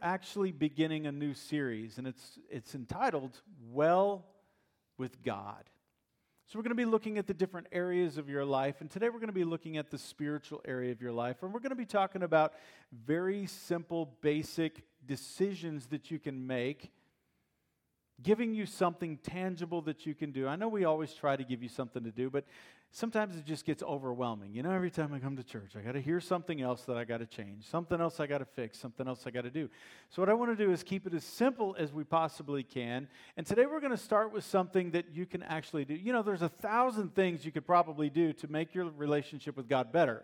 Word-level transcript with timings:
actually 0.00 0.52
beginning 0.52 1.06
a 1.06 1.12
new 1.12 1.34
series, 1.34 1.98
and 1.98 2.06
it's, 2.06 2.38
it's 2.48 2.74
entitled 2.74 3.40
Well 3.70 4.24
with 4.98 5.22
God. 5.22 5.64
So, 6.46 6.58
we're 6.58 6.64
going 6.64 6.70
to 6.70 6.74
be 6.74 6.84
looking 6.84 7.18
at 7.18 7.26
the 7.26 7.34
different 7.34 7.66
areas 7.72 8.18
of 8.18 8.28
your 8.28 8.44
life, 8.44 8.80
and 8.80 8.90
today 8.90 9.08
we're 9.08 9.20
going 9.20 9.28
to 9.28 9.32
be 9.32 9.44
looking 9.44 9.78
at 9.78 9.90
the 9.90 9.98
spiritual 9.98 10.60
area 10.66 10.92
of 10.92 11.00
your 11.00 11.12
life, 11.12 11.42
and 11.42 11.52
we're 11.52 11.60
going 11.60 11.70
to 11.70 11.76
be 11.76 11.86
talking 11.86 12.22
about 12.22 12.52
very 12.92 13.46
simple, 13.46 14.16
basic 14.20 14.82
decisions 15.06 15.86
that 15.86 16.10
you 16.10 16.18
can 16.18 16.46
make, 16.46 16.92
giving 18.22 18.54
you 18.54 18.66
something 18.66 19.16
tangible 19.18 19.80
that 19.82 20.04
you 20.04 20.14
can 20.14 20.30
do. 20.30 20.46
I 20.46 20.56
know 20.56 20.68
we 20.68 20.84
always 20.84 21.12
try 21.14 21.36
to 21.36 21.44
give 21.44 21.62
you 21.62 21.68
something 21.68 22.04
to 22.04 22.10
do, 22.10 22.30
but 22.30 22.44
sometimes 22.92 23.36
it 23.36 23.44
just 23.46 23.64
gets 23.64 23.82
overwhelming. 23.82 24.54
You 24.54 24.62
know, 24.62 24.70
every 24.70 24.90
time 24.90 25.12
I 25.14 25.18
come 25.18 25.34
to 25.36 25.42
church, 25.42 25.72
I 25.76 25.80
got 25.80 25.92
to 25.92 26.00
hear 26.00 26.20
something 26.20 26.60
else 26.60 26.82
that 26.82 26.96
I 26.96 27.04
got 27.04 27.18
to 27.18 27.26
change, 27.26 27.66
something 27.66 28.00
else 28.00 28.20
I 28.20 28.26
got 28.26 28.38
to 28.38 28.44
fix, 28.44 28.78
something 28.78 29.08
else 29.08 29.26
I 29.26 29.30
got 29.30 29.42
to 29.42 29.50
do. 29.50 29.68
So, 30.10 30.20
what 30.20 30.28
I 30.28 30.34
want 30.34 30.56
to 30.56 30.64
do 30.64 30.70
is 30.70 30.82
keep 30.82 31.06
it 31.06 31.14
as 31.14 31.24
simple 31.24 31.74
as 31.78 31.92
we 31.92 32.04
possibly 32.04 32.62
can. 32.62 33.08
And 33.36 33.46
today 33.46 33.64
we're 33.66 33.80
going 33.80 33.92
to 33.92 33.96
start 33.96 34.32
with 34.32 34.44
something 34.44 34.90
that 34.92 35.06
you 35.12 35.24
can 35.24 35.42
actually 35.42 35.86
do. 35.86 35.94
You 35.94 36.12
know, 36.12 36.22
there's 36.22 36.42
a 36.42 36.50
thousand 36.50 37.14
things 37.14 37.44
you 37.44 37.50
could 37.50 37.66
probably 37.66 38.10
do 38.10 38.34
to 38.34 38.48
make 38.48 38.74
your 38.74 38.84
relationship 38.90 39.56
with 39.56 39.68
God 39.68 39.90
better. 39.90 40.22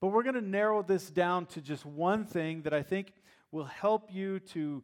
But 0.00 0.08
we're 0.08 0.22
going 0.22 0.36
to 0.36 0.40
narrow 0.40 0.82
this 0.82 1.10
down 1.10 1.46
to 1.46 1.60
just 1.60 1.84
one 1.84 2.24
thing 2.24 2.62
that 2.62 2.72
I 2.72 2.82
think 2.82 3.12
will 3.50 3.64
help 3.64 4.08
you 4.10 4.38
to 4.40 4.82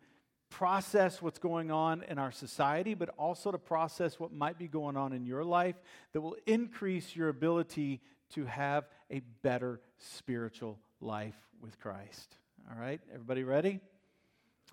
process 0.51 1.21
what's 1.21 1.39
going 1.39 1.71
on 1.71 2.03
in 2.09 2.19
our 2.19 2.33
society, 2.33 2.95
but 2.95 3.11
also 3.19 3.53
to 3.53 3.59
process 3.59 4.19
what 4.19 4.33
might 4.33 4.59
be 4.59 4.67
going 4.67 4.97
on 4.97 5.13
in 5.13 5.25
your 5.25 5.45
life 5.45 5.77
that 6.13 6.21
will 6.21 6.37
increase 6.47 7.15
your 7.15 7.29
ability 7.29 8.01
to 8.31 8.45
have 8.47 8.89
a 9.11 9.21
better 9.43 9.81
spiritual 9.99 10.79
life 11.01 11.37
with 11.61 11.79
Christ. 11.79 12.37
All 12.71 12.81
right, 12.81 13.01
everybody 13.13 13.45
ready? 13.45 13.81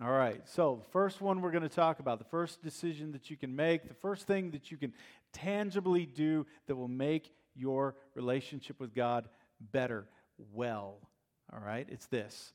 All 0.03 0.11
right, 0.11 0.41
so 0.45 0.81
the 0.83 0.91
first 0.91 1.21
one 1.21 1.41
we're 1.41 1.51
going 1.51 1.63
to 1.63 1.69
talk 1.69 1.99
about, 1.99 2.19
the 2.19 2.25
first 2.25 2.61
decision 2.61 3.13
that 3.13 3.29
you 3.29 3.37
can 3.37 3.55
make, 3.55 3.87
the 3.87 3.93
first 3.93 4.27
thing 4.27 4.51
that 4.51 4.69
you 4.69 4.77
can 4.77 4.93
tangibly 5.31 6.05
do 6.05 6.45
that 6.67 6.75
will 6.75 6.89
make 6.89 7.31
your 7.55 7.95
relationship 8.13 8.79
with 8.79 8.93
God 8.93 9.29
better, 9.71 10.05
well. 10.53 10.97
All 11.53 11.61
right, 11.65 11.87
it's 11.89 12.07
this 12.07 12.51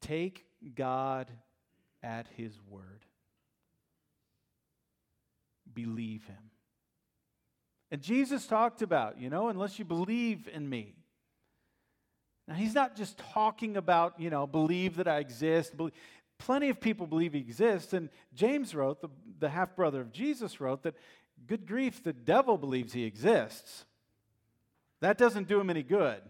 take 0.00 0.44
God 0.74 1.28
at 2.04 2.26
his 2.36 2.52
word. 2.68 3.04
Believe 5.72 6.24
him. 6.26 6.50
And 7.90 8.02
Jesus 8.02 8.46
talked 8.46 8.82
about, 8.82 9.18
you 9.18 9.30
know, 9.30 9.48
unless 9.48 9.78
you 9.78 9.84
believe 9.84 10.48
in 10.52 10.68
me. 10.68 10.94
Now, 12.46 12.54
he's 12.54 12.74
not 12.74 12.94
just 12.94 13.18
talking 13.32 13.76
about, 13.76 14.20
you 14.20 14.30
know, 14.30 14.46
believe 14.46 14.96
that 14.96 15.08
I 15.08 15.18
exist. 15.18 15.76
Believe. 15.76 15.94
Plenty 16.38 16.68
of 16.68 16.80
people 16.80 17.06
believe 17.06 17.32
he 17.32 17.38
exists. 17.38 17.92
And 17.92 18.10
James 18.34 18.74
wrote, 18.74 19.00
the, 19.00 19.08
the 19.38 19.48
half 19.48 19.74
brother 19.74 20.00
of 20.00 20.12
Jesus 20.12 20.60
wrote, 20.60 20.82
that 20.82 20.94
good 21.46 21.66
grief, 21.66 22.02
the 22.02 22.12
devil 22.12 22.58
believes 22.58 22.92
he 22.92 23.04
exists. 23.04 23.84
That 25.00 25.16
doesn't 25.16 25.48
do 25.48 25.60
him 25.60 25.70
any 25.70 25.82
good. 25.82 26.20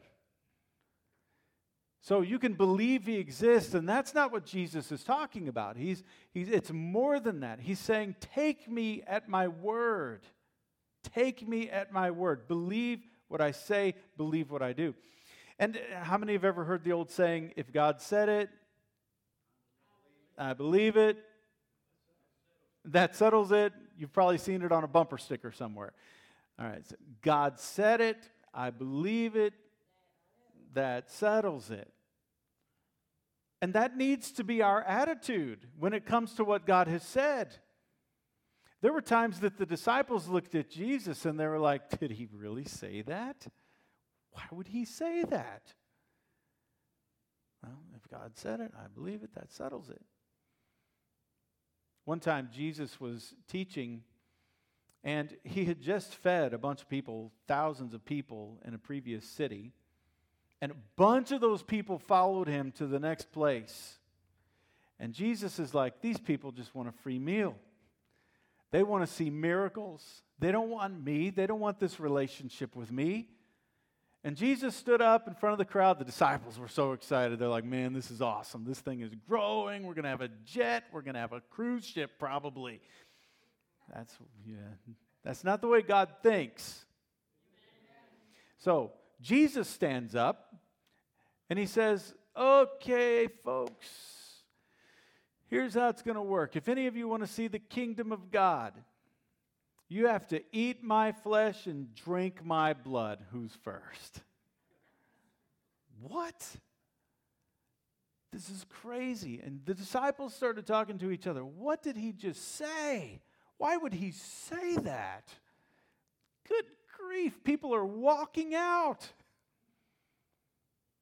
So 2.05 2.21
you 2.21 2.39
can 2.39 2.53
believe 2.53 3.07
he 3.07 3.17
exists, 3.17 3.73
and 3.73 3.89
that's 3.89 4.13
not 4.13 4.31
what 4.31 4.45
Jesus 4.45 4.93
is 4.93 5.03
talking 5.03 5.49
about. 5.49 5.79
He's, 5.79 6.05
he's, 6.35 6.51
it's 6.51 6.71
more 6.71 7.19
than 7.19 7.41
that. 7.41 7.61
He's 7.61 7.79
saying, 7.79 8.17
Take 8.21 8.71
me 8.71 9.03
at 9.07 9.27
my 9.27 9.49
word. 9.49 10.21
Take 11.03 11.49
me 11.49 11.71
at 11.71 11.93
my 11.93 12.11
word. 12.11 12.47
Believe 12.47 13.01
what 13.29 13.41
I 13.41 13.53
say, 13.53 13.95
believe 14.19 14.51
what 14.51 14.61
I 14.61 14.75
do. 14.75 14.95
And 15.59 15.81
how 16.03 16.19
many 16.19 16.35
have 16.35 16.45
ever 16.45 16.65
heard 16.65 16.85
the 16.85 16.93
old 16.93 17.11
saying, 17.11 17.55
If 17.57 17.73
God 17.73 18.03
said 18.03 18.29
it, 18.29 18.51
I 20.37 20.53
believe 20.53 20.99
it, 20.99 21.17
that 22.85 23.17
settles 23.17 23.51
it? 23.51 23.73
You've 23.97 24.13
probably 24.13 24.37
seen 24.37 24.61
it 24.61 24.73
on 24.73 24.85
a 24.85 24.89
bumper 24.89 25.17
sticker 25.17 25.53
somewhere. 25.53 25.95
All 26.59 26.67
right, 26.67 26.87
so 26.87 26.97
God 27.23 27.59
said 27.59 28.03
it, 28.03 28.29
I 28.53 28.69
believe 28.69 29.37
it, 29.37 29.55
that 30.75 31.11
settles 31.11 31.71
it. 31.71 31.94
And 33.65 33.73
that 33.73 33.97
needs 33.97 34.31
to 34.33 34.45
be 34.45 34.61
our 34.61 34.83
attitude 34.83 35.67
when 35.79 35.95
it 35.95 36.05
comes 36.05 36.35
to 36.35 36.45
what 36.45 36.67
God 36.67 36.87
has 36.87 37.03
said. 37.03 37.57
There 38.83 38.93
were 38.93 39.01
times 39.01 39.41
that 39.41 39.57
the 39.57 39.65
disciples 39.65 40.29
looked 40.29 40.55
at 40.55 40.69
Jesus 40.69 41.25
and 41.25 41.41
they 41.41 41.47
were 41.47 41.59
like, 41.59 41.99
Did 41.99 42.11
he 42.11 42.29
really 42.31 42.67
say 42.67 43.01
that? 43.07 43.47
Why 44.33 44.43
would 44.51 44.67
he 44.67 44.85
say 44.85 45.25
that? 45.25 45.73
Well, 47.63 47.79
if 47.97 48.07
God 48.11 48.33
said 48.35 48.61
it, 48.61 48.71
I 48.77 48.89
believe 48.95 49.23
it, 49.23 49.35
that 49.35 49.51
settles 49.51 49.89
it. 49.89 50.03
One 52.05 52.21
time, 52.21 52.51
Jesus 52.53 53.01
was 53.01 53.33
teaching, 53.49 54.03
and 55.03 55.35
he 55.43 55.65
had 55.65 55.81
just 55.81 56.15
fed 56.15 56.53
a 56.53 56.59
bunch 56.59 56.83
of 56.83 56.91
people, 56.91 57.33
thousands 57.49 57.95
of 57.95 58.05
people 58.05 58.61
in 58.63 58.75
a 58.75 58.79
previous 58.79 59.25
city. 59.25 59.73
And 60.61 60.73
a 60.73 60.77
bunch 60.97 61.33
of 61.33 61.41
those 61.41 61.63
people 61.63 61.99
followed 61.99 62.49
him 62.49 62.73
to 62.73 62.87
the 62.87 62.99
next 62.99 63.33
place. 63.33 63.99
And 64.99 65.13
Jesus 65.13 65.59
is 65.59 65.75
like, 65.75 66.01
these 66.01 66.19
people 66.19 66.53
just 66.53 66.75
want 66.75 66.89
a 66.89 66.93
free 66.93 67.19
meal. 67.19 67.57
They 68.71 68.83
want 68.83 69.07
to 69.07 69.13
see 69.13 69.31
miracles. 69.31 70.23
They 70.39 70.53
don't 70.53 70.71
want 70.71 71.05
me. 71.05 71.31
They 71.31 71.47
don't 71.47 71.61
want 71.61 71.79
this 71.79 72.01
relationship 72.01 72.75
with 72.75 72.91
me. 72.91 73.29
And 74.25 74.37
Jesus 74.37 74.75
stood 74.75 75.03
up 75.03 75.29
in 75.29 75.35
front 75.35 75.53
of 75.53 75.59
the 75.59 75.67
crowd. 75.67 75.99
The 75.99 76.05
disciples 76.05 76.59
were 76.59 76.69
so 76.69 76.93
excited. 76.93 77.39
They're 77.39 77.49
like, 77.49 77.65
man, 77.65 77.93
this 77.93 78.11
is 78.11 78.23
awesome. 78.23 78.65
This 78.65 78.81
thing 78.81 79.01
is 79.01 79.13
growing. 79.29 79.83
We're 79.83 79.93
going 79.93 80.05
to 80.05 80.09
have 80.09 80.23
a 80.23 80.31
jet. 80.47 80.85
We're 80.93 81.03
going 81.03 81.15
to 81.15 81.21
have 81.21 81.35
a 81.35 81.43
cruise 81.51 81.85
ship, 81.85 82.13
probably. 82.19 82.81
That's, 83.95 84.17
yeah, 84.47 84.55
that's 85.23 85.45
not 85.45 85.61
the 85.61 85.69
way 85.69 85.83
God 85.83 86.09
thinks. 86.23 86.87
So, 88.59 88.93
Jesus 89.25 89.69
stands 89.69 90.15
up 90.15 90.55
and 91.49 91.59
he 91.59 91.65
says, 91.65 92.15
Okay, 92.37 93.27
folks, 93.43 93.89
here's 95.47 95.75
how 95.75 95.89
it's 95.89 96.03
going 96.03 96.17
to 96.17 96.23
work. 96.23 96.57
If 96.57 96.69
any 96.69 96.87
of 96.87 96.97
you 96.97 97.09
want 97.09 97.23
to 97.23 97.27
see 97.27 97.49
the 97.49 97.59
kingdom 97.59 98.13
of 98.13 98.31
God, 98.31 98.75
you 99.89 100.09
have 100.09 100.27
to 100.29 100.43
eat 100.53 100.83
my 100.83 101.13
flesh 101.13 101.67
and 101.67 101.95
drink 101.95 102.45
my 102.45 102.75
blood. 102.75 103.25
Who's 103.33 103.57
first? 103.63 104.21
What? 106.03 106.45
This 108.31 108.51
is 108.51 108.67
crazy. 108.69 109.41
And 109.43 109.61
the 109.65 109.75
disciples 109.75 110.35
started 110.35 110.67
talking 110.67 110.99
to 110.99 111.11
each 111.11 111.27
other. 111.27 111.45
What 111.45 111.83
did 111.83 111.97
he 111.97 112.13
just 112.13 112.57
say? 112.57 113.23
Why 113.57 113.77
would 113.77 113.95
he 113.95 114.11
say 114.11 114.77
that? 114.79 115.29
Good 116.47 116.67
grief, 117.15 117.45
people 117.45 117.75
are 117.75 117.85
walking 117.85 118.55
out. 118.55 119.07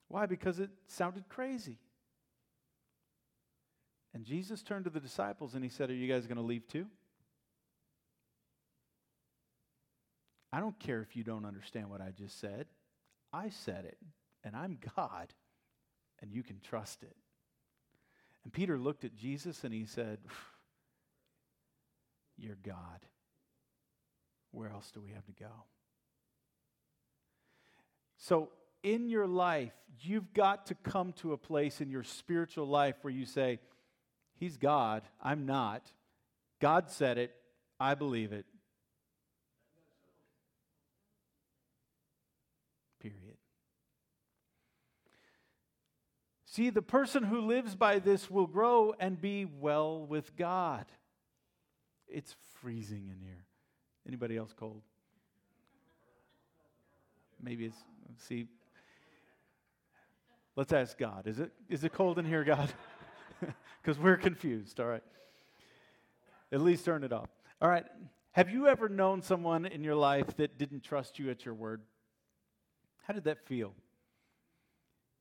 Why? 0.09 0.27
Because 0.27 0.59
it 0.59 0.71
sounded 0.87 1.29
crazy. 1.29 1.79
And 4.15 4.25
Jesus 4.27 4.63
turned 4.63 4.85
to 4.85 4.91
the 4.91 5.01
disciples 5.01 5.55
and 5.55 5.65
he 5.65 5.71
said, 5.71 5.89
Are 5.89 5.95
you 5.95 6.13
guys 6.13 6.27
going 6.27 6.37
to 6.37 6.43
leave 6.43 6.69
too? 6.69 6.87
I 10.53 10.61
don't 10.61 10.79
care 10.79 11.01
if 11.01 11.17
you 11.17 11.25
don't 11.25 11.47
understand 11.47 11.89
what 11.89 12.03
I 12.03 12.11
just 12.11 12.39
said. 12.39 12.67
I 13.33 13.49
said 13.49 13.87
it, 13.87 13.97
and 14.45 14.55
I'm 14.55 14.77
God, 14.95 15.33
and 16.21 16.31
you 16.31 16.43
can 16.43 16.61
trust 16.61 17.03
it. 17.03 17.17
And 18.45 18.53
Peter 18.53 18.79
looked 18.79 19.05
at 19.05 19.17
Jesus 19.17 19.65
and 19.65 19.73
he 19.73 19.87
said, 19.87 20.19
You're 22.37 22.59
God. 22.63 23.07
Where 24.51 24.69
else 24.69 24.91
do 24.93 25.01
we 25.01 25.13
have 25.13 25.25
to 25.25 25.33
go? 25.33 25.65
So 28.23 28.51
in 28.85 29.09
your 29.09 29.27
life, 29.27 29.73
you've 30.01 30.33
got 30.33 30.67
to 30.67 30.77
come 30.77 31.13
to 31.15 31.33
a 31.33 31.37
place 31.37 31.81
in 31.81 31.91
your 31.91 32.05
spiritual 32.05 32.69
life 32.69 32.95
where 33.03 33.13
you 33.13 33.27
say, 33.27 33.59
He's 34.37 34.57
God, 34.57 35.03
I'm 35.21 35.45
not. 35.45 35.83
God 36.61 36.89
said 36.89 37.19
it, 37.19 37.35
I 37.81 37.97
believe 37.97 38.33
it. 38.33 38.47
Period. 43.01 43.39
See, 46.47 46.71
the 46.71 46.81
person 46.81 47.25
who 47.25 47.41
lives 47.41 47.75
by 47.75 47.99
this 47.99 48.31
will 48.31 48.47
grow 48.47 48.95
and 49.01 49.21
be 49.21 49.47
well 49.47 50.07
with 50.07 50.37
God. 50.37 50.87
It's 52.07 52.37
freezing 52.61 53.09
in 53.11 53.21
here. 53.21 53.47
Anybody 54.07 54.37
else 54.37 54.55
cold? 54.57 54.83
Maybe 57.43 57.65
it's, 57.65 57.83
see, 58.17 58.47
Let's 60.55 60.73
ask 60.73 60.99
God. 60.99 61.27
Is 61.27 61.39
it, 61.39 61.51
is 61.69 61.83
it 61.83 61.93
cold 61.93 62.19
in 62.19 62.25
here, 62.25 62.45
God? 62.45 62.73
Because 63.83 63.99
we're 63.99 64.17
confused, 64.17 64.79
all 64.79 64.87
right? 64.87 65.03
At 66.53 66.61
least 66.61 66.85
turn 66.85 67.03
it 67.03 67.13
off. 67.13 67.29
All 67.61 67.69
right. 67.69 67.85
Have 68.31 68.49
you 68.49 68.69
ever 68.69 68.89
known 68.89 69.23
someone 69.23 69.67
in 69.67 69.83
your 69.83 69.97
life 69.97 70.37
that 70.37 70.57
didn't 70.57 70.85
trust 70.85 71.19
you 71.19 71.29
at 71.31 71.45
your 71.45 71.55
word? 71.55 71.81
How 73.09 73.13
did 73.13 73.25
that 73.25 73.45
feel? 73.45 73.75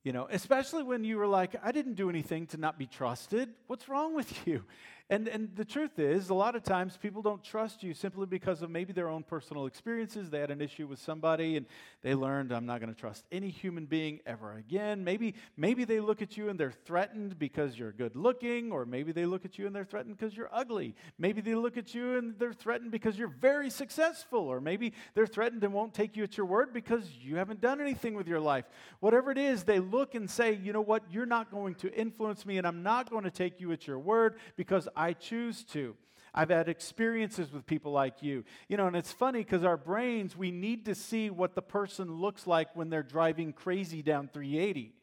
You 0.04 0.12
know, 0.12 0.28
especially 0.30 0.84
when 0.84 1.02
you 1.02 1.16
were 1.16 1.26
like, 1.26 1.56
I 1.64 1.72
didn't 1.72 1.94
do 1.94 2.08
anything 2.08 2.46
to 2.48 2.56
not 2.56 2.78
be 2.78 2.86
trusted. 2.86 3.48
What's 3.66 3.88
wrong 3.88 4.14
with 4.14 4.46
you? 4.46 4.64
And, 5.10 5.28
and 5.28 5.54
the 5.56 5.64
truth 5.64 5.98
is, 5.98 6.30
a 6.30 6.34
lot 6.34 6.56
of 6.56 6.62
times 6.62 6.96
people 6.96 7.22
don't 7.22 7.42
trust 7.42 7.82
you 7.82 7.92
simply 7.92 8.26
because 8.26 8.62
of 8.62 8.70
maybe 8.70 8.92
their 8.92 9.08
own 9.08 9.22
personal 9.22 9.66
experiences. 9.66 10.30
They 10.30 10.40
had 10.40 10.50
an 10.50 10.60
issue 10.60 10.86
with 10.86 10.98
somebody 11.00 11.56
and 11.56 11.66
they 12.02 12.14
learned, 12.14 12.52
I'm 12.52 12.66
not 12.66 12.80
going 12.80 12.92
to 12.92 12.98
trust 12.98 13.24
any 13.30 13.50
human 13.50 13.86
being 13.86 14.20
ever 14.26 14.54
again. 14.54 15.04
Maybe, 15.04 15.34
maybe 15.56 15.84
they 15.84 16.00
look 16.00 16.22
at 16.22 16.36
you 16.36 16.48
and 16.48 16.58
they're 16.58 16.72
threatened 16.72 17.38
because 17.38 17.78
you're 17.78 17.92
good 17.92 18.16
looking, 18.16 18.72
or 18.72 18.86
maybe 18.86 19.12
they 19.12 19.26
look 19.26 19.44
at 19.44 19.58
you 19.58 19.66
and 19.66 19.74
they're 19.74 19.84
threatened 19.84 20.16
because 20.16 20.36
you're 20.36 20.50
ugly. 20.52 20.94
Maybe 21.18 21.40
they 21.40 21.54
look 21.54 21.76
at 21.76 21.94
you 21.94 22.18
and 22.18 22.38
they're 22.38 22.52
threatened 22.52 22.90
because 22.90 23.18
you're 23.18 23.28
very 23.28 23.70
successful, 23.70 24.40
or 24.40 24.60
maybe 24.60 24.92
they're 25.14 25.26
threatened 25.26 25.62
and 25.64 25.72
won't 25.72 25.94
take 25.94 26.16
you 26.16 26.22
at 26.22 26.36
your 26.36 26.46
word 26.46 26.72
because 26.72 27.08
you 27.20 27.36
haven't 27.36 27.60
done 27.60 27.80
anything 27.80 28.14
with 28.14 28.26
your 28.26 28.40
life. 28.40 28.64
Whatever 29.00 29.30
it 29.30 29.38
is, 29.38 29.64
they 29.64 29.78
look 29.78 30.14
and 30.14 30.30
say, 30.30 30.54
you 30.54 30.72
know 30.72 30.80
what, 30.80 31.02
you're 31.10 31.26
not 31.26 31.50
going 31.50 31.74
to 31.76 31.92
influence 31.94 32.46
me 32.46 32.58
and 32.58 32.66
I'm 32.66 32.82
not 32.82 33.10
going 33.10 33.24
to 33.24 33.30
take 33.30 33.60
you 33.60 33.72
at 33.72 33.86
your 33.86 33.98
word 33.98 34.36
because 34.56 34.88
I 34.96 35.12
choose 35.12 35.64
to. 35.72 35.96
I've 36.34 36.48
had 36.48 36.68
experiences 36.68 37.52
with 37.52 37.66
people 37.66 37.92
like 37.92 38.22
you. 38.22 38.44
You 38.68 38.76
know, 38.76 38.86
and 38.86 38.96
it's 38.96 39.12
funny 39.12 39.40
because 39.40 39.64
our 39.64 39.76
brains, 39.76 40.36
we 40.36 40.50
need 40.50 40.86
to 40.86 40.94
see 40.94 41.28
what 41.28 41.54
the 41.54 41.62
person 41.62 42.20
looks 42.20 42.46
like 42.46 42.74
when 42.74 42.88
they're 42.88 43.02
driving 43.02 43.52
crazy 43.52 44.02
down 44.02 44.30
380. 44.32 44.94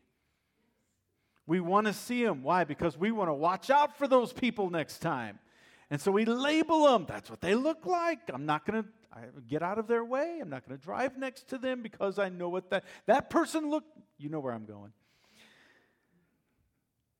We 1.45 1.59
want 1.59 1.87
to 1.87 1.93
see 1.93 2.23
them. 2.23 2.43
Why? 2.43 2.63
Because 2.63 2.97
we 2.97 3.11
want 3.11 3.29
to 3.29 3.33
watch 3.33 3.69
out 3.69 3.97
for 3.97 4.07
those 4.07 4.33
people 4.33 4.69
next 4.69 4.99
time. 4.99 5.39
And 5.91 5.99
so 5.99 6.11
we 6.11 6.25
label 6.25 6.85
them. 6.85 7.05
That's 7.07 7.29
what 7.29 7.41
they 7.41 7.55
look 7.55 7.85
like. 7.85 8.19
I'm 8.31 8.45
not 8.45 8.65
going 8.65 8.83
to 8.83 8.89
get 9.47 9.63
out 9.63 9.79
of 9.79 9.87
their 9.87 10.05
way. 10.05 10.37
I'm 10.41 10.49
not 10.49 10.67
going 10.67 10.77
to 10.77 10.83
drive 10.83 11.17
next 11.17 11.47
to 11.49 11.57
them 11.57 11.81
because 11.81 12.19
I 12.19 12.29
know 12.29 12.49
what 12.49 12.69
that 12.69 12.83
that 13.07 13.29
person 13.29 13.69
look. 13.69 13.83
You 14.17 14.29
know 14.29 14.39
where 14.39 14.53
I'm 14.53 14.65
going. 14.65 14.93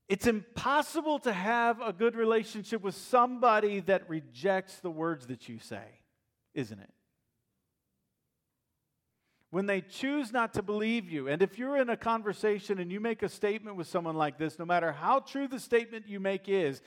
It's 0.10 0.26
impossible 0.26 1.20
to 1.20 1.32
have 1.32 1.80
a 1.82 1.94
good 1.94 2.16
relationship 2.16 2.82
with 2.82 2.96
somebody 2.96 3.80
that 3.82 4.10
rejects 4.10 4.78
the 4.78 4.90
words 4.90 5.28
that 5.28 5.48
you 5.48 5.60
say, 5.60 5.86
isn't 6.56 6.80
it? 6.80 6.90
When 9.52 9.68
they 9.68 9.82
choose 9.82 10.32
not 10.32 10.56
to 10.56 10.64
believe 10.64 11.10
you, 11.10 11.28
and 11.28 11.44
if 11.44 11.60
you're 11.60 11.78
in 11.78 11.90
a 11.90 11.98
conversation 11.98 12.80
and 12.80 12.92
you 12.92 13.00
make 13.00 13.22
a 13.22 13.30
statement 13.30 13.78
with 13.78 13.86
someone 13.86 14.16
like 14.16 14.40
this, 14.40 14.58
no 14.58 14.66
matter 14.66 14.92
how 14.92 15.20
true 15.20 15.48
the 15.48 15.60
statement 15.60 16.08
you 16.08 16.20
make 16.20 16.50
is, 16.50 16.82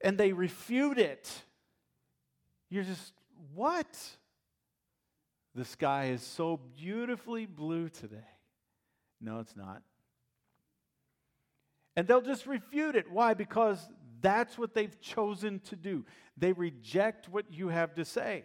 and 0.00 0.18
they 0.18 0.32
refute 0.32 0.98
it, 0.98 1.32
you're 2.70 2.84
just, 2.84 3.12
what? 3.54 3.86
The 5.54 5.64
sky 5.64 6.06
is 6.06 6.22
so 6.22 6.60
beautifully 6.76 7.46
blue 7.46 7.88
today. 7.88 8.16
No, 9.20 9.38
it's 9.38 9.56
not. 9.56 9.82
And 11.96 12.06
they'll 12.06 12.20
just 12.20 12.46
refute 12.46 12.94
it. 12.94 13.10
Why? 13.10 13.34
Because 13.34 13.88
that's 14.20 14.58
what 14.58 14.74
they've 14.74 15.00
chosen 15.00 15.60
to 15.60 15.76
do. 15.76 16.04
They 16.36 16.52
reject 16.52 17.28
what 17.28 17.46
you 17.50 17.68
have 17.68 17.94
to 17.94 18.04
say. 18.04 18.44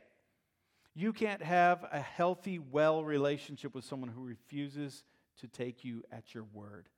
You 0.94 1.13
can't 1.13 1.42
have 1.42 1.86
a 1.92 2.00
healthy, 2.00 2.59
well 2.59 3.03
relationship 3.03 3.74
with 3.74 3.86
someone 3.86 4.09
who 4.09 4.24
refuses 4.24 5.03
to 5.39 5.48
take 5.48 5.83
you 5.83 6.03
at 6.12 6.33
your 6.33 6.45
word. 6.53 6.89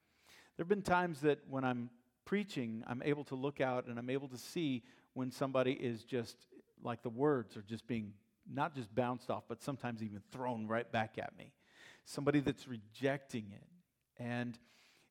There 0.56 0.64
have 0.64 0.70
been 0.70 0.82
times 0.82 1.22
that 1.22 1.40
when 1.50 1.64
I'm 1.64 1.90
preaching, 2.26 2.84
I'm 2.88 3.02
able 3.04 3.24
to 3.26 3.36
look 3.36 3.62
out 3.62 3.88
and 3.88 3.98
I'm 3.98 4.10
able 4.10 4.28
to 4.30 4.38
see 4.38 4.84
when 5.14 5.32
somebody 5.32 5.74
is 5.74 6.04
just 6.04 6.38
like 6.84 7.04
the 7.04 7.10
words 7.10 7.56
are 7.56 7.62
just 7.62 7.88
being 7.88 8.14
not 8.52 8.76
just 8.76 8.94
bounced 8.94 9.30
off, 9.30 9.44
but 9.48 9.62
sometimes 9.64 10.04
even 10.04 10.22
thrown 10.32 10.68
right 10.68 10.92
back 10.92 11.18
at 11.18 11.38
me. 11.38 11.54
Somebody 12.06 12.42
that's 12.42 12.68
rejecting 12.68 13.46
it. 13.54 13.68
And 14.22 14.58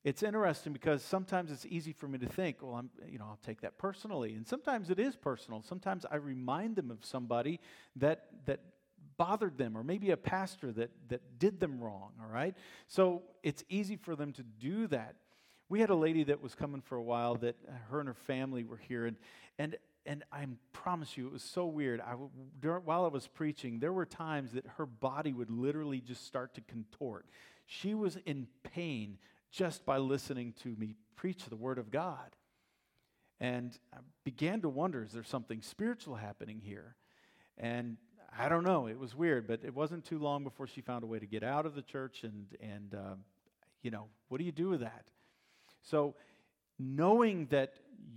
it's 0.05 0.23
interesting 0.23 0.73
because 0.73 1.03
sometimes 1.03 1.51
it's 1.53 1.65
easy 1.67 1.93
for 1.93 2.09
me 2.09 2.19
to 2.19 2.27
think, 2.27 2.57
well, 2.61 2.75
I'm, 2.75 2.91
you 3.09 3.19
know, 3.19 3.27
I'll 3.27 3.39
take 3.47 3.61
that 3.61 3.79
personally. 3.79 4.35
And 4.35 4.47
sometimes 4.47 4.91
it 4.91 4.99
is 4.99 5.15
personal. 5.15 5.63
Sometimes 5.63 6.05
I 6.11 6.17
remind 6.17 6.75
them 6.77 6.91
of 6.91 7.05
somebody 7.05 7.61
that, 7.97 8.27
that 8.47 8.61
bothered 9.17 9.59
them, 9.59 9.77
or 9.77 9.85
maybe 9.85 10.11
a 10.11 10.17
pastor 10.17 10.73
that, 10.73 10.91
that 11.09 11.39
did 11.39 11.61
them 11.61 11.81
wrong, 11.81 12.11
all 12.21 12.33
right? 12.33 12.57
So 12.89 13.23
it's 13.43 13.63
easy 13.69 13.97
for 13.97 14.17
them 14.17 14.33
to 14.33 14.43
do 14.43 14.89
that. 14.89 15.15
We 15.69 15.81
had 15.81 15.91
a 15.91 15.95
lady 15.95 16.25
that 16.25 16.43
was 16.43 16.55
coming 16.55 16.81
for 16.81 16.97
a 16.97 17.03
while 17.03 17.37
that 17.37 17.57
uh, 17.69 17.73
her 17.91 18.01
and 18.01 18.09
her 18.09 18.15
family 18.15 18.65
were 18.65 18.77
here, 18.77 19.07
and, 19.07 19.17
and, 19.59 19.77
and 20.05 20.25
I 20.33 20.47
promise 20.73 21.17
you, 21.17 21.27
it 21.27 21.33
was 21.33 21.45
so 21.45 21.67
weird. 21.67 22.01
I, 22.01 22.15
during, 22.61 22.85
while 22.85 23.05
I 23.05 23.09
was 23.09 23.29
preaching, 23.29 23.79
there 23.79 23.93
were 23.93 24.07
times 24.07 24.53
that 24.53 24.67
her 24.77 24.87
body 24.87 25.33
would 25.33 25.51
literally 25.51 26.01
just 26.01 26.27
start 26.27 26.55
to 26.55 26.61
contort. 26.63 27.27
She 27.67 27.95
was 27.95 28.19
in 28.27 28.49
pain 28.75 29.19
just 29.53 29.85
by 29.85 29.99
listening 29.99 30.55
to 30.63 30.75
me 30.77 30.97
preach 31.15 31.45
the 31.45 31.57
Word 31.57 31.79
of 31.79 31.91
God. 31.91 32.35
And 33.39 33.79
I 33.93 33.99
began 34.25 34.63
to 34.63 34.69
wonder 34.69 35.05
is 35.05 35.13
there 35.13 35.23
something 35.23 35.63
spiritual 35.63 36.17
happening 36.17 36.61
here? 36.65 36.97
And 37.59 37.97
I 38.37 38.49
don't 38.49 38.65
know. 38.65 38.87
It 38.87 38.99
was 38.99 39.15
weird, 39.15 39.47
but 39.47 39.61
it 39.63 39.75
wasn't 39.75 40.05
too 40.05 40.19
long 40.19 40.43
before 40.43 40.67
she 40.67 40.81
found 40.81 41.05
a 41.05 41.07
way 41.07 41.19
to 41.19 41.27
get 41.27 41.43
out 41.43 41.67
of 41.67 41.75
the 41.75 41.83
church. 41.83 42.25
And, 42.25 42.47
and 42.61 42.95
uh, 42.95 43.15
you 43.83 43.91
know, 43.91 44.07
what 44.29 44.39
do 44.39 44.45
you 44.45 44.53
do 44.53 44.71
with 44.71 44.81
that? 44.81 45.05
So, 45.83 46.15
knowing 46.79 47.47
that 47.51 47.75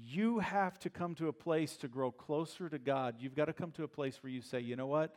you 0.07 0.39
have 0.39 0.79
to 0.79 0.89
come 0.89 1.15
to 1.15 1.27
a 1.27 1.33
place 1.33 1.75
to 1.77 1.87
grow 1.87 2.11
closer 2.11 2.69
to 2.69 2.79
God, 2.79 3.15
you've 3.19 3.35
got 3.35 3.45
to 3.45 3.53
come 3.53 3.71
to 3.73 3.83
a 3.83 3.87
place 3.87 4.23
where 4.23 4.31
you 4.31 4.41
say, 4.41 4.61
you 4.61 4.75
know 4.75 4.87
what? 4.87 5.13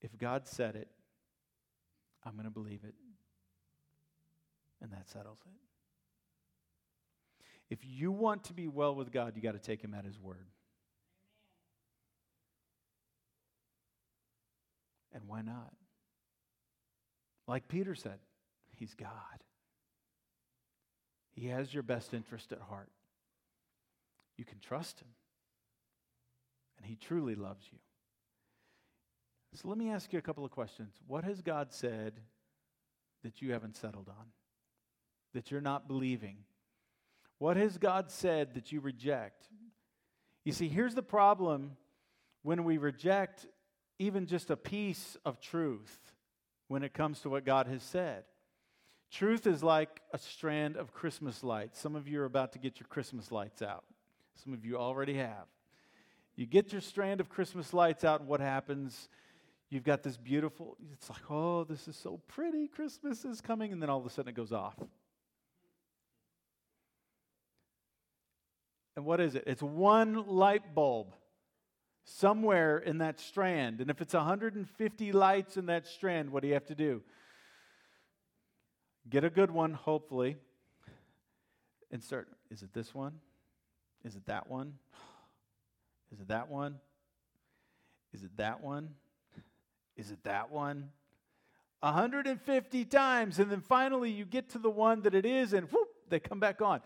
If 0.00 0.18
God 0.18 0.46
said 0.46 0.74
it, 0.74 0.88
I'm 2.24 2.32
going 2.32 2.44
to 2.44 2.50
believe 2.50 2.80
it 2.84 2.94
and 4.82 4.92
that 4.92 5.08
settles 5.08 5.38
it. 5.46 5.52
If 7.70 7.78
you 7.82 8.12
want 8.12 8.44
to 8.44 8.52
be 8.52 8.68
well 8.68 8.94
with 8.94 9.10
God, 9.10 9.32
you 9.36 9.42
got 9.42 9.52
to 9.52 9.58
take 9.58 9.82
him 9.82 9.94
at 9.94 10.04
his 10.04 10.18
word. 10.18 10.46
And 15.12 15.22
why 15.26 15.42
not? 15.42 15.72
Like 17.46 17.68
Peter 17.68 17.94
said, 17.94 18.18
he's 18.76 18.94
God. 18.94 19.10
He 21.32 21.48
has 21.48 21.72
your 21.72 21.82
best 21.82 22.14
interest 22.14 22.52
at 22.52 22.60
heart. 22.60 22.90
You 24.36 24.44
can 24.44 24.58
trust 24.58 25.00
him. 25.00 25.08
And 26.76 26.86
he 26.86 26.96
truly 26.96 27.34
loves 27.34 27.64
you. 27.72 27.78
So 29.54 29.68
let 29.68 29.78
me 29.78 29.90
ask 29.90 30.12
you 30.12 30.18
a 30.18 30.22
couple 30.22 30.44
of 30.44 30.50
questions. 30.50 30.94
What 31.06 31.22
has 31.24 31.40
God 31.40 31.72
said 31.72 32.14
that 33.22 33.40
you 33.40 33.52
haven't 33.52 33.76
settled 33.76 34.08
on? 34.08 34.26
That 35.34 35.50
you're 35.50 35.60
not 35.60 35.86
believing? 35.86 36.38
What 37.38 37.56
has 37.56 37.76
God 37.76 38.10
said 38.10 38.54
that 38.54 38.72
you 38.72 38.80
reject? 38.80 39.48
You 40.44 40.52
see, 40.52 40.68
here's 40.68 40.94
the 40.94 41.02
problem 41.02 41.76
when 42.42 42.64
we 42.64 42.78
reject 42.78 43.46
even 43.98 44.26
just 44.26 44.50
a 44.50 44.56
piece 44.56 45.16
of 45.24 45.40
truth 45.40 46.12
when 46.68 46.82
it 46.82 46.94
comes 46.94 47.20
to 47.20 47.30
what 47.30 47.44
God 47.44 47.66
has 47.66 47.82
said. 47.82 48.24
Truth 49.10 49.46
is 49.46 49.62
like 49.62 50.00
a 50.12 50.18
strand 50.18 50.76
of 50.76 50.92
Christmas 50.92 51.44
lights. 51.44 51.78
Some 51.78 51.94
of 51.94 52.08
you 52.08 52.20
are 52.20 52.24
about 52.24 52.52
to 52.52 52.58
get 52.58 52.80
your 52.80 52.88
Christmas 52.88 53.30
lights 53.30 53.62
out, 53.62 53.84
some 54.42 54.52
of 54.52 54.64
you 54.64 54.76
already 54.76 55.14
have. 55.14 55.46
You 56.36 56.46
get 56.46 56.72
your 56.72 56.80
strand 56.80 57.20
of 57.20 57.28
Christmas 57.28 57.72
lights 57.72 58.02
out, 58.02 58.20
and 58.20 58.28
what 58.28 58.40
happens? 58.40 59.08
You've 59.70 59.84
got 59.84 60.02
this 60.02 60.16
beautiful, 60.16 60.76
it's 60.92 61.08
like, 61.08 61.30
oh, 61.30 61.64
this 61.64 61.88
is 61.88 61.96
so 61.96 62.20
pretty. 62.28 62.68
Christmas 62.68 63.24
is 63.24 63.40
coming. 63.40 63.72
And 63.72 63.80
then 63.80 63.90
all 63.90 63.98
of 63.98 64.06
a 64.06 64.10
sudden 64.10 64.28
it 64.30 64.34
goes 64.34 64.52
off. 64.52 64.76
And 68.96 69.04
what 69.04 69.20
is 69.20 69.34
it? 69.34 69.44
It's 69.46 69.62
one 69.62 70.26
light 70.26 70.74
bulb 70.74 71.14
somewhere 72.04 72.78
in 72.78 72.98
that 72.98 73.18
strand. 73.18 73.80
And 73.80 73.90
if 73.90 74.00
it's 74.00 74.14
150 74.14 75.12
lights 75.12 75.56
in 75.56 75.66
that 75.66 75.86
strand, 75.86 76.30
what 76.30 76.42
do 76.42 76.48
you 76.48 76.54
have 76.54 76.66
to 76.66 76.74
do? 76.74 77.02
Get 79.08 79.24
a 79.24 79.30
good 79.30 79.50
one, 79.50 79.74
hopefully, 79.74 80.36
and 81.90 82.02
start. 82.02 82.28
Is 82.50 82.62
it 82.62 82.72
this 82.72 82.94
one? 82.94 83.14
Is 84.04 84.16
it 84.16 84.26
that 84.26 84.48
one? 84.48 84.74
Is 86.12 86.20
it 86.20 86.28
that 86.28 86.48
one? 86.48 86.76
Is 88.12 88.22
it 88.22 88.36
that 88.36 88.62
one? 88.62 88.90
Is 89.96 90.10
it 90.10 90.22
that 90.24 90.50
one? 90.50 90.90
150 91.80 92.84
times, 92.86 93.38
and 93.38 93.50
then 93.50 93.60
finally 93.60 94.10
you 94.10 94.24
get 94.24 94.50
to 94.50 94.58
the 94.58 94.70
one 94.70 95.02
that 95.02 95.14
it 95.14 95.26
is, 95.26 95.52
and 95.52 95.70
whoop, 95.70 95.88
they 96.08 96.18
come 96.18 96.40
back 96.40 96.62
on. 96.62 96.80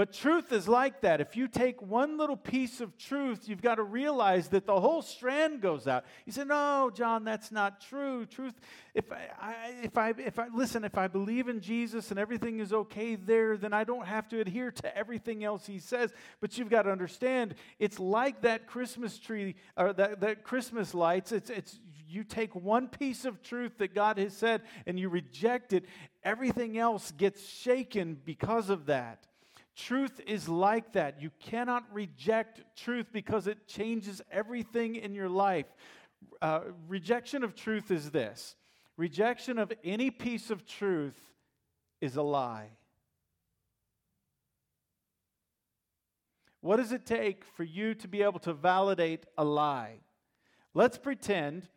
But 0.00 0.14
truth 0.14 0.50
is 0.50 0.66
like 0.66 1.02
that. 1.02 1.20
If 1.20 1.36
you 1.36 1.46
take 1.46 1.82
one 1.82 2.16
little 2.16 2.34
piece 2.34 2.80
of 2.80 2.96
truth, 2.96 3.50
you've 3.50 3.60
got 3.60 3.74
to 3.74 3.82
realize 3.82 4.48
that 4.48 4.64
the 4.64 4.80
whole 4.80 5.02
strand 5.02 5.60
goes 5.60 5.86
out. 5.86 6.06
You 6.24 6.32
say, 6.32 6.44
"No, 6.44 6.90
John, 6.90 7.22
that's 7.22 7.52
not 7.52 7.82
true. 7.82 8.24
Truth. 8.24 8.54
If 8.94 9.12
I, 9.12 9.28
I, 9.38 9.74
if 9.82 9.98
I, 9.98 10.14
if 10.16 10.38
I 10.38 10.46
listen, 10.54 10.84
if 10.84 10.96
I 10.96 11.06
believe 11.06 11.50
in 11.50 11.60
Jesus 11.60 12.10
and 12.10 12.18
everything 12.18 12.60
is 12.60 12.72
okay 12.72 13.14
there, 13.14 13.58
then 13.58 13.74
I 13.74 13.84
don't 13.84 14.06
have 14.06 14.26
to 14.30 14.40
adhere 14.40 14.70
to 14.70 14.96
everything 14.96 15.44
else 15.44 15.66
He 15.66 15.78
says. 15.78 16.14
But 16.40 16.56
you've 16.56 16.70
got 16.70 16.84
to 16.84 16.90
understand, 16.90 17.54
it's 17.78 18.00
like 18.00 18.40
that 18.40 18.66
Christmas 18.66 19.18
tree 19.18 19.54
or 19.76 19.92
that, 19.92 20.22
that 20.22 20.44
Christmas 20.44 20.94
lights. 20.94 21.30
It's, 21.30 21.50
it's 21.50 21.78
you 22.08 22.24
take 22.24 22.54
one 22.54 22.88
piece 22.88 23.26
of 23.26 23.42
truth 23.42 23.76
that 23.76 23.94
God 23.94 24.16
has 24.16 24.34
said 24.34 24.62
and 24.86 24.98
you 24.98 25.10
reject 25.10 25.74
it, 25.74 25.84
everything 26.24 26.78
else 26.78 27.10
gets 27.10 27.46
shaken 27.46 28.16
because 28.24 28.70
of 28.70 28.86
that. 28.86 29.26
Truth 29.86 30.20
is 30.26 30.46
like 30.46 30.92
that. 30.92 31.22
You 31.22 31.30
cannot 31.40 31.84
reject 31.90 32.60
truth 32.76 33.06
because 33.12 33.46
it 33.46 33.66
changes 33.66 34.20
everything 34.30 34.94
in 34.96 35.14
your 35.14 35.30
life. 35.30 35.66
Uh, 36.42 36.60
rejection 36.86 37.42
of 37.42 37.54
truth 37.54 37.90
is 37.90 38.10
this 38.10 38.56
rejection 38.98 39.58
of 39.58 39.72
any 39.82 40.10
piece 40.10 40.50
of 40.50 40.66
truth 40.66 41.18
is 42.02 42.16
a 42.16 42.22
lie. 42.22 42.68
What 46.60 46.76
does 46.76 46.92
it 46.92 47.06
take 47.06 47.46
for 47.46 47.64
you 47.64 47.94
to 47.94 48.08
be 48.08 48.22
able 48.22 48.40
to 48.40 48.52
validate 48.52 49.24
a 49.38 49.44
lie? 49.44 50.00
Let's 50.74 50.98
pretend 50.98 51.68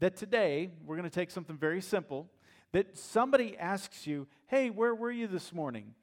that 0.00 0.16
today 0.16 0.70
we're 0.84 0.96
going 0.96 1.08
to 1.08 1.14
take 1.14 1.30
something 1.30 1.56
very 1.56 1.80
simple 1.80 2.28
that 2.72 2.98
somebody 2.98 3.56
asks 3.56 4.04
you, 4.04 4.26
Hey, 4.48 4.68
where 4.68 4.96
were 4.96 5.12
you 5.12 5.28
this 5.28 5.52
morning? 5.52 5.94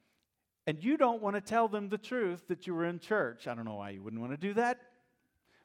And 0.66 0.82
you 0.82 0.96
don't 0.96 1.22
want 1.22 1.36
to 1.36 1.40
tell 1.40 1.68
them 1.68 1.88
the 1.88 1.98
truth 1.98 2.48
that 2.48 2.66
you 2.66 2.74
were 2.74 2.84
in 2.84 2.98
church. 2.98 3.46
I 3.46 3.54
don't 3.54 3.64
know 3.64 3.76
why 3.76 3.90
you 3.90 4.02
wouldn't 4.02 4.20
want 4.20 4.32
to 4.32 4.38
do 4.38 4.54
that. 4.54 4.78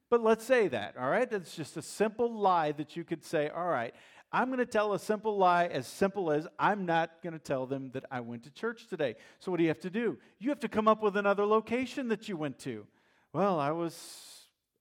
But 0.09 0.21
let's 0.21 0.45
say 0.45 0.67
that, 0.67 0.95
all 0.97 1.09
right? 1.09 1.31
It's 1.31 1.55
just 1.55 1.77
a 1.77 1.81
simple 1.81 2.31
lie 2.31 2.71
that 2.73 2.95
you 2.95 3.03
could 3.03 3.23
say, 3.23 3.49
All 3.49 3.67
right, 3.67 3.93
I'm 4.31 4.47
going 4.47 4.59
to 4.59 4.65
tell 4.65 4.93
a 4.93 4.99
simple 4.99 5.37
lie 5.37 5.65
as 5.65 5.87
simple 5.87 6.31
as 6.31 6.47
I'm 6.59 6.85
not 6.85 7.23
going 7.23 7.33
to 7.33 7.39
tell 7.39 7.65
them 7.65 7.89
that 7.93 8.05
I 8.11 8.19
went 8.19 8.43
to 8.43 8.51
church 8.51 8.87
today. 8.87 9.15
So, 9.39 9.49
what 9.49 9.57
do 9.57 9.63
you 9.63 9.69
have 9.69 9.79
to 9.79 9.89
do? 9.89 10.17
You 10.39 10.49
have 10.49 10.59
to 10.59 10.67
come 10.67 10.87
up 10.87 11.01
with 11.01 11.17
another 11.17 11.45
location 11.45 12.09
that 12.09 12.29
you 12.29 12.37
went 12.37 12.59
to. 12.59 12.85
Well, 13.33 13.59
I 13.59 13.71
was 13.71 14.34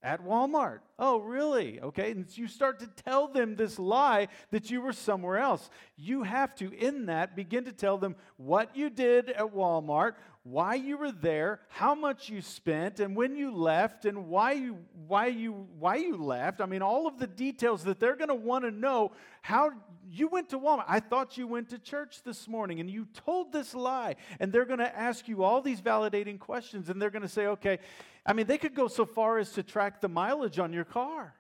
at 0.05 0.23
Walmart. 0.23 0.81
Oh, 0.99 1.19
really? 1.19 1.81
Okay. 1.81 2.11
And 2.13 2.27
you 2.37 2.47
start 2.47 2.79
to 2.81 2.87
tell 2.87 3.27
them 3.27 3.57
this 3.57 3.79
lie 3.79 4.29
that 4.51 4.71
you 4.71 4.83
were 4.83 4.93
somewhere 4.93 5.39
else. 5.39 5.71
You 5.97 6.23
have 6.23 6.55
to, 6.57 6.71
in 6.73 7.07
that, 7.07 7.35
begin 7.35 7.65
to 7.65 7.73
tell 7.73 7.97
them 7.97 8.15
what 8.37 8.77
you 8.77 8.91
did 8.91 9.31
at 9.31 9.55
Walmart, 9.55 10.13
why 10.43 10.75
you 10.75 10.99
were 10.99 11.11
there, 11.11 11.61
how 11.69 11.95
much 11.95 12.29
you 12.29 12.43
spent, 12.43 13.01
and 13.01 13.17
when 13.17 13.35
you 13.35 13.51
left, 13.51 14.05
and 14.05 14.29
why 14.29 14.53
you 14.53 14.77
why 15.09 15.29
you 15.29 15.67
why 15.79 15.97
you 15.97 16.19
left. 16.19 16.61
I 16.61 16.67
mean, 16.67 16.83
all 16.83 17.07
of 17.07 17.19
the 17.19 17.27
details 17.27 17.85
that 17.85 17.99
they're 17.99 18.15
going 18.15 18.29
to 18.29 18.35
want 18.35 18.65
to 18.65 18.71
know. 18.71 19.13
How 19.41 19.71
you 20.11 20.29
went 20.29 20.51
to 20.51 20.59
Walmart? 20.59 20.85
I 20.87 21.01
thought 21.01 21.39
you 21.39 21.47
went 21.47 21.71
to 21.71 21.79
church 21.79 22.23
this 22.25 22.47
morning, 22.47 22.79
and 22.79 22.91
you 22.91 23.07
told 23.25 23.53
this 23.53 23.75
lie. 23.75 24.17
And 24.39 24.53
they're 24.53 24.67
going 24.67 24.81
to 24.81 24.99
ask 24.99 25.29
you 25.29 25.43
all 25.45 25.63
these 25.63 25.81
validating 25.81 26.39
questions, 26.39 26.91
and 26.91 27.01
they're 27.01 27.11
going 27.11 27.23
to 27.23 27.29
say, 27.29 27.47
"Okay." 27.47 27.79
I 28.27 28.33
mean, 28.33 28.47
they 28.47 28.59
could 28.59 28.75
go 28.75 28.89
so 28.89 29.05
far 29.05 29.39
as 29.39 29.53
to 29.53 29.63
track 29.63 30.01
the 30.01 30.09
mileage 30.09 30.59
on 30.59 30.73
your 30.73 30.85
car 30.85 31.35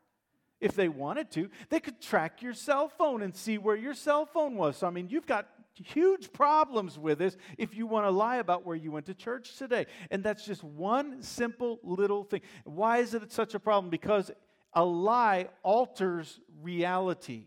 if 0.61 0.75
they 0.75 0.88
wanted 0.88 1.31
to. 1.33 1.50
They 1.71 1.81
could 1.81 2.00
track 2.00 2.43
your 2.43 2.55
cell 2.55 2.88
phone 2.88 3.23
and 3.23 3.35
see 3.35 3.59
where 3.59 3.76
your 3.76 3.95
cell 3.95 4.26
phone 4.26 4.57
was. 4.57 4.79
So, 4.79 4.87
I 4.87 4.91
mean, 4.91 5.09
you've 5.09 5.26
got 5.26 5.49
huge 5.75 6.33
problems 6.33 6.99
with 6.99 7.19
this 7.19 7.37
if 7.59 7.75
you 7.75 7.87
want 7.87 8.07
to 8.07 8.11
lie 8.11 8.37
about 8.37 8.64
where 8.64 8.76
you 8.76 8.93
went 8.93 9.07
to 9.07 9.14
church 9.14 9.57
today. 9.57 9.87
And 10.11 10.23
that's 10.23 10.45
just 10.45 10.62
one 10.62 11.23
simple 11.23 11.81
little 11.83 12.25
thing. 12.25 12.43
Why 12.64 12.99
is 12.99 13.14
it 13.14 13.33
such 13.33 13.55
a 13.55 13.61
problem? 13.61 13.91
Because 13.91 14.31
a 14.73 14.85
lie 14.85 15.49
alters 15.62 16.41
reality. 16.62 17.47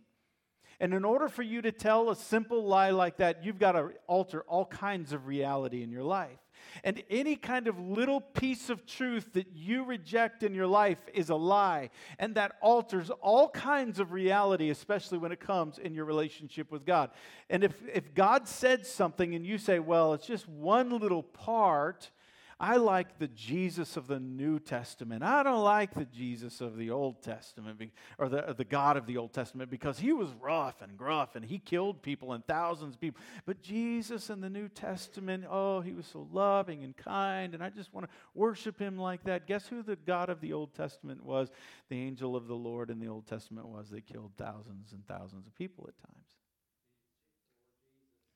And 0.79 0.93
in 0.93 1.05
order 1.05 1.27
for 1.27 1.41
you 1.41 1.61
to 1.63 1.71
tell 1.71 2.09
a 2.09 2.15
simple 2.15 2.65
lie 2.65 2.91
like 2.91 3.17
that, 3.17 3.43
you've 3.43 3.59
got 3.59 3.71
to 3.73 3.91
alter 4.05 4.41
all 4.41 4.65
kinds 4.65 5.11
of 5.11 5.25
reality 5.25 5.81
in 5.81 5.91
your 5.91 6.03
life. 6.03 6.37
And 6.83 7.03
any 7.09 7.35
kind 7.35 7.67
of 7.67 7.79
little 7.79 8.21
piece 8.21 8.69
of 8.69 8.85
truth 8.85 9.33
that 9.33 9.47
you 9.53 9.83
reject 9.83 10.43
in 10.43 10.53
your 10.53 10.67
life 10.67 11.01
is 11.13 11.29
a 11.29 11.35
lie. 11.35 11.89
And 12.19 12.35
that 12.35 12.53
alters 12.61 13.09
all 13.21 13.49
kinds 13.49 13.99
of 13.99 14.11
reality, 14.11 14.69
especially 14.69 15.17
when 15.17 15.31
it 15.31 15.39
comes 15.39 15.77
in 15.77 15.93
your 15.93 16.05
relationship 16.05 16.71
with 16.71 16.85
God. 16.85 17.11
And 17.49 17.63
if, 17.63 17.81
if 17.93 18.13
God 18.13 18.47
said 18.47 18.85
something 18.85 19.35
and 19.35 19.45
you 19.45 19.57
say, 19.57 19.79
well, 19.79 20.13
it's 20.13 20.27
just 20.27 20.47
one 20.47 20.97
little 20.99 21.23
part, 21.23 22.11
I 22.59 22.77
like 22.77 23.19
the 23.19 23.27
Jesus 23.27 23.97
of 23.97 24.07
the 24.07 24.19
New 24.19 24.57
Testament. 24.57 25.21
I 25.21 25.43
don't 25.43 25.63
like 25.63 25.93
the 25.93 26.05
Jesus 26.05 26.59
of 26.59 26.75
the 26.75 26.89
Old 26.89 27.21
Testament 27.21 27.79
or 28.17 28.29
the, 28.29 28.55
the 28.57 28.65
God 28.65 28.97
of 28.97 29.05
the 29.05 29.17
Old 29.17 29.31
Testament 29.31 29.69
because 29.69 29.99
he 29.99 30.11
was 30.11 30.29
rough 30.41 30.81
and 30.81 30.97
gruff 30.97 31.35
and 31.35 31.45
he 31.45 31.59
killed 31.59 32.01
people 32.01 32.33
and 32.33 32.43
thousands 32.47 32.95
of 32.95 33.01
people. 33.01 33.21
But 33.45 33.61
Jesus 33.61 34.31
in 34.31 34.41
the 34.41 34.49
New 34.49 34.69
Testament, 34.69 35.45
oh, 35.47 35.81
he 35.81 35.93
was 35.93 36.07
so 36.07 36.27
loving 36.31 36.83
and 36.83 36.97
kind, 36.97 37.53
and 37.53 37.63
I 37.63 37.69
just 37.69 37.93
want 37.93 38.07
to 38.07 38.13
worship 38.33 38.79
him 38.79 38.97
like 38.97 39.23
that. 39.25 39.45
Guess 39.45 39.67
who 39.67 39.83
the 39.83 39.95
God 39.95 40.29
of 40.29 40.41
the 40.41 40.53
Old 40.53 40.73
Testament 40.73 41.23
was? 41.23 41.51
The 41.89 42.01
angel 42.01 42.35
of 42.35 42.47
the 42.47 42.55
Lord 42.55 42.89
in 42.89 42.99
the 42.99 43.07
Old 43.07 43.27
Testament 43.27 43.67
was. 43.67 43.91
They 43.91 44.01
killed 44.01 44.31
thousands 44.35 44.93
and 44.93 45.05
thousands 45.05 45.45
of 45.45 45.53
people 45.53 45.87
at 45.87 45.97
times. 46.01 46.25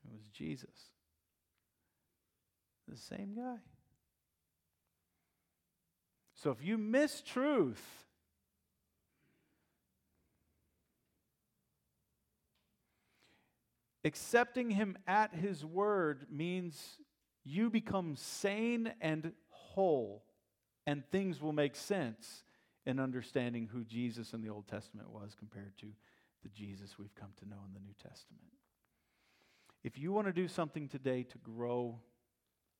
It 0.05 0.13
was 0.13 0.29
Jesus. 0.29 0.91
The 2.87 2.97
same 2.97 3.33
guy. 3.35 3.57
So 6.41 6.49
if 6.49 6.63
you 6.63 6.79
miss 6.79 7.21
truth, 7.21 7.85
accepting 14.03 14.71
him 14.71 14.97
at 15.05 15.35
his 15.35 15.63
word 15.63 16.25
means 16.31 16.97
you 17.43 17.69
become 17.69 18.15
sane 18.15 18.91
and 19.01 19.33
whole, 19.49 20.23
and 20.87 21.03
things 21.11 21.39
will 21.39 21.53
make 21.53 21.75
sense 21.75 22.43
in 22.87 22.99
understanding 22.99 23.69
who 23.71 23.83
Jesus 23.83 24.33
in 24.33 24.41
the 24.41 24.49
Old 24.49 24.67
Testament 24.67 25.11
was 25.11 25.35
compared 25.37 25.77
to 25.77 25.87
the 26.41 26.49
Jesus 26.49 26.97
we've 26.97 27.13
come 27.13 27.33
to 27.37 27.47
know 27.47 27.59
in 27.67 27.73
the 27.75 27.79
New 27.79 27.93
Testament. 28.01 28.41
If 29.83 29.99
you 29.99 30.11
want 30.11 30.25
to 30.25 30.33
do 30.33 30.47
something 30.47 30.87
today 30.87 31.21
to 31.21 31.37
grow 31.37 31.99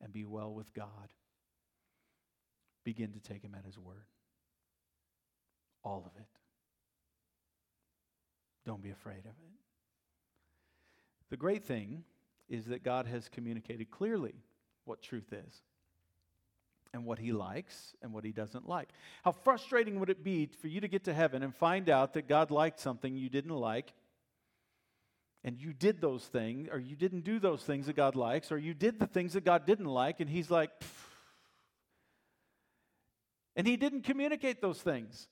and 0.02 0.12
be 0.12 0.26
well 0.26 0.52
with 0.52 0.74
God, 0.74 1.14
begin 2.84 3.12
to 3.14 3.20
take 3.20 3.44
him 3.44 3.56
at 3.58 3.66
his 3.66 3.78
word. 3.78 4.06
All 5.84 6.04
of 6.06 6.20
it. 6.20 6.28
Don't 8.66 8.82
be 8.82 8.92
afraid 8.92 9.20
of 9.20 9.26
it. 9.26 9.52
The 11.30 11.38
great 11.38 11.64
thing 11.66 12.04
is 12.50 12.66
that 12.66 12.84
God 12.84 13.08
has 13.08 13.30
communicated 13.30 13.90
clearly 13.90 14.36
what 14.86 15.02
truth 15.02 15.32
is 15.32 15.62
and 16.94 17.06
what 17.06 17.20
he 17.20 17.32
likes 17.32 17.96
and 18.02 18.14
what 18.14 18.26
he 18.26 18.32
doesn't 18.32 18.68
like. 18.68 18.90
How 19.24 19.32
frustrating 19.32 20.00
would 20.00 20.10
it 20.10 20.24
be 20.24 20.50
for 20.62 20.68
you 20.68 20.82
to 20.82 20.88
get 20.88 21.06
to 21.06 21.14
heaven 21.14 21.42
and 21.42 21.56
find 21.56 21.90
out 21.90 22.14
that 22.14 22.28
God 22.28 22.52
liked 22.52 22.80
something 22.80 23.16
you 23.16 23.30
didn't 23.30 23.56
like? 23.56 23.94
And 25.44 25.58
you 25.58 25.74
did 25.74 26.02
those 26.02 26.24
things, 26.26 26.68
or 26.72 26.78
you 26.78 26.96
didn't 26.96 27.24
do 27.24 27.40
those 27.40 27.64
things 27.64 27.88
that 27.88 27.96
God 27.96 28.16
likes, 28.16 28.52
or 28.52 28.60
you 28.60 28.76
did 28.76 29.00
the 29.00 29.08
things 29.08 29.34
that 29.34 29.44
God 29.44 29.66
didn't 29.66 29.86
like, 29.86 30.20
and 30.20 30.30
He's 30.30 30.52
like, 30.52 30.70
and 33.56 33.68
he 33.68 33.78
didn't 33.78 34.04
communicate 34.04 34.62
those 34.62 34.82
things. 34.82 35.28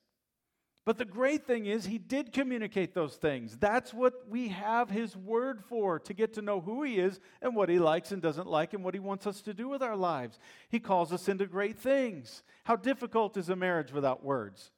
But 0.85 0.97
the 0.97 1.05
great 1.05 1.45
thing 1.45 1.67
is, 1.67 1.85
he 1.85 1.99
did 1.99 2.33
communicate 2.33 2.95
those 2.95 3.15
things. 3.15 3.57
That's 3.57 3.93
what 3.93 4.27
we 4.27 4.47
have 4.47 4.89
his 4.89 5.15
word 5.15 5.63
for 5.63 5.99
to 5.99 6.13
get 6.13 6.33
to 6.33 6.41
know 6.41 6.61
who 6.61 6.81
he 6.81 6.99
is 6.99 7.19
and 7.41 7.55
what 7.55 7.69
he 7.69 7.77
likes 7.77 8.11
and 8.11 8.21
doesn't 8.21 8.47
like 8.47 8.73
and 8.73 8.83
what 8.83 8.95
he 8.95 8.99
wants 8.99 9.27
us 9.27 9.41
to 9.41 9.53
do 9.53 9.67
with 9.67 9.83
our 9.83 9.95
lives. 9.95 10.39
He 10.69 10.79
calls 10.79 11.13
us 11.13 11.29
into 11.29 11.45
great 11.45 11.77
things. 11.77 12.43
How 12.63 12.75
difficult 12.75 13.37
is 13.37 13.49
a 13.49 13.55
marriage 13.55 13.91
without 13.91 14.23
words? 14.23 14.71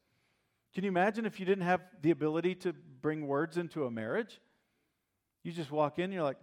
Can 0.74 0.84
you 0.84 0.90
imagine 0.90 1.26
if 1.26 1.40
you 1.40 1.46
didn't 1.46 1.66
have 1.66 1.82
the 2.02 2.12
ability 2.12 2.56
to 2.56 2.74
bring 3.02 3.28
words 3.28 3.58
into 3.58 3.86
a 3.86 3.92
marriage? 3.92 4.42
You 5.44 5.52
just 5.52 5.72
walk 5.72 5.98
in, 5.98 6.12
you're 6.12 6.24
like, 6.24 6.40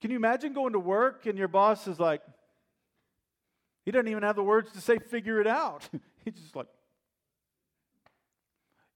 Can 0.00 0.10
you 0.10 0.16
imagine 0.16 0.52
going 0.52 0.72
to 0.72 0.78
work 0.78 1.26
and 1.26 1.36
your 1.36 1.48
boss 1.48 1.86
is 1.86 2.00
like, 2.00 2.22
he 3.84 3.90
doesn't 3.90 4.08
even 4.08 4.22
have 4.22 4.36
the 4.36 4.42
words 4.42 4.72
to 4.72 4.80
say, 4.80 4.98
figure 4.98 5.40
it 5.40 5.46
out. 5.46 5.88
He's 6.24 6.34
just 6.34 6.56
like, 6.56 6.66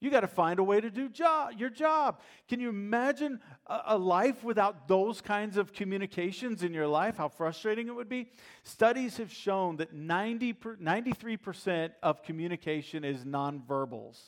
you 0.04 0.11
got 0.11 0.20
to 0.20 0.28
find 0.28 0.58
a 0.58 0.62
way 0.62 0.82
to 0.82 0.90
do 0.90 1.08
job, 1.08 1.52
your 1.56 1.70
job. 1.70 2.20
Can 2.46 2.61
you 2.61 2.68
imagine 2.68 3.40
a, 3.66 3.80
a, 3.87 3.99
life 3.99 4.44
without 4.44 4.87
those 4.87 5.23
kinds 5.23 5.56
of 5.56 5.73
communications 5.73 6.62
in 6.62 6.75
your 6.75 6.87
life? 6.87 7.16
How 7.16 7.28
frustrating 7.28 7.88
it 7.88 7.94
would 7.94 8.11
be? 8.11 8.28
Studies 8.64 9.16
have 9.16 9.32
shown 9.32 9.76
that 9.76 9.94
90 9.94 10.52
per, 10.52 10.76
93% 10.76 11.92
of 12.02 12.23
communication 12.23 13.02
is 13.02 13.25
nonverbals. 13.25 14.20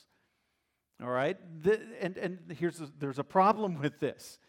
All 0.99 1.09
right? 1.09 1.37
The, 1.61 1.79
and 2.01 2.17
and 2.17 2.39
here's 2.57 2.81
a, 2.81 2.89
there's 2.97 3.19
a 3.19 3.23
problem 3.23 3.79
with 3.79 3.99
this. 3.99 4.39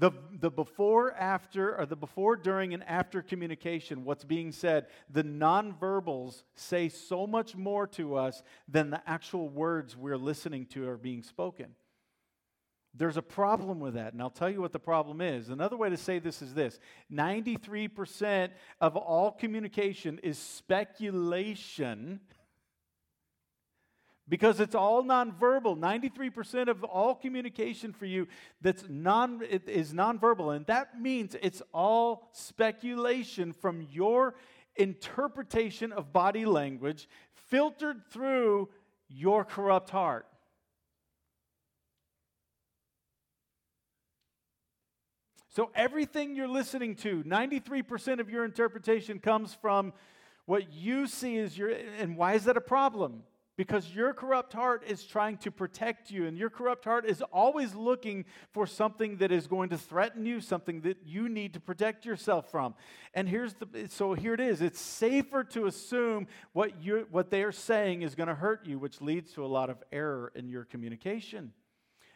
The, 0.00 0.12
the 0.32 0.50
before, 0.50 1.12
after, 1.12 1.78
or 1.78 1.84
the 1.84 1.94
before, 1.94 2.34
during, 2.34 2.72
and 2.72 2.82
after 2.84 3.20
communication, 3.20 4.02
what's 4.02 4.24
being 4.24 4.50
said, 4.50 4.86
the 5.10 5.22
nonverbals 5.22 6.42
say 6.54 6.88
so 6.88 7.26
much 7.26 7.54
more 7.54 7.86
to 7.88 8.16
us 8.16 8.42
than 8.66 8.88
the 8.88 9.02
actual 9.06 9.50
words 9.50 9.98
we're 9.98 10.16
listening 10.16 10.64
to 10.68 10.88
are 10.88 10.96
being 10.96 11.22
spoken. 11.22 11.74
There's 12.94 13.18
a 13.18 13.22
problem 13.22 13.78
with 13.78 13.92
that, 13.94 14.14
and 14.14 14.22
I'll 14.22 14.30
tell 14.30 14.48
you 14.48 14.62
what 14.62 14.72
the 14.72 14.78
problem 14.78 15.20
is. 15.20 15.50
Another 15.50 15.76
way 15.76 15.90
to 15.90 15.98
say 15.98 16.18
this 16.18 16.40
is 16.40 16.54
this 16.54 16.78
93% 17.12 18.48
of 18.80 18.96
all 18.96 19.32
communication 19.32 20.18
is 20.22 20.38
speculation 20.38 22.20
because 24.30 24.60
it's 24.60 24.76
all 24.76 25.02
nonverbal. 25.02 25.76
93% 25.76 26.68
of 26.68 26.84
all 26.84 27.14
communication 27.14 27.92
for 27.92 28.06
you 28.06 28.28
that's 28.62 28.84
non 28.88 29.42
is 29.42 29.92
nonverbal 29.92 30.56
and 30.56 30.64
that 30.66 30.98
means 30.98 31.36
it's 31.42 31.60
all 31.74 32.30
speculation 32.32 33.52
from 33.52 33.86
your 33.90 34.36
interpretation 34.76 35.92
of 35.92 36.12
body 36.12 36.46
language 36.46 37.08
filtered 37.34 38.02
through 38.10 38.68
your 39.08 39.44
corrupt 39.44 39.90
heart. 39.90 40.26
So 45.48 45.72
everything 45.74 46.36
you're 46.36 46.46
listening 46.46 46.94
to, 46.96 47.24
93% 47.24 48.20
of 48.20 48.30
your 48.30 48.44
interpretation 48.44 49.18
comes 49.18 49.52
from 49.52 49.92
what 50.46 50.72
you 50.72 51.08
see 51.08 51.38
as 51.38 51.58
your 51.58 51.70
and 51.98 52.16
why 52.16 52.34
is 52.34 52.44
that 52.44 52.56
a 52.56 52.60
problem? 52.60 53.24
Because 53.60 53.94
your 53.94 54.14
corrupt 54.14 54.54
heart 54.54 54.82
is 54.86 55.04
trying 55.04 55.36
to 55.36 55.50
protect 55.50 56.10
you, 56.10 56.26
and 56.26 56.38
your 56.38 56.48
corrupt 56.48 56.82
heart 56.86 57.04
is 57.04 57.20
always 57.30 57.74
looking 57.74 58.24
for 58.52 58.66
something 58.66 59.18
that 59.18 59.30
is 59.30 59.46
going 59.46 59.68
to 59.68 59.76
threaten 59.76 60.24
you, 60.24 60.40
something 60.40 60.80
that 60.80 60.96
you 61.04 61.28
need 61.28 61.52
to 61.52 61.60
protect 61.60 62.06
yourself 62.06 62.50
from. 62.50 62.74
And 63.12 63.28
here's 63.28 63.52
the 63.52 63.86
so 63.90 64.14
here 64.14 64.32
it 64.32 64.40
is. 64.40 64.62
It's 64.62 64.80
safer 64.80 65.44
to 65.44 65.66
assume 65.66 66.26
what 66.54 66.82
you 66.82 67.06
what 67.10 67.28
they 67.28 67.42
are 67.42 67.52
saying 67.52 68.00
is 68.00 68.14
going 68.14 68.30
to 68.30 68.34
hurt 68.34 68.64
you, 68.64 68.78
which 68.78 69.02
leads 69.02 69.34
to 69.34 69.44
a 69.44 69.46
lot 69.58 69.68
of 69.68 69.76
error 69.92 70.32
in 70.34 70.48
your 70.48 70.64
communication. 70.64 71.52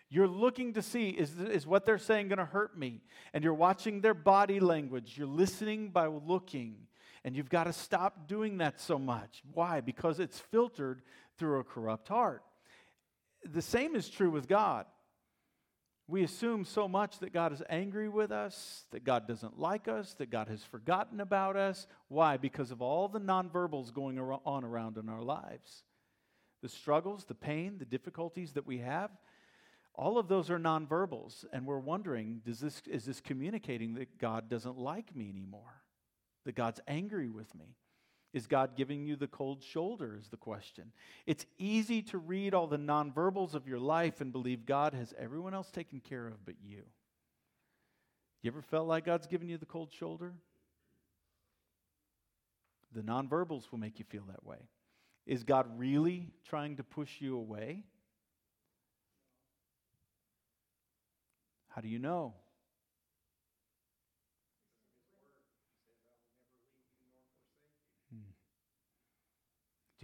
You're 0.08 0.26
looking 0.26 0.72
to 0.72 0.80
see 0.80 1.10
is, 1.10 1.38
is 1.38 1.66
what 1.66 1.84
they're 1.84 1.98
saying 1.98 2.28
going 2.28 2.38
to 2.38 2.46
hurt 2.46 2.78
me? 2.78 3.02
And 3.34 3.44
you're 3.44 3.52
watching 3.52 4.00
their 4.00 4.14
body 4.14 4.60
language. 4.60 5.18
You're 5.18 5.26
listening 5.26 5.90
by 5.90 6.06
looking. 6.06 6.86
And 7.26 7.34
you've 7.34 7.48
got 7.48 7.64
to 7.64 7.72
stop 7.72 8.28
doing 8.28 8.58
that 8.58 8.78
so 8.78 8.98
much. 8.98 9.42
Why? 9.54 9.80
Because 9.80 10.20
it's 10.20 10.38
filtered 10.38 11.00
through 11.38 11.60
a 11.60 11.64
corrupt 11.64 12.08
heart. 12.08 12.42
The 13.44 13.62
same 13.62 13.94
is 13.94 14.08
true 14.08 14.30
with 14.30 14.48
God. 14.48 14.86
We 16.06 16.22
assume 16.22 16.64
so 16.64 16.86
much 16.86 17.18
that 17.20 17.32
God 17.32 17.52
is 17.52 17.62
angry 17.68 18.10
with 18.10 18.30
us, 18.30 18.84
that 18.90 19.04
God 19.04 19.26
doesn't 19.26 19.58
like 19.58 19.88
us, 19.88 20.14
that 20.14 20.30
God 20.30 20.48
has 20.48 20.62
forgotten 20.62 21.20
about 21.20 21.56
us. 21.56 21.86
Why? 22.08 22.36
Because 22.36 22.70
of 22.70 22.82
all 22.82 23.08
the 23.08 23.20
nonverbals 23.20 23.92
going 23.92 24.18
on 24.18 24.64
around 24.64 24.98
in 24.98 25.08
our 25.08 25.22
lives. 25.22 25.82
The 26.62 26.68
struggles, 26.68 27.24
the 27.24 27.34
pain, 27.34 27.76
the 27.78 27.86
difficulties 27.86 28.52
that 28.52 28.66
we 28.66 28.78
have, 28.78 29.10
all 29.94 30.18
of 30.18 30.28
those 30.28 30.50
are 30.50 30.58
nonverbals. 30.58 31.44
And 31.52 31.66
we're 31.66 31.78
wondering 31.78 32.42
does 32.44 32.60
this, 32.60 32.82
is 32.86 33.06
this 33.06 33.20
communicating 33.20 33.94
that 33.94 34.18
God 34.18 34.50
doesn't 34.50 34.76
like 34.76 35.14
me 35.16 35.30
anymore? 35.30 35.82
That 36.44 36.54
God's 36.54 36.80
angry 36.86 37.30
with 37.30 37.54
me? 37.54 37.76
Is 38.34 38.48
God 38.48 38.76
giving 38.76 39.06
you 39.06 39.14
the 39.14 39.28
cold 39.28 39.62
shoulder? 39.62 40.18
Is 40.20 40.26
the 40.26 40.36
question. 40.36 40.90
It's 41.24 41.46
easy 41.56 42.02
to 42.02 42.18
read 42.18 42.52
all 42.52 42.66
the 42.66 42.76
nonverbals 42.76 43.54
of 43.54 43.68
your 43.68 43.78
life 43.78 44.20
and 44.20 44.32
believe 44.32 44.66
God 44.66 44.92
has 44.92 45.14
everyone 45.16 45.54
else 45.54 45.70
taken 45.70 46.00
care 46.00 46.26
of 46.26 46.44
but 46.44 46.56
you. 46.60 46.82
You 48.42 48.50
ever 48.50 48.60
felt 48.60 48.88
like 48.88 49.06
God's 49.06 49.28
giving 49.28 49.48
you 49.48 49.56
the 49.56 49.66
cold 49.66 49.92
shoulder? 49.92 50.34
The 52.92 53.02
nonverbals 53.02 53.70
will 53.70 53.78
make 53.78 54.00
you 54.00 54.04
feel 54.04 54.24
that 54.28 54.44
way. 54.44 54.68
Is 55.26 55.44
God 55.44 55.66
really 55.78 56.26
trying 56.44 56.76
to 56.76 56.82
push 56.82 57.20
you 57.20 57.36
away? 57.36 57.84
How 61.68 61.80
do 61.80 61.88
you 61.88 62.00
know? 62.00 62.34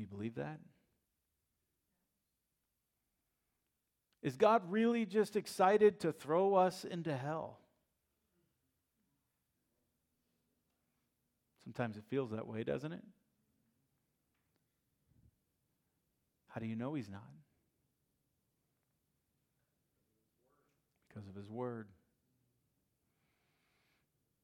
Do 0.00 0.04
you 0.04 0.16
believe 0.16 0.36
that? 0.36 0.58
Is 4.22 4.34
God 4.38 4.62
really 4.70 5.04
just 5.04 5.36
excited 5.36 6.00
to 6.00 6.10
throw 6.10 6.54
us 6.54 6.86
into 6.86 7.14
hell? 7.14 7.58
Sometimes 11.64 11.98
it 11.98 12.04
feels 12.08 12.30
that 12.30 12.46
way, 12.46 12.64
doesn't 12.64 12.92
it? 12.92 13.04
How 16.48 16.62
do 16.62 16.66
you 16.66 16.76
know 16.76 16.94
He's 16.94 17.10
not? 17.10 17.20
Because 21.08 21.28
of 21.28 21.34
His 21.34 21.50
Word. 21.50 21.88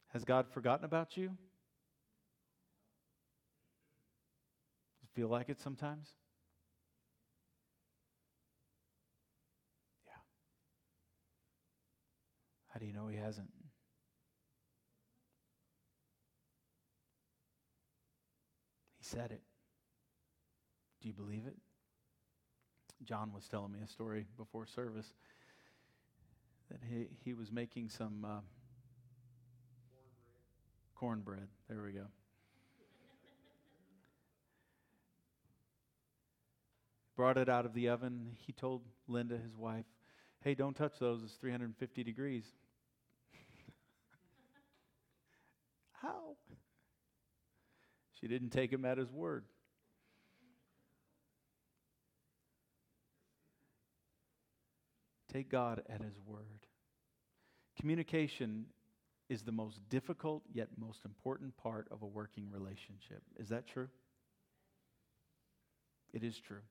Has 0.08 0.22
God 0.22 0.50
forgotten 0.50 0.84
about 0.84 1.16
you? 1.16 1.30
Feel 5.16 5.28
like 5.28 5.48
it 5.48 5.58
sometimes? 5.58 6.12
Yeah. 10.06 10.12
How 12.68 12.78
do 12.78 12.84
you 12.84 12.92
know 12.92 13.06
he 13.06 13.16
hasn't? 13.16 13.48
He 18.98 19.04
said 19.04 19.30
it. 19.30 19.40
Do 21.00 21.08
you 21.08 21.14
believe 21.14 21.46
it? 21.46 21.56
John 23.04 23.32
was 23.32 23.48
telling 23.48 23.72
me 23.72 23.78
a 23.82 23.88
story 23.88 24.26
before 24.36 24.66
service 24.66 25.14
that 26.70 26.80
he, 26.86 27.06
he 27.24 27.32
was 27.32 27.50
making 27.50 27.88
some 27.88 28.22
uh, 28.22 28.40
cornbread. 30.94 31.38
cornbread. 31.38 31.48
There 31.70 31.82
we 31.82 31.92
go. 31.92 32.06
Brought 37.16 37.38
it 37.38 37.48
out 37.48 37.64
of 37.64 37.74
the 37.74 37.88
oven. 37.88 38.36
He 38.46 38.52
told 38.52 38.82
Linda, 39.08 39.36
his 39.36 39.56
wife, 39.56 39.86
hey, 40.44 40.54
don't 40.54 40.76
touch 40.76 40.98
those. 41.00 41.22
It's 41.24 41.34
350 41.34 42.04
degrees. 42.04 42.44
How? 46.02 46.36
She 48.20 48.28
didn't 48.28 48.50
take 48.50 48.72
him 48.72 48.84
at 48.84 48.98
his 48.98 49.10
word. 49.10 49.44
Take 55.32 55.50
God 55.50 55.82
at 55.88 56.00
his 56.00 56.18
word. 56.24 56.66
Communication 57.78 58.66
is 59.28 59.42
the 59.42 59.52
most 59.52 59.80
difficult 59.90 60.42
yet 60.52 60.68
most 60.78 61.04
important 61.04 61.56
part 61.56 61.88
of 61.90 62.02
a 62.02 62.06
working 62.06 62.48
relationship. 62.50 63.22
Is 63.38 63.48
that 63.48 63.66
true? 63.66 63.88
It 66.12 66.22
is 66.22 66.38
true. 66.38 66.62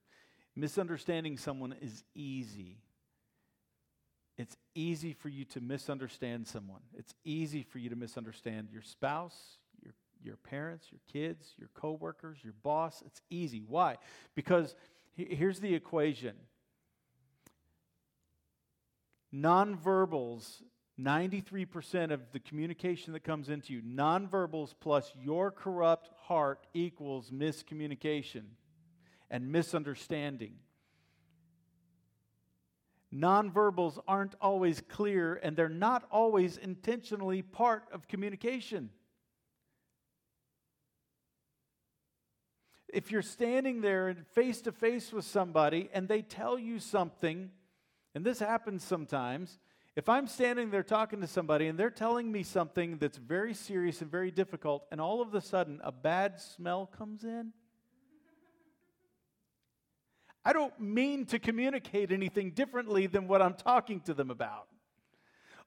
Misunderstanding 0.55 1.37
someone 1.37 1.75
is 1.81 2.03
easy. 2.13 2.77
It's 4.37 4.55
easy 4.73 5.13
for 5.13 5.29
you 5.29 5.45
to 5.45 5.61
misunderstand 5.61 6.47
someone. 6.47 6.81
It's 6.93 7.13
easy 7.23 7.63
for 7.63 7.79
you 7.79 7.89
to 7.89 7.95
misunderstand 7.95 8.69
your 8.71 8.81
spouse, 8.81 9.59
your, 9.83 9.93
your 10.21 10.37
parents, 10.37 10.87
your 10.91 11.01
kids, 11.11 11.53
your 11.57 11.69
coworkers, 11.73 12.37
your 12.43 12.53
boss. 12.63 13.01
It's 13.05 13.21
easy. 13.29 13.63
Why? 13.65 13.97
Because 14.35 14.75
here's 15.15 15.59
the 15.59 15.73
equation 15.73 16.35
nonverbals 19.33 20.61
93% 20.99 22.11
of 22.11 22.21
the 22.31 22.39
communication 22.39 23.11
that 23.13 23.23
comes 23.23 23.49
into 23.49 23.73
you, 23.73 23.81
nonverbals 23.81 24.73
plus 24.79 25.11
your 25.21 25.51
corrupt 25.51 26.09
heart 26.23 26.65
equals 26.73 27.31
miscommunication 27.31 28.43
and 29.35 29.51
misunderstanding. 29.51 30.53
Nonverbals 33.13 33.99
aren't 34.07 34.33
always 34.39 34.81
clear 34.87 35.35
and 35.43 35.57
they're 35.57 35.67
not 35.67 36.07
always 36.09 36.55
intentionally 36.55 37.41
part 37.41 37.83
of 37.91 38.07
communication. 38.07 38.91
If 42.87 43.11
you're 43.11 43.21
standing 43.21 43.81
there 43.81 44.15
face 44.35 44.61
to 44.61 44.71
face 44.71 45.11
with 45.11 45.25
somebody 45.25 45.89
and 45.93 46.07
they 46.07 46.21
tell 46.21 46.57
you 46.57 46.79
something, 46.79 47.51
and 48.15 48.23
this 48.23 48.39
happens 48.39 48.85
sometimes, 48.85 49.59
if 49.97 50.07
I'm 50.07 50.27
standing 50.27 50.71
there 50.71 50.81
talking 50.81 51.19
to 51.19 51.27
somebody 51.27 51.67
and 51.67 51.77
they're 51.77 51.89
telling 51.89 52.31
me 52.31 52.43
something 52.43 52.99
that's 52.99 53.17
very 53.17 53.53
serious 53.53 54.01
and 54.01 54.09
very 54.09 54.31
difficult, 54.31 54.85
and 54.93 55.01
all 55.01 55.21
of 55.21 55.35
a 55.35 55.41
sudden 55.41 55.81
a 55.83 55.91
bad 55.91 56.39
smell 56.39 56.85
comes 56.85 57.25
in, 57.25 57.51
I 60.45 60.53
don't 60.53 60.79
mean 60.79 61.25
to 61.27 61.39
communicate 61.39 62.11
anything 62.11 62.51
differently 62.51 63.07
than 63.07 63.27
what 63.27 63.41
I'm 63.41 63.55
talking 63.55 63.99
to 64.01 64.13
them 64.13 64.29
about. 64.29 64.67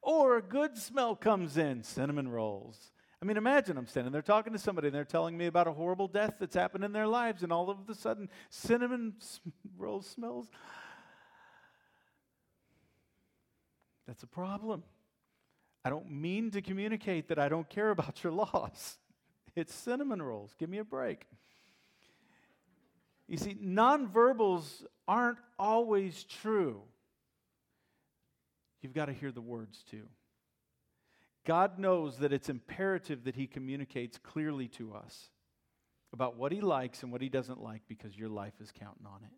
Or 0.00 0.36
a 0.36 0.42
good 0.42 0.78
smell 0.78 1.16
comes 1.16 1.56
in, 1.56 1.82
cinnamon 1.82 2.28
rolls. 2.28 2.92
I 3.20 3.24
mean, 3.24 3.36
imagine 3.36 3.76
I'm 3.76 3.88
standing 3.88 4.12
there 4.12 4.22
talking 4.22 4.52
to 4.52 4.58
somebody 4.58 4.86
and 4.86 4.94
they're 4.94 5.04
telling 5.04 5.36
me 5.36 5.46
about 5.46 5.66
a 5.66 5.72
horrible 5.72 6.06
death 6.06 6.34
that's 6.38 6.54
happened 6.54 6.84
in 6.84 6.92
their 6.92 7.08
lives, 7.08 7.42
and 7.42 7.52
all 7.52 7.68
of 7.68 7.78
a 7.88 7.94
sudden, 7.94 8.28
cinnamon 8.48 9.14
roll 9.76 10.00
smells. 10.00 10.46
That's 14.06 14.22
a 14.22 14.28
problem. 14.28 14.84
I 15.84 15.90
don't 15.90 16.10
mean 16.10 16.52
to 16.52 16.62
communicate 16.62 17.28
that 17.28 17.38
I 17.40 17.48
don't 17.48 17.68
care 17.68 17.90
about 17.90 18.22
your 18.22 18.32
loss. 18.44 18.98
It's 19.56 19.74
cinnamon 19.74 20.22
rolls. 20.22 20.54
Give 20.56 20.70
me 20.70 20.78
a 20.78 20.84
break. 20.84 21.26
You 23.28 23.36
see, 23.36 23.54
nonverbals 23.62 24.84
aren't 25.06 25.38
always 25.58 26.24
true, 26.24 26.80
you've 28.80 28.94
got 28.94 29.06
to 29.06 29.12
hear 29.12 29.30
the 29.30 29.40
words 29.40 29.84
too. 29.90 30.08
God 31.44 31.78
knows 31.78 32.18
that 32.18 32.32
it's 32.32 32.48
imperative 32.48 33.24
that 33.24 33.36
He 33.36 33.46
communicates 33.46 34.18
clearly 34.18 34.68
to 34.68 34.94
us 34.94 35.30
about 36.12 36.36
what 36.36 36.52
He 36.52 36.60
likes 36.60 37.02
and 37.02 37.12
what 37.12 37.22
He 37.22 37.28
doesn't 37.28 37.62
like 37.62 37.82
because 37.88 38.16
your 38.16 38.28
life 38.28 38.54
is 38.60 38.72
counting 38.72 39.06
on 39.06 39.20
it. 39.22 39.30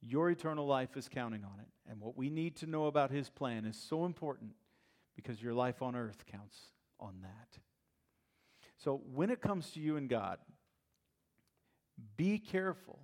Your 0.00 0.30
eternal 0.30 0.66
life 0.66 0.96
is 0.96 1.08
counting 1.08 1.44
on 1.44 1.60
it. 1.60 1.68
And 1.90 2.00
what 2.00 2.16
we 2.16 2.28
need 2.28 2.56
to 2.56 2.66
know 2.66 2.86
about 2.86 3.10
His 3.10 3.30
plan 3.30 3.64
is 3.64 3.76
so 3.76 4.04
important 4.04 4.52
because 5.16 5.42
your 5.42 5.54
life 5.54 5.82
on 5.82 5.94
earth 5.94 6.24
counts 6.30 6.58
on 7.00 7.16
that. 7.22 7.58
So 8.78 9.02
when 9.14 9.30
it 9.30 9.40
comes 9.40 9.70
to 9.72 9.80
you 9.80 9.96
and 9.96 10.08
God, 10.08 10.38
be 12.16 12.38
careful. 12.38 12.98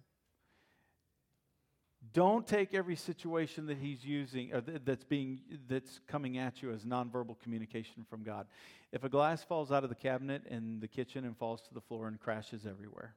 Don't 2.12 2.46
take 2.46 2.74
every 2.74 2.96
situation 2.96 3.66
that 3.66 3.78
he's 3.78 4.04
using 4.04 4.52
or 4.52 4.60
th- 4.60 4.80
that's 4.84 5.04
being 5.04 5.40
that's 5.68 6.00
coming 6.08 6.38
at 6.38 6.62
you 6.62 6.72
as 6.72 6.84
nonverbal 6.84 7.38
communication 7.40 8.04
from 8.08 8.22
God. 8.22 8.46
If 8.90 9.04
a 9.04 9.08
glass 9.08 9.44
falls 9.44 9.70
out 9.70 9.84
of 9.84 9.90
the 9.90 9.96
cabinet 9.96 10.42
in 10.48 10.80
the 10.80 10.88
kitchen 10.88 11.24
and 11.24 11.36
falls 11.36 11.60
to 11.62 11.74
the 11.74 11.80
floor 11.80 12.08
and 12.08 12.18
crashes 12.18 12.66
everywhere. 12.66 13.14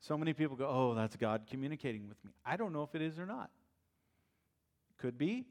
So 0.00 0.18
many 0.18 0.34
people 0.34 0.56
go, 0.56 0.68
"Oh, 0.68 0.94
that's 0.94 1.16
God 1.16 1.46
communicating 1.48 2.08
with 2.08 2.22
me." 2.24 2.32
I 2.44 2.56
don't 2.56 2.72
know 2.72 2.82
if 2.82 2.94
it 2.94 3.00
is 3.00 3.18
or 3.18 3.26
not. 3.26 3.50
Could 4.98 5.16
be, 5.16 5.46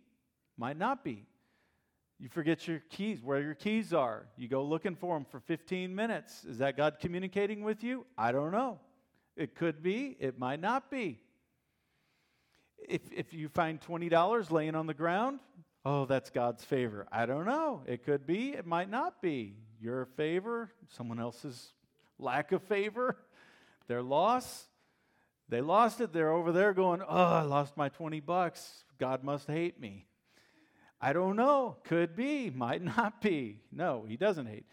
might 0.57 0.77
not 0.77 1.03
be. 1.03 1.25
You 2.19 2.29
forget 2.29 2.67
your 2.67 2.81
keys, 2.89 3.21
where 3.21 3.41
your 3.41 3.55
keys 3.55 3.93
are. 3.93 4.25
You 4.37 4.47
go 4.47 4.63
looking 4.63 4.95
for 4.95 5.15
them 5.15 5.25
for 5.25 5.39
15 5.41 5.93
minutes. 5.93 6.45
Is 6.45 6.59
that 6.59 6.77
God 6.77 6.97
communicating 6.99 7.63
with 7.63 7.83
you? 7.83 8.05
I 8.17 8.31
don't 8.31 8.51
know. 8.51 8.79
It 9.35 9.55
could 9.55 9.83
be, 9.83 10.15
it 10.19 10.39
might 10.39 10.61
not 10.61 10.89
be. 10.89 11.19
If, 12.77 13.01
if 13.11 13.33
you 13.33 13.49
find 13.49 13.81
$20 13.81 14.51
laying 14.51 14.75
on 14.75 14.87
the 14.87 14.93
ground, 14.93 15.39
oh, 15.83 16.05
that's 16.05 16.29
God's 16.29 16.63
favor. 16.63 17.05
I 17.11 17.25
don't 17.25 17.45
know. 17.45 17.81
It 17.85 18.05
could 18.05 18.25
be, 18.25 18.51
it 18.51 18.65
might 18.65 18.89
not 18.89 19.21
be. 19.21 19.57
Your 19.81 20.05
favor, 20.05 20.71
someone 20.87 21.19
else's 21.19 21.73
lack 22.17 22.53
of 22.53 22.63
favor, 22.63 23.17
their 23.87 24.01
loss. 24.01 24.67
They 25.49 25.59
lost 25.59 25.99
it. 25.99 26.13
They're 26.13 26.31
over 26.31 26.53
there 26.53 26.73
going, 26.73 27.01
oh, 27.01 27.05
I 27.07 27.41
lost 27.41 27.75
my 27.75 27.89
20 27.89 28.21
bucks. 28.21 28.85
God 28.97 29.23
must 29.23 29.47
hate 29.47 29.79
me. 29.79 30.07
I 31.01 31.13
don't 31.13 31.35
know. 31.35 31.77
Could 31.83 32.15
be, 32.15 32.49
might 32.49 32.81
not 32.83 33.21
be. 33.21 33.59
No, 33.71 34.05
he 34.07 34.17
doesn't 34.17 34.45
hate. 34.45 34.65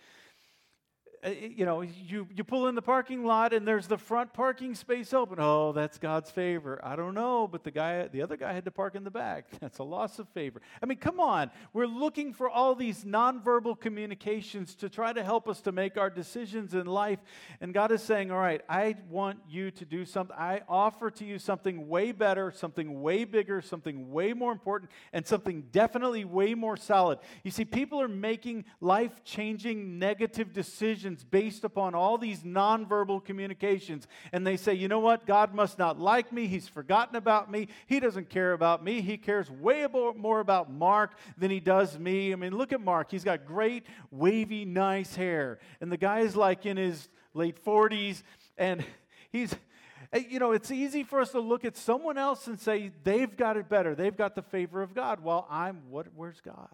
Uh, 1.25 1.31
you 1.31 1.65
know, 1.65 1.83
you, 1.83 2.27
you 2.35 2.43
pull 2.43 2.67
in 2.67 2.75
the 2.75 2.83
parking 2.83 3.25
lot 3.25 3.53
and 3.53 3.67
there's 3.67 3.87
the 3.87 3.97
front 3.97 4.33
parking 4.33 4.75
space 4.75 5.15
open. 5.15 5.39
Oh, 5.39 5.71
that's 5.71 5.97
God's 5.97 6.33
favor. 6.33 6.81
I 6.83 6.97
don't 6.97 7.15
know, 7.15 7.47
but 7.47 7.63
the 7.63 7.71
guy, 7.71 8.09
the 8.09 8.23
other 8.23 8.37
guy 8.37 8.53
had 8.53 8.65
to 8.65 8.73
park 8.73 8.97
in 8.97 9.05
the 9.05 9.11
back. 9.11 9.47
That's 9.61 9.79
a 9.79 9.85
loss 9.85 10.19
of 10.19 10.29
favor. 10.31 10.61
I 10.83 10.87
mean, 10.87 10.99
come 10.99 11.21
on. 11.21 11.51
We're 11.73 11.87
looking 11.87 12.33
for 12.33 12.51
all 12.51 12.75
these 12.75 13.05
nonverbal 13.05 13.79
communications 13.79 14.75
to 14.77 14.89
try 14.89 15.13
to 15.13 15.23
help 15.23 15.49
us 15.49 15.61
to 15.63 15.73
make 15.73 15.97
our 15.97 16.11
decisions 16.11 16.75
in 16.75 16.87
life. 16.87 17.21
And 17.61 17.73
God 17.73 17.93
is 17.93 18.03
saying, 18.03 18.33
all 18.33 18.39
right, 18.39 18.63
I 18.69 18.97
want 19.09 19.39
you 19.49 19.71
to 19.71 19.85
do 19.85 20.05
something. 20.05 20.37
I 20.37 20.63
offer 20.69 21.11
to 21.13 21.25
you 21.25 21.39
something 21.39 21.89
way 21.89 22.11
better, 22.11 22.51
something 22.51 23.01
way 23.01 23.25
bigger, 23.25 23.63
something 23.63 24.11
way 24.11 24.33
more 24.33 24.51
important, 24.51 24.91
and 25.13 25.25
something 25.25 25.67
definitely 25.71 26.25
way 26.25 26.55
more 26.55 26.77
solid. 26.77 27.19
You 27.45 27.53
see, 27.53 27.65
people 27.65 28.01
are 28.01 28.09
making 28.09 28.65
life 28.81 29.23
changing 29.25 30.01
negative 30.01 30.53
decisions 30.53 31.12
based 31.23 31.65
upon 31.65 31.95
all 31.95 32.19
these 32.19 32.41
nonverbal 32.41 33.25
communications. 33.25 34.07
And 34.33 34.47
they 34.47 34.57
say, 34.57 34.75
you 34.75 34.89
know 34.89 35.01
what? 35.01 35.27
God 35.27 35.55
must 35.55 35.79
not 35.79 35.99
like 35.99 36.33
me. 36.33 36.47
He's 36.47 36.69
forgotten 36.69 37.17
about 37.17 37.51
me. 37.51 37.69
He 37.87 38.01
doesn't 38.01 38.31
care 38.31 38.53
about 38.53 38.85
me. 38.85 39.01
He 39.01 39.17
cares 39.17 39.51
way 39.51 39.87
more 40.17 40.41
about 40.41 40.71
Mark 40.71 41.13
than 41.37 41.51
he 41.51 41.61
does 41.61 41.99
me. 41.99 42.33
I 42.33 42.37
mean, 42.37 42.57
look 42.57 42.73
at 42.73 42.81
Mark. 42.81 43.11
He's 43.11 43.25
got 43.25 43.47
great, 43.47 43.87
wavy, 44.11 44.65
nice 44.65 45.15
hair. 45.15 45.59
And 45.81 45.91
the 45.91 45.97
guy 45.97 46.21
is 46.21 46.37
like 46.37 46.67
in 46.67 46.77
his 46.77 47.09
late 47.35 47.63
40s, 47.65 48.23
and 48.57 48.85
he's 49.31 49.55
eh, 50.13 50.25
you 50.29 50.39
know, 50.39 50.53
it's 50.53 50.71
easy 50.71 51.03
for 51.05 51.21
us 51.21 51.31
to 51.33 51.41
look 51.41 51.65
at 51.65 51.77
someone 51.77 52.19
else 52.19 52.47
and 52.47 52.61
say 52.61 52.93
they've 53.05 53.37
got 53.37 53.57
it 53.57 53.69
better. 53.69 53.95
They've 53.95 54.17
got 54.17 54.35
the 54.35 54.43
favor 54.43 54.83
of 54.83 54.95
God. 54.95 55.21
While 55.21 55.47
I'm 55.51 55.83
what 55.91 56.09
where's 56.15 56.41
God? 56.41 56.69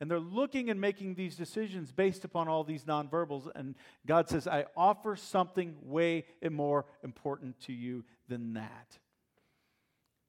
And 0.00 0.10
they're 0.10 0.18
looking 0.18 0.70
and 0.70 0.80
making 0.80 1.14
these 1.14 1.36
decisions 1.36 1.92
based 1.92 2.24
upon 2.24 2.48
all 2.48 2.64
these 2.64 2.84
nonverbals. 2.84 3.50
And 3.54 3.74
God 4.06 4.28
says, 4.30 4.48
I 4.48 4.64
offer 4.74 5.14
something 5.14 5.76
way 5.82 6.24
more 6.50 6.86
important 7.04 7.60
to 7.66 7.74
you 7.74 8.04
than 8.26 8.54
that. 8.54 8.98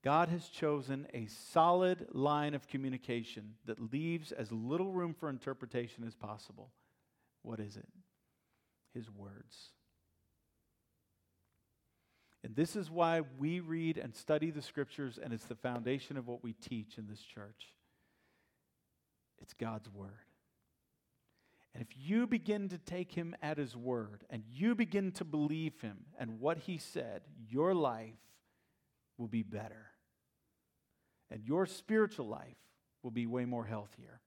God 0.04 0.30
has 0.30 0.50
chosen 0.50 1.08
a 1.14 1.28
solid 1.28 2.08
line 2.12 2.54
of 2.54 2.68
communication 2.68 3.54
that 3.66 3.94
leaves 3.94 4.32
as 4.32 4.52
little 4.52 4.92
room 4.92 5.14
for 5.14 5.30
interpretation 5.30 6.04
as 6.06 6.16
possible. 6.16 6.72
What 7.44 7.60
is 7.60 7.78
it? 7.78 7.88
His 8.94 9.10
words. 9.10 9.70
And 12.44 12.56
this 12.56 12.76
is 12.76 12.90
why 12.90 13.22
we 13.40 13.60
read 13.60 13.98
and 13.98 14.16
study 14.16 14.50
the 14.50 14.64
scriptures, 14.64 15.20
and 15.24 15.32
it's 15.32 15.46
the 15.46 15.56
foundation 15.56 16.18
of 16.18 16.28
what 16.28 16.44
we 16.44 16.54
teach 16.54 16.98
in 16.98 17.08
this 17.08 17.22
church. 17.22 17.68
It's 19.42 19.54
God's 19.54 19.90
word. 19.90 20.10
And 21.74 21.82
if 21.82 21.88
you 21.98 22.28
begin 22.28 22.70
to 22.70 22.78
take 22.78 23.14
him 23.14 23.36
at 23.42 23.58
his 23.58 23.76
word 23.76 24.24
and 24.30 24.44
you 24.52 24.76
begin 24.76 25.12
to 25.14 25.26
believe 25.26 25.80
him 25.82 26.00
and 26.20 26.40
what 26.40 26.58
he 26.58 26.78
said, 26.78 27.22
your 27.50 27.74
life 27.74 28.20
will 29.18 29.30
be 29.30 29.44
better. 29.44 29.88
And 31.30 31.44
your 31.46 31.66
spiritual 31.66 32.28
life 32.28 32.58
will 33.04 33.12
be 33.12 33.26
way 33.26 33.46
more 33.46 33.66
healthier. 33.66 34.20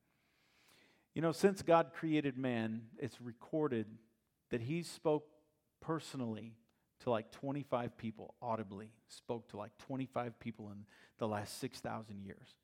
You 1.15 1.21
know, 1.21 1.33
since 1.33 1.63
God 1.63 1.93
created 1.95 2.39
man, 2.39 2.83
it's 2.99 3.21
recorded 3.21 3.87
that 4.51 4.63
he 4.63 4.83
spoke 4.83 5.27
personally 5.81 6.55
to 7.01 7.11
like 7.11 7.31
25 7.31 7.97
people, 7.99 8.35
audibly 8.41 8.91
spoke 9.09 9.49
to 9.51 9.59
like 9.59 9.77
25 9.79 10.41
people 10.41 10.71
in 10.71 10.87
the 11.19 11.29
last 11.29 11.61
6,000 11.61 12.23
years. 12.23 12.57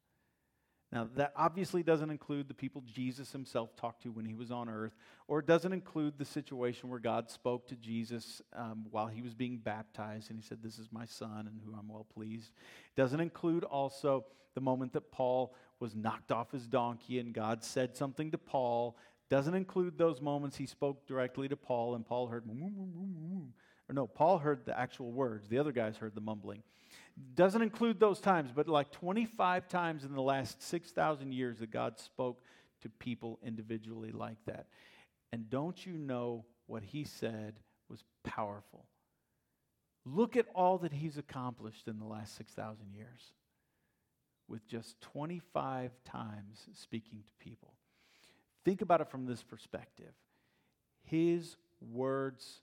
Now, 0.93 1.09
that 1.15 1.33
obviously 1.37 1.85
doesn't 1.85 2.11
include 2.11 2.49
the 2.49 2.55
people 2.55 2.83
Jesus 2.85 3.31
himself 3.31 3.77
talked 3.77 4.03
to 4.03 4.11
when 4.11 4.25
he 4.25 4.35
was 4.35 4.51
on 4.51 4.69
earth, 4.69 4.97
or 5.29 5.39
it 5.39 5.47
doesn't 5.47 5.73
include 5.73 6.19
the 6.19 6.25
situation 6.25 6.91
where 6.91 6.99
God 6.99 7.31
spoke 7.31 7.69
to 7.69 7.77
Jesus 7.77 8.43
um, 8.57 8.87
while 8.91 9.07
he 9.07 9.23
was 9.23 9.33
being 9.33 9.59
baptized 9.59 10.31
and 10.31 10.39
he 10.39 10.45
said, 10.45 10.59
This 10.63 10.81
is 10.81 10.89
my 10.91 11.05
son 11.05 11.47
and 11.47 11.61
who 11.65 11.79
I'm 11.79 11.89
well 11.89 12.07
pleased. 12.13 12.51
It 12.97 13.01
doesn't 13.01 13.21
include 13.21 13.63
also 13.63 14.25
the 14.55 14.61
moment 14.61 14.93
that 14.95 15.13
Paul 15.13 15.55
was 15.79 15.95
knocked 15.95 16.33
off 16.33 16.51
his 16.51 16.67
donkey 16.67 17.21
and 17.21 17.33
God 17.33 17.63
said 17.63 17.97
something 17.97 18.33
to 18.33 18.39
Paul. 18.39 18.97
Doesn't 19.29 19.55
include 19.55 19.97
those 19.97 20.21
moments 20.21 20.57
he 20.57 20.67
spoke 20.67 21.07
directly 21.07 21.47
to 21.49 21.57
Paul 21.57 21.95
and 21.95 22.05
Paul 22.05 22.27
heard, 22.27 22.45
or 23.89 23.95
no, 23.95 24.09
Paul 24.09 24.39
heard 24.39 24.67
the 24.67 24.77
actual 24.77 25.13
words. 25.13 25.49
The 25.49 25.59
other 25.59 25.71
guys 25.71 25.97
heard 25.97 26.17
the 26.17 26.21
mumbling. 26.21 26.65
Doesn't 27.35 27.63
include 27.63 28.01
those 28.01 28.21
times, 28.21 28.51
but 28.55 28.69
like 28.69 28.91
25 28.93 29.69
times 29.69 30.05
in 30.05 30.15
the 30.15 30.23
last 30.23 30.63
6,000 30.63 31.33
years 31.33 31.59
that 31.59 31.71
God 31.71 31.99
spoke 31.99 32.43
to 32.83 32.89
people 32.89 33.39
individually 33.45 34.11
like 34.13 34.39
that. 34.47 34.67
And 35.33 35.51
don't 35.51 35.85
you 35.85 35.93
know 35.93 36.45
what 36.67 36.83
he 36.83 37.05
said 37.05 37.55
was 37.89 38.03
powerful? 38.25 38.87
Look 40.07 40.37
at 40.37 40.47
all 40.55 40.79
that 40.79 40.93
he's 40.93 41.19
accomplished 41.19 41.87
in 41.89 41.99
the 41.99 42.07
last 42.07 42.37
6,000 42.37 42.93
years 42.95 43.33
with 44.49 44.67
just 44.67 45.01
25 45.03 45.93
times 46.05 46.67
speaking 46.75 47.23
to 47.27 47.45
people. 47.45 47.75
Think 48.65 48.83
about 48.83 49.01
it 49.01 49.11
from 49.11 49.27
this 49.27 49.43
perspective. 49.43 50.13
His 51.05 51.57
words 51.81 52.61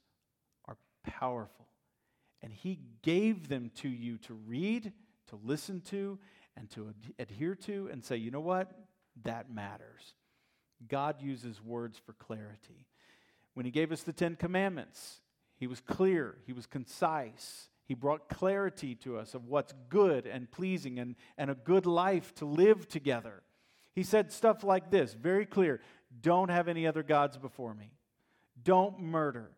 are 0.66 0.76
powerful. 1.04 1.67
And 2.42 2.52
He 2.52 2.80
gave 3.02 3.48
them 3.48 3.70
to 3.76 3.88
you 3.88 4.18
to 4.18 4.34
read, 4.34 4.92
to 5.28 5.38
listen 5.42 5.80
to, 5.82 6.18
and 6.56 6.70
to 6.70 6.88
ad- 6.88 7.14
adhere 7.18 7.54
to, 7.54 7.88
and 7.92 8.04
say, 8.04 8.16
you 8.16 8.30
know 8.30 8.40
what? 8.40 8.70
That 9.24 9.52
matters. 9.52 10.14
God 10.86 11.20
uses 11.20 11.62
words 11.62 11.98
for 11.98 12.12
clarity. 12.12 12.86
When 13.54 13.66
He 13.66 13.72
gave 13.72 13.92
us 13.92 14.02
the 14.02 14.12
Ten 14.12 14.36
Commandments, 14.36 15.20
He 15.56 15.66
was 15.66 15.80
clear, 15.80 16.36
He 16.46 16.52
was 16.52 16.66
concise. 16.66 17.68
He 17.84 17.94
brought 17.94 18.28
clarity 18.28 18.94
to 18.96 19.16
us 19.16 19.34
of 19.34 19.46
what's 19.46 19.72
good 19.88 20.26
and 20.26 20.50
pleasing 20.50 20.98
and, 20.98 21.16
and 21.38 21.50
a 21.50 21.54
good 21.54 21.86
life 21.86 22.34
to 22.34 22.44
live 22.44 22.86
together. 22.86 23.42
He 23.94 24.02
said 24.02 24.30
stuff 24.30 24.62
like 24.62 24.90
this 24.90 25.14
very 25.14 25.46
clear 25.46 25.80
don't 26.20 26.50
have 26.50 26.68
any 26.68 26.86
other 26.86 27.02
gods 27.02 27.36
before 27.36 27.74
me, 27.74 27.92
don't 28.62 29.00
murder, 29.00 29.50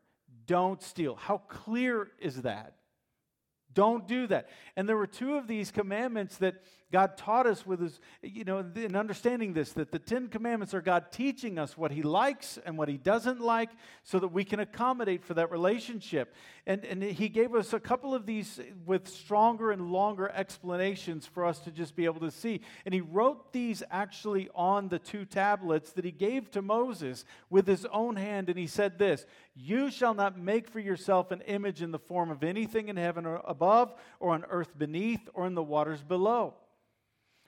don't 0.50 0.82
steal. 0.82 1.14
How 1.14 1.38
clear 1.38 2.10
is 2.18 2.42
that? 2.42 2.74
Don't 3.72 4.08
do 4.08 4.26
that. 4.26 4.48
And 4.74 4.88
there 4.88 4.96
were 4.96 5.06
two 5.06 5.36
of 5.36 5.46
these 5.46 5.70
commandments 5.70 6.38
that 6.38 6.56
God 6.90 7.16
taught 7.16 7.46
us 7.46 7.64
with 7.64 7.80
his, 7.80 8.00
you 8.20 8.42
know, 8.42 8.64
in 8.74 8.96
understanding 8.96 9.52
this, 9.52 9.72
that 9.74 9.92
the 9.92 9.98
Ten 10.00 10.26
Commandments 10.26 10.74
are 10.74 10.80
God 10.80 11.12
teaching 11.12 11.56
us 11.56 11.78
what 11.78 11.92
he 11.92 12.02
likes 12.02 12.58
and 12.66 12.76
what 12.76 12.88
he 12.88 12.96
doesn't 12.96 13.40
like 13.40 13.70
so 14.02 14.18
that 14.18 14.28
we 14.28 14.44
can 14.44 14.58
accommodate 14.58 15.24
for 15.24 15.34
that 15.34 15.52
relationship. 15.52 16.34
And, 16.66 16.84
and 16.84 17.00
he 17.00 17.28
gave 17.28 17.54
us 17.54 17.72
a 17.72 17.78
couple 17.78 18.12
of 18.12 18.26
these 18.26 18.58
with 18.84 19.06
stronger 19.06 19.70
and 19.70 19.92
longer 19.92 20.30
explanations 20.34 21.26
for 21.26 21.44
us 21.44 21.60
to 21.60 21.70
just 21.70 21.94
be 21.94 22.06
able 22.06 22.20
to 22.20 22.30
see. 22.32 22.60
And 22.84 22.92
he 22.92 23.02
wrote 23.02 23.52
these 23.52 23.84
actually 23.92 24.48
on 24.52 24.88
the 24.88 24.98
two 24.98 25.24
tablets 25.24 25.92
that 25.92 26.04
he 26.04 26.10
gave 26.10 26.50
to 26.50 26.62
Moses 26.62 27.24
with 27.50 27.68
his 27.68 27.86
own 27.86 28.16
hand. 28.16 28.48
And 28.48 28.58
he 28.58 28.66
said 28.66 28.98
this 28.98 29.26
You 29.54 29.90
shall 29.90 30.14
not 30.14 30.38
make 30.38 30.68
for 30.68 30.80
yourself 30.80 31.30
an 31.30 31.40
image 31.42 31.82
in 31.82 31.90
the 31.90 31.98
form 31.98 32.30
of 32.30 32.42
anything 32.44 32.88
in 32.88 32.96
heaven 32.96 33.26
or 33.26 33.42
above, 33.46 33.94
or 34.18 34.30
on 34.30 34.44
earth 34.48 34.76
beneath, 34.78 35.28
or 35.34 35.46
in 35.46 35.54
the 35.54 35.62
waters 35.62 36.02
below. 36.02 36.54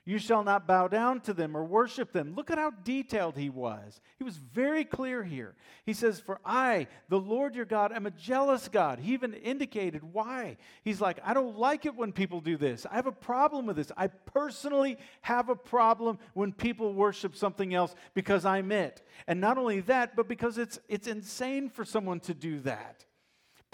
You 0.05 0.17
shall 0.17 0.43
not 0.43 0.67
bow 0.67 0.89
down 0.89 1.21
to 1.21 1.33
them 1.33 1.55
or 1.55 1.63
worship 1.63 2.11
them. 2.11 2.33
Look 2.35 2.51
at 2.51 2.57
how 2.57 2.71
detailed 2.71 3.37
he 3.37 3.49
was. 3.49 4.01
He 4.17 4.25
was 4.25 4.35
very 4.35 4.83
clear 4.83 5.23
here. 5.23 5.55
He 5.85 5.93
says, 5.93 6.19
For 6.19 6.41
I, 6.43 6.87
the 7.07 7.19
Lord 7.19 7.55
your 7.55 7.63
God, 7.63 7.93
am 7.93 8.05
a 8.05 8.11
jealous 8.11 8.67
God. 8.67 8.99
He 8.99 9.13
even 9.13 9.33
indicated 9.33 10.03
why. 10.03 10.57
He's 10.83 10.99
like, 10.99 11.19
I 11.23 11.33
don't 11.33 11.57
like 11.57 11.85
it 11.85 11.95
when 11.95 12.11
people 12.11 12.41
do 12.41 12.57
this. 12.57 12.85
I 12.91 12.95
have 12.95 13.07
a 13.07 13.13
problem 13.13 13.65
with 13.65 13.77
this. 13.77 13.93
I 13.95 14.07
personally 14.07 14.97
have 15.21 15.47
a 15.47 15.55
problem 15.55 16.19
when 16.33 16.51
people 16.51 16.93
worship 16.93 17.33
something 17.33 17.73
else 17.73 17.95
because 18.13 18.43
I'm 18.43 18.73
it. 18.73 19.01
And 19.25 19.39
not 19.39 19.57
only 19.57 19.79
that, 19.81 20.17
but 20.17 20.27
because 20.27 20.57
it's, 20.57 20.79
it's 20.89 21.07
insane 21.07 21.69
for 21.69 21.85
someone 21.85 22.19
to 22.21 22.33
do 22.33 22.59
that 22.61 23.05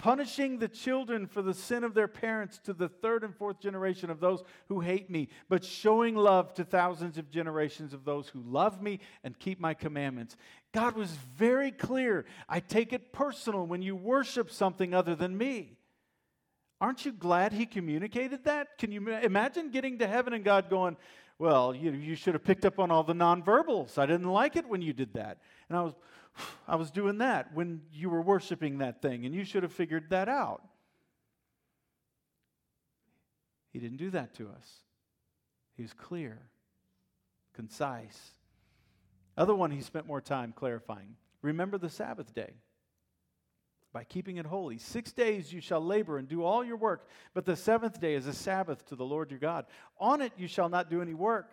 punishing 0.00 0.58
the 0.58 0.68
children 0.68 1.26
for 1.26 1.42
the 1.42 1.52
sin 1.52 1.84
of 1.84 1.92
their 1.92 2.08
parents 2.08 2.58
to 2.64 2.72
the 2.72 2.88
third 2.88 3.22
and 3.22 3.36
fourth 3.36 3.60
generation 3.60 4.08
of 4.08 4.18
those 4.18 4.42
who 4.68 4.80
hate 4.80 5.10
me, 5.10 5.28
but 5.50 5.62
showing 5.62 6.16
love 6.16 6.54
to 6.54 6.64
thousands 6.64 7.18
of 7.18 7.30
generations 7.30 7.92
of 7.92 8.06
those 8.06 8.26
who 8.26 8.40
love 8.40 8.80
me 8.80 8.98
and 9.24 9.38
keep 9.38 9.60
my 9.60 9.74
commandments. 9.74 10.38
God 10.72 10.96
was 10.96 11.10
very 11.36 11.70
clear. 11.70 12.24
I 12.48 12.60
take 12.60 12.94
it 12.94 13.12
personal 13.12 13.66
when 13.66 13.82
you 13.82 13.94
worship 13.94 14.50
something 14.50 14.94
other 14.94 15.14
than 15.14 15.36
me. 15.36 15.76
Aren't 16.80 17.04
you 17.04 17.12
glad 17.12 17.52
he 17.52 17.66
communicated 17.66 18.44
that? 18.44 18.78
Can 18.78 18.92
you 18.92 19.06
imagine 19.06 19.70
getting 19.70 19.98
to 19.98 20.06
heaven 20.06 20.32
and 20.32 20.42
God 20.42 20.70
going, 20.70 20.96
Well, 21.38 21.74
you, 21.74 21.90
you 21.90 22.14
should 22.14 22.32
have 22.32 22.44
picked 22.44 22.64
up 22.64 22.78
on 22.78 22.90
all 22.90 23.02
the 23.02 23.12
nonverbals. 23.12 23.98
I 23.98 24.06
didn't 24.06 24.30
like 24.30 24.56
it 24.56 24.66
when 24.66 24.80
you 24.80 24.94
did 24.94 25.12
that. 25.12 25.36
And 25.68 25.76
I 25.76 25.82
was, 25.82 25.92
I 26.66 26.76
was 26.76 26.90
doing 26.90 27.18
that 27.18 27.52
when 27.54 27.82
you 27.92 28.10
were 28.10 28.22
worshiping 28.22 28.78
that 28.78 29.02
thing, 29.02 29.26
and 29.26 29.34
you 29.34 29.44
should 29.44 29.62
have 29.62 29.72
figured 29.72 30.10
that 30.10 30.28
out. 30.28 30.62
He 33.72 33.78
didn't 33.78 33.98
do 33.98 34.10
that 34.10 34.34
to 34.34 34.48
us. 34.48 34.68
He 35.76 35.82
was 35.82 35.92
clear, 35.92 36.38
concise. 37.54 38.32
Other 39.36 39.54
one 39.54 39.70
he 39.70 39.80
spent 39.80 40.06
more 40.06 40.20
time 40.20 40.52
clarifying. 40.54 41.16
Remember 41.42 41.78
the 41.78 41.88
Sabbath 41.88 42.34
day 42.34 42.54
by 43.92 44.04
keeping 44.04 44.36
it 44.36 44.46
holy. 44.46 44.78
Six 44.78 45.12
days 45.12 45.52
you 45.52 45.60
shall 45.60 45.80
labor 45.80 46.18
and 46.18 46.28
do 46.28 46.44
all 46.44 46.62
your 46.64 46.76
work, 46.76 47.08
but 47.34 47.44
the 47.44 47.56
seventh 47.56 48.00
day 48.00 48.14
is 48.14 48.26
a 48.26 48.32
Sabbath 48.32 48.86
to 48.86 48.96
the 48.96 49.04
Lord 49.04 49.30
your 49.30 49.40
God. 49.40 49.66
On 49.98 50.20
it 50.20 50.32
you 50.36 50.46
shall 50.46 50.68
not 50.68 50.90
do 50.90 51.02
any 51.02 51.14
work 51.14 51.50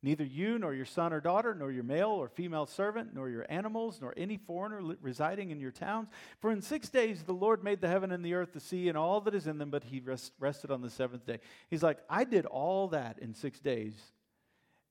Neither 0.00 0.24
you, 0.24 0.60
nor 0.60 0.72
your 0.74 0.84
son 0.84 1.12
or 1.12 1.20
daughter, 1.20 1.54
nor 1.54 1.72
your 1.72 1.82
male 1.82 2.10
or 2.10 2.28
female 2.28 2.66
servant, 2.66 3.14
nor 3.14 3.28
your 3.28 3.44
animals, 3.48 3.98
nor 4.00 4.14
any 4.16 4.36
foreigner 4.36 4.80
li- 4.80 4.96
residing 5.00 5.50
in 5.50 5.58
your 5.58 5.72
towns. 5.72 6.08
For 6.40 6.52
in 6.52 6.62
six 6.62 6.88
days 6.88 7.24
the 7.24 7.32
Lord 7.32 7.64
made 7.64 7.80
the 7.80 7.88
heaven 7.88 8.12
and 8.12 8.24
the 8.24 8.34
earth, 8.34 8.52
the 8.52 8.60
sea, 8.60 8.88
and 8.88 8.96
all 8.96 9.20
that 9.22 9.34
is 9.34 9.48
in 9.48 9.58
them, 9.58 9.70
but 9.70 9.82
he 9.82 9.98
rest, 9.98 10.32
rested 10.38 10.70
on 10.70 10.82
the 10.82 10.90
seventh 10.90 11.26
day. 11.26 11.40
He's 11.68 11.82
like, 11.82 11.98
I 12.08 12.22
did 12.22 12.46
all 12.46 12.88
that 12.88 13.18
in 13.18 13.34
six 13.34 13.58
days, 13.58 13.94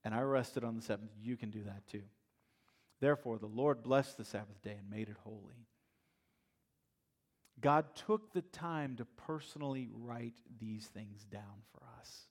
and 0.04 0.13
I 0.13 0.22
rested 0.22 0.65
on 0.65 0.76
the 0.76 0.82
seventh. 0.82 1.12
You 1.22 1.38
can 1.38 1.52
do 1.52 1.63
that 1.63 1.88
too. 1.88 2.04
Therefore, 3.00 3.38
the 3.38 3.46
Lord 3.46 3.84
blessed 3.84 4.17
the 4.17 4.26
Sabbath 4.26 4.62
day 4.62 4.76
and 4.78 4.89
made 4.89 5.08
it 5.08 5.17
holy. 5.24 5.67
God 7.62 7.86
took 7.96 8.34
the 8.34 8.41
time 8.41 8.98
to 8.98 9.06
personally 9.06 9.88
write 9.91 10.36
these 10.60 10.86
things 10.88 11.24
down 11.24 11.63
for 11.72 11.82
us 12.00 12.28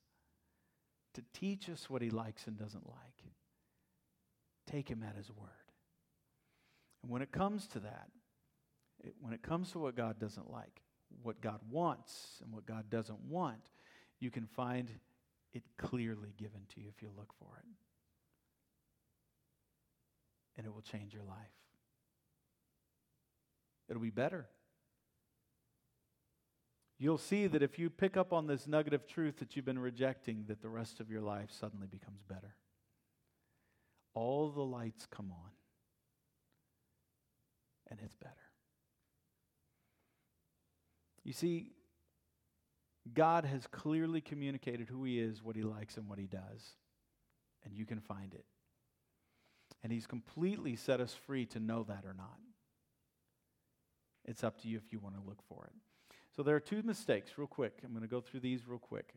to 1.17 1.23
teach 1.33 1.69
us 1.69 1.91
what 1.91 2.03
he 2.03 2.11
likes 2.11 2.47
and 2.47 2.59
doesn't 2.59 2.87
like. 2.87 3.25
Take 4.71 4.89
him 4.89 5.03
at 5.03 5.17
his 5.17 5.31
word. 5.31 5.49
And 7.03 7.11
when 7.11 7.23
it 7.23 7.33
comes 7.33 7.67
to 7.69 7.81
that, 7.81 8.09
it, 9.03 9.15
when 9.21 9.33
it 9.33 9.43
comes 9.43 9.73
to 9.73 9.79
what 9.79 9.97
God 9.97 10.19
doesn't 10.19 10.53
like, 10.53 10.83
what 11.23 11.41
God 11.41 11.61
wants 11.71 12.41
and 12.43 12.53
what 12.53 12.67
God 12.67 12.91
doesn't 12.91 13.21
want, 13.29 13.61
you 14.21 14.31
can 14.31 14.47
find 14.47 14.91
it 15.55 15.63
clearly 15.79 16.35
given 16.37 16.61
to 16.75 16.81
you 16.81 16.89
if 16.95 17.01
you 17.01 17.09
look 17.17 17.33
for 17.39 17.49
it. 17.59 17.67
And 20.59 20.67
it 20.67 20.75
will 20.75 20.83
change 20.83 21.15
your 21.15 21.25
life. 21.25 21.37
It'll 23.89 24.03
be 24.03 24.11
better 24.11 24.47
you'll 26.99 27.19
see 27.19 27.47
that 27.47 27.63
if 27.63 27.79
you 27.79 27.91
pick 27.91 28.17
up 28.17 28.33
on 28.33 28.47
this 28.47 28.67
nugget 28.67 28.95
of 28.95 29.07
truth 29.07 29.39
that 29.39 29.55
you've 29.55 29.65
been 29.65 29.79
rejecting, 29.79 30.45
that 30.49 30.63
the 30.63 30.69
rest 30.69 31.01
of 31.01 31.11
your 31.11 31.21
life 31.21 31.51
suddenly 31.51 31.87
becomes 31.87 32.23
better. 32.23 32.55
All 34.15 34.51
the 34.51 34.63
lights 34.63 35.07
come 35.11 35.31
on, 35.31 35.51
and 37.91 38.01
it's 38.03 38.15
better. 38.15 38.33
You 41.23 41.33
see, 41.33 41.73
God 43.13 43.45
has 43.45 43.67
clearly 43.67 44.21
communicated 44.21 44.89
who 44.89 45.05
He 45.05 45.21
is, 45.21 45.43
what 45.43 45.57
He 45.57 45.63
likes, 45.63 45.97
and 45.97 46.09
what 46.09 46.19
He 46.19 46.27
does, 46.27 46.77
and 47.65 47.75
you 47.75 47.85
can 47.85 48.01
find 48.01 48.33
it. 48.33 48.45
And 49.83 49.93
He's 49.93 50.07
completely 50.07 50.77
set 50.77 51.01
us 51.01 51.13
free 51.13 51.45
to 51.47 51.61
know 51.61 51.85
that 51.85 52.05
or 52.07 52.15
not. 52.15 52.39
It's 54.25 54.43
up 54.43 54.61
to 54.63 54.69
you 54.69 54.79
if 54.79 54.93
you 54.93 54.99
want 54.99 55.15
to 55.17 55.23
look 55.27 55.43
for 55.49 55.67
it. 55.67 55.75
So 56.37 56.42
there 56.42 56.55
are 56.55 56.61
two 56.61 56.83
mistakes, 56.83 57.33
real 57.38 57.46
quick. 57.46 57.79
I'm 57.83 57.92
going 57.92 58.03
to 58.03 58.09
go 58.09 58.20
through 58.20 58.40
these 58.40 58.68
real 58.68 58.79
quick. 58.79 59.14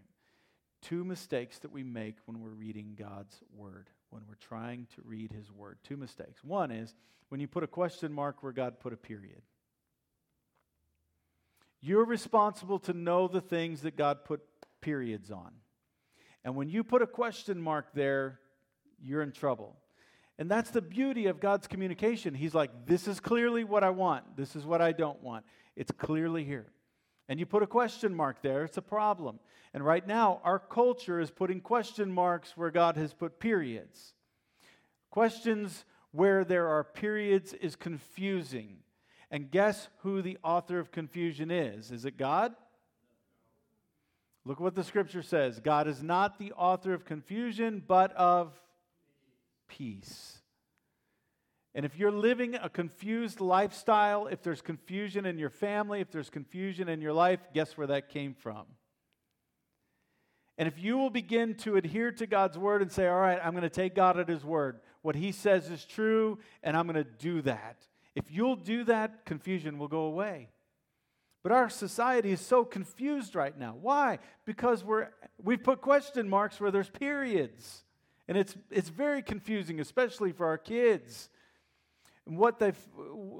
Two 0.81 1.03
mistakes 1.03 1.59
that 1.59 1.71
we 1.71 1.83
make 1.83 2.15
when 2.25 2.39
we're 2.39 2.49
reading 2.49 2.95
God's 2.97 3.35
Word, 3.53 3.89
when 4.09 4.23
we're 4.25 4.35
trying 4.35 4.87
to 4.95 5.01
read 5.03 5.33
His 5.33 5.51
Word. 5.51 5.79
Two 5.83 5.97
mistakes. 5.97 6.41
One 6.45 6.71
is 6.71 6.95
when 7.27 7.41
you 7.41 7.47
put 7.47 7.63
a 7.63 7.67
question 7.67 8.13
mark 8.13 8.41
where 8.41 8.53
God 8.53 8.79
put 8.79 8.93
a 8.93 8.97
period. 8.97 9.41
You're 11.81 12.05
responsible 12.05 12.79
to 12.79 12.93
know 12.93 13.27
the 13.27 13.41
things 13.41 13.81
that 13.81 13.97
God 13.97 14.23
put 14.23 14.39
periods 14.79 15.29
on. 15.29 15.51
And 16.45 16.55
when 16.55 16.69
you 16.69 16.85
put 16.85 17.01
a 17.01 17.07
question 17.07 17.61
mark 17.61 17.93
there, 17.93 18.39
you're 19.01 19.21
in 19.21 19.33
trouble. 19.33 19.75
And 20.37 20.49
that's 20.49 20.71
the 20.71 20.81
beauty 20.81 21.27
of 21.27 21.41
God's 21.41 21.67
communication. 21.67 22.33
He's 22.33 22.55
like, 22.55 22.85
This 22.85 23.09
is 23.09 23.19
clearly 23.19 23.65
what 23.65 23.83
I 23.83 23.89
want. 23.89 24.37
This 24.37 24.55
is 24.55 24.65
what 24.65 24.81
I 24.81 24.93
don't 24.93 25.21
want. 25.21 25.43
It's 25.75 25.91
clearly 25.91 26.45
here 26.45 26.67
and 27.29 27.39
you 27.39 27.45
put 27.45 27.63
a 27.63 27.67
question 27.67 28.13
mark 28.13 28.41
there, 28.41 28.65
it's 28.65 28.77
a 28.77 28.81
problem. 28.81 29.39
And 29.73 29.85
right 29.85 30.05
now, 30.05 30.41
our 30.43 30.57
culture 30.57 31.19
is 31.19 31.29
putting 31.29 31.61
question 31.61 32.11
marks 32.11 32.57
where 32.57 32.71
God 32.71 32.97
has 32.97 33.13
put 33.13 33.39
periods. 33.39 34.15
Questions 35.11 35.85
where 36.11 36.43
there 36.43 36.67
are 36.67 36.83
periods 36.83 37.53
is 37.53 37.75
confusing. 37.75 38.77
And 39.29 39.51
guess 39.51 39.89
who 39.99 40.23
the 40.23 40.39
author 40.43 40.79
of 40.79 40.91
confusion 40.91 41.51
is? 41.51 41.91
Is 41.91 42.03
it 42.03 42.17
God? 42.17 42.55
Look 44.43 44.59
what 44.59 44.73
the 44.73 44.83
scripture 44.83 45.21
says 45.21 45.59
God 45.59 45.87
is 45.87 46.01
not 46.01 46.39
the 46.39 46.53
author 46.53 46.95
of 46.95 47.05
confusion, 47.05 47.83
but 47.87 48.11
of 48.13 48.59
peace. 49.67 50.38
And 51.75 51.85
if 51.85 51.97
you're 51.97 52.11
living 52.11 52.55
a 52.55 52.69
confused 52.69 53.39
lifestyle, 53.39 54.27
if 54.27 54.41
there's 54.41 54.61
confusion 54.61 55.25
in 55.25 55.37
your 55.37 55.51
family, 55.51 56.01
if 56.01 56.11
there's 56.11 56.29
confusion 56.29 56.89
in 56.89 56.99
your 56.99 57.13
life, 57.13 57.39
guess 57.53 57.77
where 57.77 57.87
that 57.87 58.09
came 58.09 58.33
from? 58.33 58.65
And 60.57 60.67
if 60.67 60.77
you 60.77 60.97
will 60.97 61.11
begin 61.11 61.55
to 61.55 61.77
adhere 61.77 62.11
to 62.11 62.27
God's 62.27 62.57
word 62.57 62.81
and 62.81 62.91
say, 62.91 63.07
All 63.07 63.19
right, 63.19 63.39
I'm 63.41 63.51
going 63.51 63.61
to 63.61 63.69
take 63.69 63.95
God 63.95 64.19
at 64.19 64.27
his 64.27 64.43
word, 64.43 64.81
what 65.01 65.15
he 65.15 65.31
says 65.31 65.69
is 65.69 65.85
true, 65.85 66.39
and 66.63 66.75
I'm 66.75 66.85
going 66.85 67.03
to 67.03 67.09
do 67.09 67.41
that. 67.43 67.77
If 68.15 68.25
you'll 68.29 68.57
do 68.57 68.83
that, 68.85 69.25
confusion 69.25 69.77
will 69.77 69.87
go 69.87 70.01
away. 70.01 70.49
But 71.43 71.53
our 71.53 71.69
society 71.69 72.31
is 72.31 72.41
so 72.41 72.65
confused 72.65 73.35
right 73.35 73.57
now. 73.57 73.77
Why? 73.79 74.19
Because 74.43 74.83
we're, 74.83 75.07
we've 75.41 75.63
put 75.63 75.79
question 75.79 76.27
marks 76.27 76.59
where 76.59 76.71
there's 76.71 76.89
periods. 76.89 77.85
And 78.27 78.37
it's, 78.37 78.57
it's 78.69 78.89
very 78.89 79.21
confusing, 79.21 79.79
especially 79.79 80.33
for 80.33 80.47
our 80.47 80.57
kids 80.57 81.29
what 82.37 82.59
they 82.59 82.73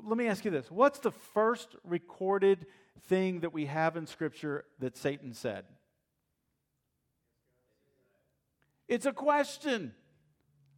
let 0.04 0.18
me 0.18 0.28
ask 0.28 0.44
you 0.44 0.52
this. 0.52 0.70
What's 0.72 1.00
the 1.00 1.12
first 1.12 1.76
recorded 1.84 2.66
thing 3.08 3.42
that 3.42 3.54
we 3.54 3.66
have 3.68 3.96
in 3.96 4.08
scripture 4.08 4.66
that 4.80 4.98
satan 4.98 5.34
said? 5.34 5.66
It's 8.88 9.06
a 9.06 9.14
question 9.14 9.94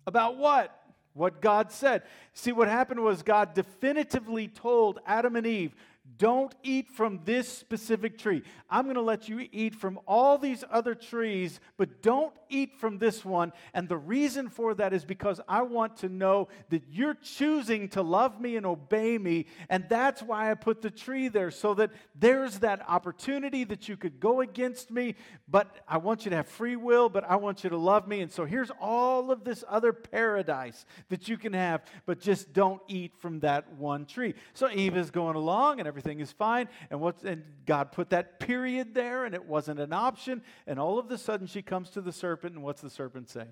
about 0.06 0.38
what? 0.38 0.78
What 1.14 1.42
god 1.42 1.72
said. 1.72 2.04
See 2.34 2.52
what 2.52 2.68
happened 2.68 3.02
was 3.02 3.24
god 3.24 3.54
definitively 3.54 4.48
told 4.48 5.00
adam 5.06 5.36
and 5.36 5.48
eve 5.48 5.76
Don't 6.18 6.54
eat 6.64 6.90
from 6.90 7.22
this 7.26 7.48
specific 7.48 8.18
tree. 8.18 8.44
I'm 8.70 8.86
going 8.86 8.96
to 8.96 9.02
let 9.02 9.30
you 9.30 9.48
eat 9.52 9.76
from 9.76 10.00
all 10.06 10.38
these 10.38 10.64
other 10.70 10.94
trees, 10.94 11.60
but 11.78 12.02
don't 12.02 12.34
eat 12.50 12.76
from 12.80 12.98
this 12.98 13.24
one. 13.24 13.54
And 13.74 13.88
the 13.88 13.98
reason 13.98 14.50
for 14.50 14.74
that 14.76 14.94
is 14.94 15.06
because 15.06 15.40
I 15.48 15.62
want 15.62 15.98
to 15.98 16.10
know 16.10 16.50
that 16.70 16.84
you're 16.90 17.14
choosing 17.16 17.88
to 17.90 18.02
love 18.02 18.42
me 18.42 18.56
and 18.56 18.66
obey 18.66 19.18
me. 19.18 19.46
And 19.70 19.86
that's 19.88 20.22
why 20.22 20.52
I 20.52 20.56
put 20.56 20.82
the 20.82 20.92
tree 20.92 21.28
there, 21.28 21.50
so 21.50 21.74
that 21.76 21.92
there's 22.14 22.60
that 22.60 22.88
opportunity 22.88 23.64
that 23.64 23.88
you 23.88 23.96
could 23.96 24.20
go 24.20 24.42
against 24.42 24.92
me, 24.92 25.16
but 25.48 25.78
I 25.88 25.98
want 25.98 26.26
you 26.26 26.30
to 26.32 26.36
have 26.36 26.48
free 26.48 26.76
will, 26.76 27.10
but 27.10 27.24
I 27.24 27.38
want 27.38 27.64
you 27.64 27.70
to 27.70 27.78
love 27.78 28.08
me. 28.08 28.22
And 28.22 28.32
so 28.32 28.46
here's 28.46 28.72
all 28.82 29.32
of 29.32 29.44
this 29.44 29.64
other 29.70 29.94
paradise 29.94 30.86
that 31.10 31.28
you 31.28 31.38
can 31.38 31.54
have, 31.54 31.84
but 32.06 32.20
just 32.20 32.54
don't 32.54 32.82
eat 32.88 33.16
from 33.18 33.40
that 33.42 33.72
one 33.74 34.06
tree. 34.06 34.34
So 34.54 34.70
Eve 34.70 34.98
is 34.98 35.10
going 35.10 35.36
along 35.36 35.80
and 35.80 35.88
everything 35.88 36.01
is 36.06 36.32
fine. 36.32 36.68
And, 36.90 37.00
what's, 37.00 37.24
and 37.24 37.44
God 37.66 37.92
put 37.92 38.10
that 38.12 38.40
period 38.40 38.94
there, 38.94 39.26
and 39.26 39.34
it 39.34 39.46
wasn't 39.46 39.80
an 39.80 39.94
option. 39.94 40.42
And 40.68 40.80
all 40.80 41.00
of 41.00 41.10
a 41.12 41.18
sudden, 41.18 41.48
she 41.48 41.62
comes 41.62 41.90
to 41.92 42.02
the 42.02 42.12
serpent, 42.12 42.56
and 42.56 42.64
what's 42.64 42.82
the 42.82 42.90
serpent 42.90 43.30
say? 43.30 43.48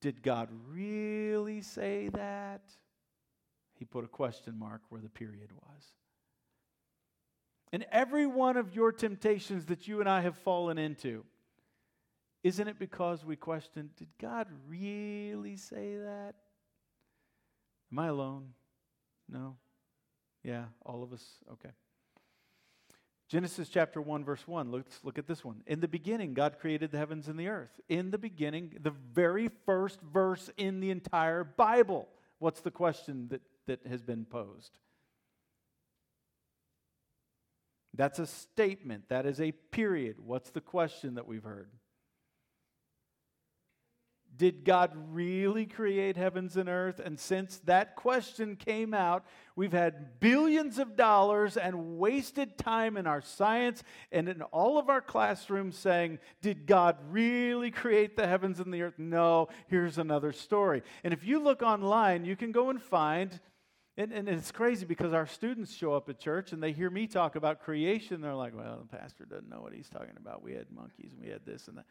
Did 0.00 0.22
God 0.22 0.48
really 0.68 1.62
say 1.62 2.08
that? 2.10 2.62
He 3.78 3.84
put 3.84 4.04
a 4.04 4.08
question 4.08 4.58
mark 4.58 4.82
where 4.88 5.00
the 5.00 5.08
period 5.08 5.50
was. 5.52 5.82
And 7.72 7.84
every 7.90 8.26
one 8.26 8.56
of 8.56 8.74
your 8.74 8.92
temptations 8.92 9.66
that 9.66 9.88
you 9.88 10.00
and 10.00 10.08
I 10.08 10.20
have 10.20 10.36
fallen 10.38 10.78
into, 10.78 11.24
isn't 12.44 12.68
it 12.68 12.78
because 12.78 13.24
we 13.24 13.36
questioned, 13.36 13.96
did 13.96 14.08
God 14.20 14.46
really 14.68 15.56
say 15.56 15.96
that? 15.96 16.34
Am 17.90 17.98
I 17.98 18.08
alone? 18.08 18.50
No. 19.28 19.56
Yeah, 20.44 20.64
all 20.84 21.02
of 21.02 21.12
us. 21.12 21.24
Okay. 21.54 21.70
Genesis 23.28 23.70
chapter 23.70 24.00
1, 24.00 24.24
verse 24.24 24.46
1. 24.46 24.70
Let's 24.70 25.00
look 25.02 25.18
at 25.18 25.26
this 25.26 25.44
one. 25.44 25.62
In 25.66 25.80
the 25.80 25.88
beginning, 25.88 26.34
God 26.34 26.58
created 26.60 26.92
the 26.92 26.98
heavens 26.98 27.26
and 27.26 27.38
the 27.38 27.48
earth. 27.48 27.80
In 27.88 28.10
the 28.10 28.18
beginning, 28.18 28.76
the 28.80 28.92
very 29.12 29.48
first 29.64 30.00
verse 30.02 30.50
in 30.58 30.80
the 30.80 30.90
entire 30.90 31.42
Bible. 31.42 32.06
What's 32.38 32.60
the 32.60 32.70
question 32.70 33.28
that, 33.30 33.40
that 33.66 33.86
has 33.86 34.02
been 34.02 34.26
posed? 34.26 34.78
That's 37.94 38.18
a 38.18 38.26
statement. 38.26 39.08
That 39.08 39.24
is 39.24 39.40
a 39.40 39.52
period. 39.52 40.16
What's 40.20 40.50
the 40.50 40.60
question 40.60 41.14
that 41.14 41.26
we've 41.26 41.44
heard? 41.44 41.70
Did 44.36 44.64
God 44.64 44.92
really 45.12 45.66
create 45.66 46.16
heavens 46.16 46.56
and 46.56 46.68
earth? 46.68 47.00
And 47.02 47.18
since 47.18 47.58
that 47.64 47.94
question 47.94 48.56
came 48.56 48.92
out, 48.92 49.24
we've 49.54 49.72
had 49.72 50.18
billions 50.18 50.78
of 50.78 50.96
dollars 50.96 51.56
and 51.56 51.98
wasted 51.98 52.58
time 52.58 52.96
in 52.96 53.06
our 53.06 53.20
science 53.20 53.82
and 54.10 54.28
in 54.28 54.42
all 54.42 54.78
of 54.78 54.88
our 54.88 55.00
classrooms 55.00 55.76
saying, 55.76 56.18
Did 56.42 56.66
God 56.66 56.96
really 57.10 57.70
create 57.70 58.16
the 58.16 58.26
heavens 58.26 58.58
and 58.58 58.74
the 58.74 58.82
earth? 58.82 58.98
No, 58.98 59.48
here's 59.68 59.98
another 59.98 60.32
story. 60.32 60.82
And 61.04 61.12
if 61.12 61.24
you 61.24 61.38
look 61.38 61.62
online, 61.62 62.24
you 62.24 62.34
can 62.34 62.50
go 62.50 62.70
and 62.70 62.82
find. 62.82 63.38
And, 63.96 64.12
and 64.12 64.28
it's 64.28 64.50
crazy 64.50 64.84
because 64.84 65.12
our 65.12 65.26
students 65.26 65.72
show 65.72 65.94
up 65.94 66.08
at 66.08 66.18
church 66.18 66.50
and 66.50 66.60
they 66.60 66.72
hear 66.72 66.90
me 66.90 67.06
talk 67.06 67.36
about 67.36 67.60
creation. 67.60 68.20
They're 68.20 68.34
like, 68.34 68.56
well, 68.56 68.84
the 68.90 68.96
pastor 68.96 69.24
doesn't 69.24 69.48
know 69.48 69.60
what 69.60 69.72
he's 69.72 69.88
talking 69.88 70.16
about. 70.16 70.42
We 70.42 70.52
had 70.52 70.66
monkeys 70.72 71.12
and 71.12 71.22
we 71.22 71.30
had 71.30 71.46
this 71.46 71.68
and 71.68 71.78
that. 71.78 71.86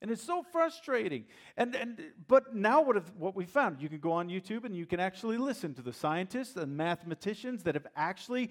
And 0.00 0.10
it's 0.10 0.22
so 0.22 0.42
frustrating. 0.42 1.24
And, 1.56 1.74
and, 1.74 2.00
but 2.28 2.54
now, 2.54 2.82
what, 2.82 2.96
have, 2.96 3.12
what 3.18 3.34
we 3.34 3.44
found, 3.44 3.82
you 3.82 3.88
can 3.88 3.98
go 3.98 4.12
on 4.12 4.28
YouTube 4.28 4.64
and 4.64 4.74
you 4.76 4.86
can 4.86 5.00
actually 5.00 5.38
listen 5.38 5.74
to 5.74 5.82
the 5.82 5.92
scientists 5.92 6.56
and 6.56 6.76
mathematicians 6.76 7.64
that 7.64 7.74
have 7.74 7.86
actually, 7.96 8.50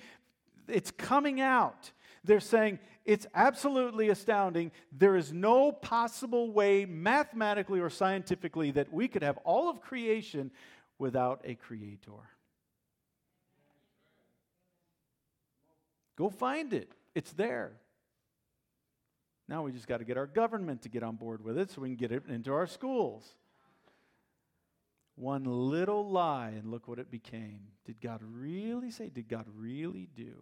it's 0.68 0.92
coming 0.92 1.40
out. 1.40 1.92
They're 2.26 2.42
saying 2.42 2.80
it's 3.06 3.26
absolutely 3.34 4.10
astounding. 4.10 4.72
There 4.92 5.16
is 5.16 5.32
no 5.32 5.72
possible 5.72 6.52
way, 6.52 6.86
mathematically 6.86 7.80
or 7.80 7.90
scientifically, 7.90 8.72
that 8.72 8.92
we 8.92 9.08
could 9.08 9.24
have 9.24 9.38
all 9.46 9.70
of 9.70 9.80
creation 9.80 10.52
without 11.00 11.42
a 11.46 11.56
creator. 11.56 12.12
Go 16.18 16.30
find 16.30 16.74
it, 16.74 16.92
it's 17.16 17.32
there. 17.32 17.72
Now 19.48 19.64
we 19.64 19.72
just 19.72 19.88
got 19.88 19.98
to 19.98 20.06
get 20.06 20.18
our 20.18 20.28
government 20.28 20.82
to 20.82 20.90
get 20.90 21.04
on 21.04 21.16
board 21.16 21.44
with 21.44 21.58
it 21.58 21.72
so 21.72 21.82
we 21.82 21.90
can 21.90 21.96
get 21.96 22.12
it 22.12 22.24
into 22.28 22.52
our 22.52 22.68
schools. 22.68 23.36
One 25.16 25.46
little 25.46 26.08
lie, 26.08 26.50
and 26.50 26.70
look 26.70 26.88
what 26.88 27.00
it 27.00 27.10
became. 27.10 27.62
Did 27.86 28.02
God 28.02 28.22
really 28.24 28.92
say? 28.92 29.10
Did 29.10 29.28
God 29.28 29.46
really 29.56 30.10
do? 30.16 30.36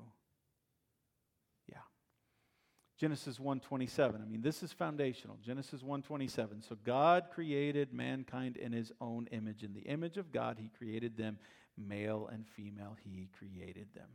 Yeah. 1.71 1.77
Genesis 2.97 3.39
1:27. 3.39 4.21
I 4.21 4.25
mean, 4.25 4.41
this 4.41 4.63
is 4.63 4.73
foundational. 4.73 5.37
Genesis 5.37 5.81
1:27. 5.81 6.61
So 6.61 6.75
God 6.83 7.29
created 7.31 7.93
mankind 7.93 8.57
in 8.57 8.73
his 8.73 8.91
own 8.99 9.27
image. 9.27 9.63
In 9.63 9.73
the 9.73 9.81
image 9.81 10.17
of 10.17 10.33
God, 10.33 10.57
he 10.57 10.67
created 10.67 11.15
them, 11.15 11.39
male 11.77 12.27
and 12.27 12.45
female, 12.45 12.97
he 13.01 13.29
created 13.37 13.93
them. 13.93 14.09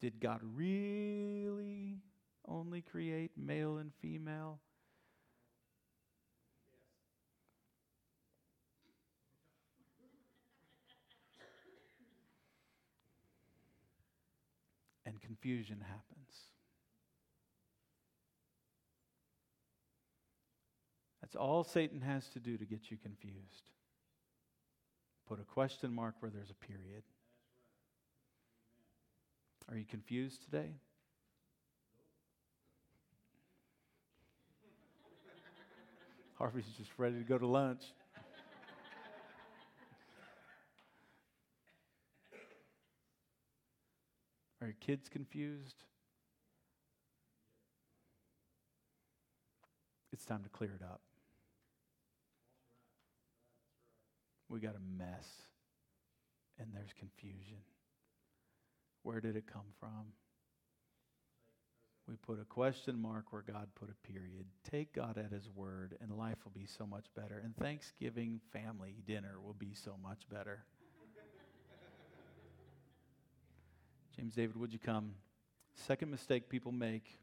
Did 0.00 0.20
God 0.20 0.40
really 0.42 2.02
only 2.48 2.82
create 2.82 3.32
male 3.36 3.78
and 3.78 3.92
female? 4.00 4.60
and 15.12 15.20
confusion 15.20 15.78
happens. 15.80 16.48
That's 21.20 21.36
all 21.36 21.64
Satan 21.64 22.00
has 22.00 22.28
to 22.30 22.40
do 22.40 22.56
to 22.56 22.64
get 22.64 22.90
you 22.90 22.96
confused. 22.96 23.70
Put 25.28 25.40
a 25.40 25.44
question 25.44 25.92
mark 25.92 26.14
where 26.20 26.30
there's 26.30 26.50
a 26.50 26.66
period. 26.66 27.02
Are 29.68 29.76
you 29.76 29.84
confused 29.84 30.42
today? 30.44 30.74
Harvey's 36.42 36.64
just 36.76 36.90
ready 36.98 37.18
to 37.18 37.22
go 37.22 37.38
to 37.38 37.46
lunch. 37.46 37.84
Are 44.60 44.66
your 44.66 44.76
kids 44.80 45.08
confused? 45.08 45.76
It's 50.12 50.24
time 50.24 50.42
to 50.42 50.48
clear 50.48 50.72
it 50.74 50.82
up. 50.82 51.00
We 54.48 54.58
got 54.58 54.74
a 54.74 54.98
mess, 54.98 55.28
and 56.58 56.70
there's 56.74 56.92
confusion. 56.98 57.58
Where 59.04 59.20
did 59.20 59.36
it 59.36 59.44
come 59.46 59.70
from? 59.78 60.06
We 62.12 62.18
put 62.18 62.42
a 62.42 62.44
question 62.44 63.00
mark 63.00 63.32
where 63.32 63.40
God 63.40 63.68
put 63.74 63.88
a 63.88 63.94
period. 64.06 64.44
Take 64.70 64.92
God 64.92 65.16
at 65.16 65.32
His 65.32 65.48
word, 65.48 65.96
and 66.02 66.18
life 66.18 66.36
will 66.44 66.52
be 66.52 66.66
so 66.66 66.84
much 66.84 67.06
better. 67.16 67.40
And 67.42 67.56
Thanksgiving 67.56 68.38
family 68.52 68.96
dinner 69.06 69.40
will 69.42 69.54
be 69.54 69.72
so 69.72 69.96
much 70.02 70.28
better. 70.30 70.62
James 74.14 74.34
David, 74.34 74.58
would 74.58 74.74
you 74.74 74.78
come? 74.78 75.14
Second 75.74 76.10
mistake 76.10 76.50
people 76.50 76.70
make 76.70 77.18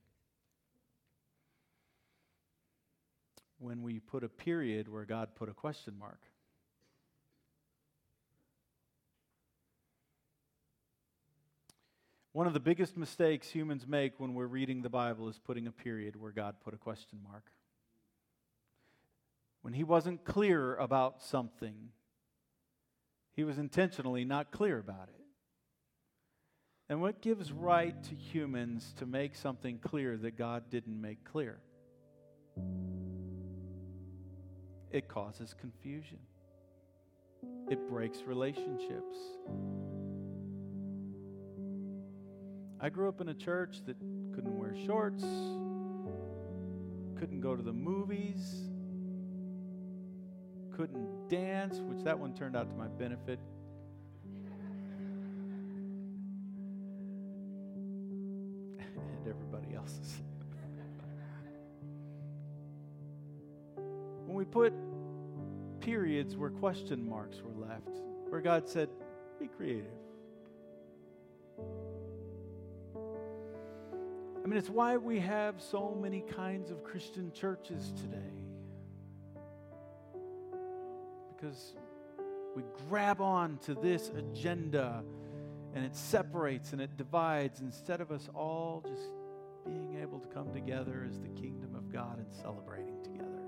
when 3.60 3.84
we 3.84 4.00
put 4.00 4.24
a 4.24 4.30
period 4.30 4.88
where 4.88 5.06
God 5.06 5.36
put 5.36 5.50
a 5.50 5.54
question 5.54 5.94
mark. 6.00 6.22
One 12.32 12.46
of 12.46 12.54
the 12.54 12.60
biggest 12.60 12.96
mistakes 12.96 13.50
humans 13.50 13.88
make 13.88 14.20
when 14.20 14.36
we're 14.36 14.46
reading 14.46 14.82
the 14.82 14.90
Bible 14.90 15.30
is 15.30 15.40
putting 15.40 15.66
a 15.66 15.72
period 15.72 16.16
where 16.16 16.32
God 16.32 16.56
put 16.64 16.74
a 16.74 16.78
question 16.78 17.20
mark. 17.24 17.52
When 19.62 19.74
he 19.74 19.84
wasn't 19.84 20.24
clear 20.24 20.76
about 20.76 21.22
something, 21.22 21.90
he 23.34 23.44
was 23.44 23.58
intentionally 23.58 24.26
not 24.26 24.52
clear 24.52 24.78
about 24.78 25.10
it. 25.10 25.16
And 26.88 27.02
what 27.02 27.22
gives 27.22 27.52
right 27.52 28.02
to 28.04 28.16
humans 28.16 28.94
to 28.98 29.06
make 29.06 29.36
something 29.36 29.80
clear 29.80 30.18
that 30.18 30.38
God 30.38 30.70
didn't 30.70 31.00
make 31.00 31.24
clear? 31.24 31.60
It 34.92 35.08
causes 35.08 35.54
confusion. 35.60 36.20
It 37.70 37.88
breaks 37.90 38.24
relationships. 38.26 39.18
I 42.82 42.90
grew 42.90 43.10
up 43.10 43.20
in 43.20 43.28
a 43.28 43.34
church 43.34 43.82
that 43.88 43.98
couldn't 44.34 44.58
wear 44.58 44.74
shorts, 44.86 45.24
couldn't 47.20 47.42
go 47.42 47.56
to 47.56 47.62
the 47.62 47.74
movies, 47.74 48.70
couldn't 50.76 51.28
dance, 51.28 51.80
which 51.80 52.04
that 52.06 52.18
one 52.18 52.34
turned 52.34 52.56
out 52.56 52.70
to 52.70 52.76
my 52.76 52.88
benefit. 52.88 53.40
and 58.80 59.28
everybody 59.28 59.76
else's. 59.76 60.22
when 64.26 64.38
we 64.38 64.46
put 64.46 64.72
periods 65.82 66.38
where 66.38 66.52
question 66.52 67.10
marks 67.10 67.42
were 67.42 67.68
left, 67.68 67.90
where 68.30 68.42
God 68.42 68.70
said, 68.70 68.88
be 69.40 69.48
creative. 69.48 69.88
I 74.50 74.52
mean, 74.52 74.58
it's 74.58 74.70
why 74.72 74.98
we 74.98 75.20
have 75.20 75.62
so 75.62 75.96
many 76.02 76.22
kinds 76.22 76.72
of 76.72 76.84
Christian 76.84 77.32
churches 77.32 77.94
today. 78.02 78.18
Because 81.36 81.76
we 82.56 82.64
grab 82.90 83.22
on 83.22 83.60
to 83.66 83.76
this 83.76 84.10
agenda 84.10 85.04
and 85.76 85.86
it 85.86 85.96
separates 85.96 86.74
and 86.74 86.82
it 86.82 86.98
divides 86.98 87.60
instead 87.60 88.02
of 88.02 88.10
us 88.12 88.28
all 88.34 88.84
just 88.88 89.12
being 89.68 90.00
able 90.02 90.18
to 90.18 90.28
come 90.30 90.52
together 90.52 91.06
as 91.08 91.20
the 91.20 91.30
kingdom 91.40 91.76
of 91.76 91.94
God 91.94 92.18
and 92.18 92.34
celebrating 92.42 93.04
together. 93.04 93.44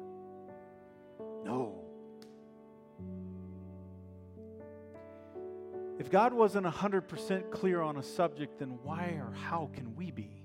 No. 1.44 1.80
If 5.98 6.12
God 6.12 6.32
wasn't 6.32 6.68
100% 6.68 7.50
clear 7.50 7.82
on 7.82 7.98
a 7.98 8.04
subject, 8.04 8.60
then 8.60 8.78
why 8.84 9.20
or 9.20 9.34
how 9.34 9.72
can 9.74 9.96
we 9.96 10.12
be? 10.12 10.41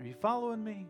Are 0.00 0.06
you 0.06 0.14
following 0.14 0.64
me? 0.64 0.86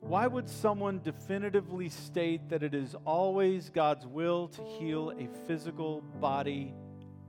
Why 0.00 0.26
would 0.26 0.48
someone 0.48 1.00
definitively 1.04 1.88
state 1.88 2.48
that 2.48 2.64
it 2.64 2.74
is 2.74 2.96
always 3.04 3.70
God's 3.70 4.08
will 4.08 4.48
to 4.48 4.62
heal 4.64 5.12
a 5.16 5.28
physical 5.46 6.00
body 6.20 6.74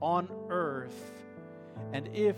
on 0.00 0.28
earth? 0.50 1.12
And 1.92 2.08
if 2.08 2.34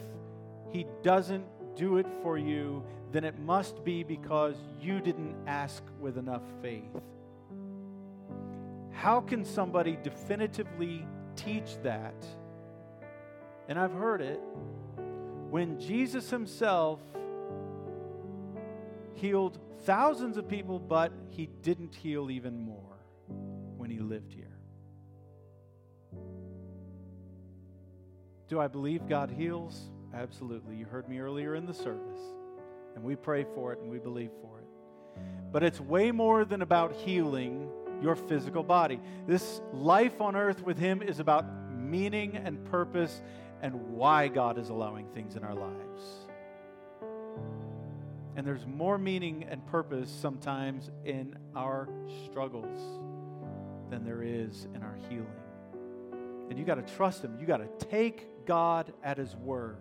He 0.71 0.85
doesn't 1.03 1.47
do 1.77 1.97
it 1.97 2.07
for 2.23 2.37
you, 2.37 2.85
then 3.11 3.25
it 3.25 3.39
must 3.39 3.83
be 3.85 4.03
because 4.03 4.57
you 4.83 5.01
didn't 5.01 5.35
ask 5.47 5.83
with 5.99 6.19
enough 6.19 6.43
faith. 6.61 7.01
How 8.91 9.23
can 9.23 9.47
somebody 9.47 9.97
definitively 10.03 11.07
teach 11.37 11.79
that? 11.83 12.27
And 13.67 13.79
I've 13.79 13.95
heard 13.95 14.21
it 14.21 14.41
when 15.49 15.81
Jesus 15.81 16.29
himself 16.29 17.01
healed 19.25 19.59
thousands 19.85 20.37
of 20.37 20.47
people, 20.47 20.79
but 20.79 21.11
he 21.31 21.49
didn't 21.63 21.95
heal 21.95 22.31
even 22.31 22.59
more 22.59 22.99
when 23.79 23.89
he 23.89 23.99
lived 23.99 24.31
here. 24.31 24.59
Do 28.49 28.61
I 28.61 28.69
believe 28.69 29.09
God 29.09 29.31
heals? 29.31 29.91
Absolutely. 30.13 30.77
You 30.77 30.85
heard 30.85 31.09
me 31.09 31.21
earlier 31.21 31.55
in 31.55 31.65
the 31.65 31.73
service. 31.73 32.21
And 32.95 33.03
we 33.03 33.17
pray 33.17 33.47
for 33.55 33.73
it 33.73 33.79
and 33.79 33.91
we 33.91 33.99
believe 33.99 34.31
for 34.43 34.59
it. 34.59 34.69
But 35.51 35.63
it's 35.63 35.81
way 35.81 36.11
more 36.11 36.45
than 36.45 36.61
about 36.61 36.93
healing 36.93 37.71
your 38.03 38.17
physical 38.17 38.63
body. 38.63 39.01
This 39.27 39.63
life 39.73 40.21
on 40.21 40.37
earth 40.37 40.63
with 40.63 40.79
Him 40.79 41.01
is 41.01 41.19
about 41.19 41.47
meaning 41.73 42.37
and 42.37 42.63
purpose 42.67 43.23
and 43.63 43.75
why 43.89 44.29
God 44.29 44.59
is 44.59 44.69
allowing 44.69 45.09
things 45.15 45.35
in 45.35 45.45
our 45.45 45.55
lives. 45.55 46.27
And 48.37 48.47
there's 48.47 48.67
more 48.67 48.99
meaning 48.99 49.47
and 49.49 49.65
purpose 49.67 50.11
sometimes 50.11 50.91
in 51.05 51.37
our 51.55 51.89
struggles 52.27 52.81
than 53.91 54.05
there 54.05 54.23
is 54.23 54.67
in 54.75 54.83
our 54.83 54.99
healing. 55.09 55.27
And 56.51 56.59
you 56.59 56.65
got 56.65 56.85
to 56.85 56.95
trust 56.95 57.23
Him. 57.23 57.39
You 57.41 57.47
got 57.47 57.59
to 57.59 57.87
take 57.87 58.47
God 58.47 58.93
at 59.03 59.19
His 59.19 59.35
word. 59.37 59.79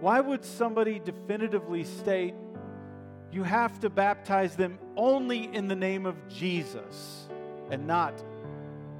Why 0.00 0.20
would 0.20 0.44
somebody 0.44 0.98
definitively 0.98 1.84
state 1.84 2.34
you 3.32 3.44
have 3.44 3.78
to 3.80 3.90
baptize 3.90 4.56
them 4.56 4.78
only 4.96 5.54
in 5.54 5.68
the 5.68 5.76
name 5.76 6.04
of 6.04 6.16
Jesus 6.28 7.28
and 7.70 7.86
not 7.86 8.24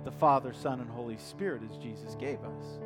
the 0.05 0.13
Father, 0.13 0.53
Son, 0.53 0.81
and 0.81 0.89
Holy 0.89 1.17
Spirit 1.17 1.63
as 1.69 1.77
Jesus 1.79 2.15
gave 2.15 2.39
us? 2.45 2.81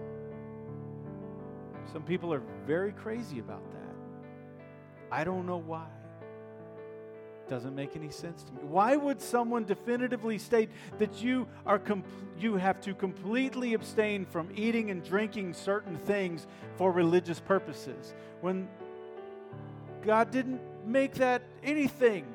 Some 1.95 2.03
people 2.03 2.35
are 2.35 2.43
very 2.67 2.91
crazy 2.91 3.39
about 3.39 3.63
that. 3.71 3.95
I 5.13 5.23
don't 5.23 5.47
know 5.47 5.59
why. 5.59 5.87
Doesn't 7.49 7.77
make 7.77 7.95
any 7.95 8.11
sense 8.11 8.43
to 8.43 8.53
me. 8.53 8.63
Why 8.63 8.97
would 8.97 9.23
someone 9.23 9.65
definitively 9.65 10.39
state 10.39 10.71
that 10.99 11.23
you 11.23 11.47
are 11.65 11.79
comp- 11.79 12.09
you 12.37 12.57
have 12.57 12.81
to 12.81 12.95
completely 12.95 13.75
abstain 13.75 14.27
from 14.27 14.49
eating 14.57 14.91
and 14.91 15.05
drinking 15.05 15.55
certain 15.55 15.97
things 15.97 16.49
for 16.75 16.91
religious 16.91 17.39
purposes 17.39 18.13
when 18.41 18.69
God 20.03 20.33
didn't 20.33 20.63
make 20.85 21.15
that 21.15 21.43
anything? 21.63 22.27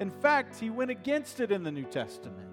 In 0.00 0.10
fact, 0.10 0.60
he 0.60 0.68
went 0.68 0.90
against 0.90 1.40
it 1.40 1.50
in 1.50 1.62
the 1.62 1.72
New 1.72 1.84
Testament. 1.84 2.50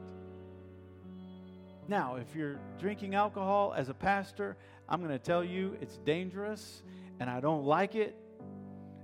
Now, 1.90 2.16
if 2.16 2.34
you're 2.34 2.62
drinking 2.80 3.14
alcohol 3.14 3.74
as 3.76 3.90
a 3.90 3.94
pastor, 3.94 4.56
I'm 4.88 5.00
going 5.00 5.12
to 5.12 5.20
tell 5.20 5.44
you 5.44 5.78
it's 5.82 5.98
dangerous 5.98 6.84
and 7.20 7.30
I 7.30 7.40
don't 7.40 7.64
like 7.64 7.96
it 7.96 8.16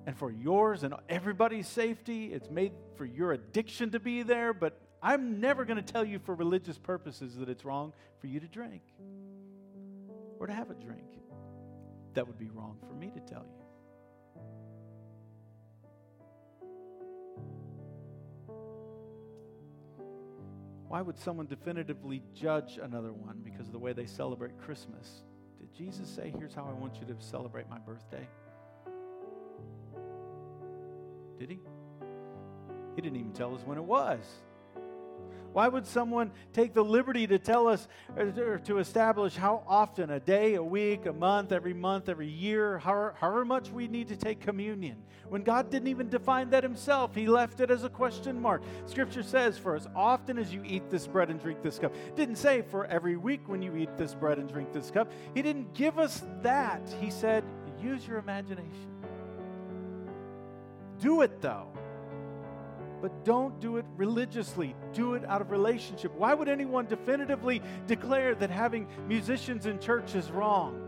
and 0.05 0.17
for 0.17 0.31
yours 0.31 0.83
and 0.83 0.93
everybody's 1.09 1.67
safety. 1.67 2.33
It's 2.33 2.49
made 2.49 2.73
for 2.95 3.05
your 3.05 3.33
addiction 3.33 3.91
to 3.91 3.99
be 3.99 4.23
there, 4.23 4.53
but 4.53 4.79
I'm 5.01 5.39
never 5.39 5.65
going 5.65 5.83
to 5.83 5.93
tell 5.93 6.05
you 6.05 6.19
for 6.19 6.35
religious 6.35 6.77
purposes 6.77 7.35
that 7.37 7.49
it's 7.49 7.65
wrong 7.65 7.93
for 8.19 8.27
you 8.27 8.39
to 8.39 8.47
drink 8.47 8.81
or 10.39 10.47
to 10.47 10.53
have 10.53 10.69
a 10.69 10.75
drink. 10.75 11.07
That 12.13 12.27
would 12.27 12.37
be 12.37 12.49
wrong 12.49 12.77
for 12.87 12.93
me 12.93 13.11
to 13.13 13.19
tell 13.21 13.45
you. 13.45 13.61
Why 20.87 21.01
would 21.01 21.17
someone 21.17 21.45
definitively 21.47 22.21
judge 22.33 22.77
another 22.77 23.13
one 23.13 23.39
because 23.43 23.65
of 23.67 23.71
the 23.71 23.79
way 23.79 23.93
they 23.93 24.05
celebrate 24.05 24.59
Christmas? 24.59 25.23
Did 25.71 25.85
Jesus 25.85 26.09
say, 26.09 26.33
Here's 26.37 26.53
how 26.53 26.65
I 26.65 26.73
want 26.79 26.97
you 26.99 27.13
to 27.13 27.21
celebrate 27.21 27.69
my 27.69 27.79
birthday? 27.79 28.27
Did 31.39 31.49
he? 31.49 31.59
He 32.95 33.01
didn't 33.01 33.17
even 33.17 33.31
tell 33.31 33.55
us 33.55 33.61
when 33.65 33.77
it 33.77 33.83
was. 33.83 34.19
Why 35.53 35.67
would 35.67 35.85
someone 35.85 36.31
take 36.53 36.73
the 36.73 36.83
liberty 36.83 37.27
to 37.27 37.37
tell 37.37 37.67
us 37.67 37.87
or 38.15 38.59
to 38.59 38.77
establish 38.77 39.35
how 39.35 39.63
often, 39.67 40.09
a 40.09 40.19
day, 40.19 40.55
a 40.55 40.63
week, 40.63 41.05
a 41.05 41.13
month, 41.13 41.51
every 41.51 41.73
month, 41.73 42.07
every 42.07 42.29
year, 42.29 42.79
however, 42.79 43.15
however, 43.19 43.45
much 43.45 43.69
we 43.69 43.87
need 43.87 44.07
to 44.09 44.15
take 44.15 44.39
communion? 44.39 44.97
When 45.27 45.43
God 45.43 45.69
didn't 45.69 45.87
even 45.87 46.09
define 46.09 46.49
that 46.49 46.63
himself, 46.63 47.15
he 47.15 47.27
left 47.27 47.59
it 47.59 47.71
as 47.71 47.83
a 47.83 47.89
question 47.89 48.41
mark. 48.41 48.61
Scripture 48.85 49.23
says, 49.23 49.57
for 49.57 49.75
as 49.75 49.87
often 49.95 50.37
as 50.37 50.53
you 50.53 50.61
eat 50.65 50.89
this 50.89 51.07
bread 51.07 51.29
and 51.29 51.39
drink 51.39 51.61
this 51.61 51.79
cup. 51.79 51.93
didn't 52.15 52.35
say 52.35 52.61
for 52.61 52.85
every 52.85 53.17
week 53.17 53.41
when 53.47 53.61
you 53.61 53.75
eat 53.75 53.95
this 53.97 54.13
bread 54.13 54.39
and 54.39 54.51
drink 54.51 54.71
this 54.73 54.91
cup. 54.91 55.11
He 55.33 55.41
didn't 55.41 55.73
give 55.73 55.99
us 55.99 56.23
that. 56.41 56.81
He 56.99 57.09
said, 57.09 57.43
use 57.81 58.07
your 58.07 58.17
imagination. 58.19 58.87
Do 60.99 61.21
it 61.21 61.41
though. 61.41 61.67
But 63.01 63.25
don't 63.25 63.59
do 63.59 63.77
it 63.77 63.85
religiously. 63.97 64.75
Do 64.93 65.15
it 65.15 65.25
out 65.25 65.41
of 65.41 65.49
relationship. 65.51 66.13
Why 66.15 66.33
would 66.33 66.47
anyone 66.47 66.85
definitively 66.85 67.61
declare 67.87 68.35
that 68.35 68.49
having 68.49 68.87
musicians 69.07 69.65
in 69.65 69.79
church 69.79 70.13
is 70.13 70.29
wrong? 70.29 70.79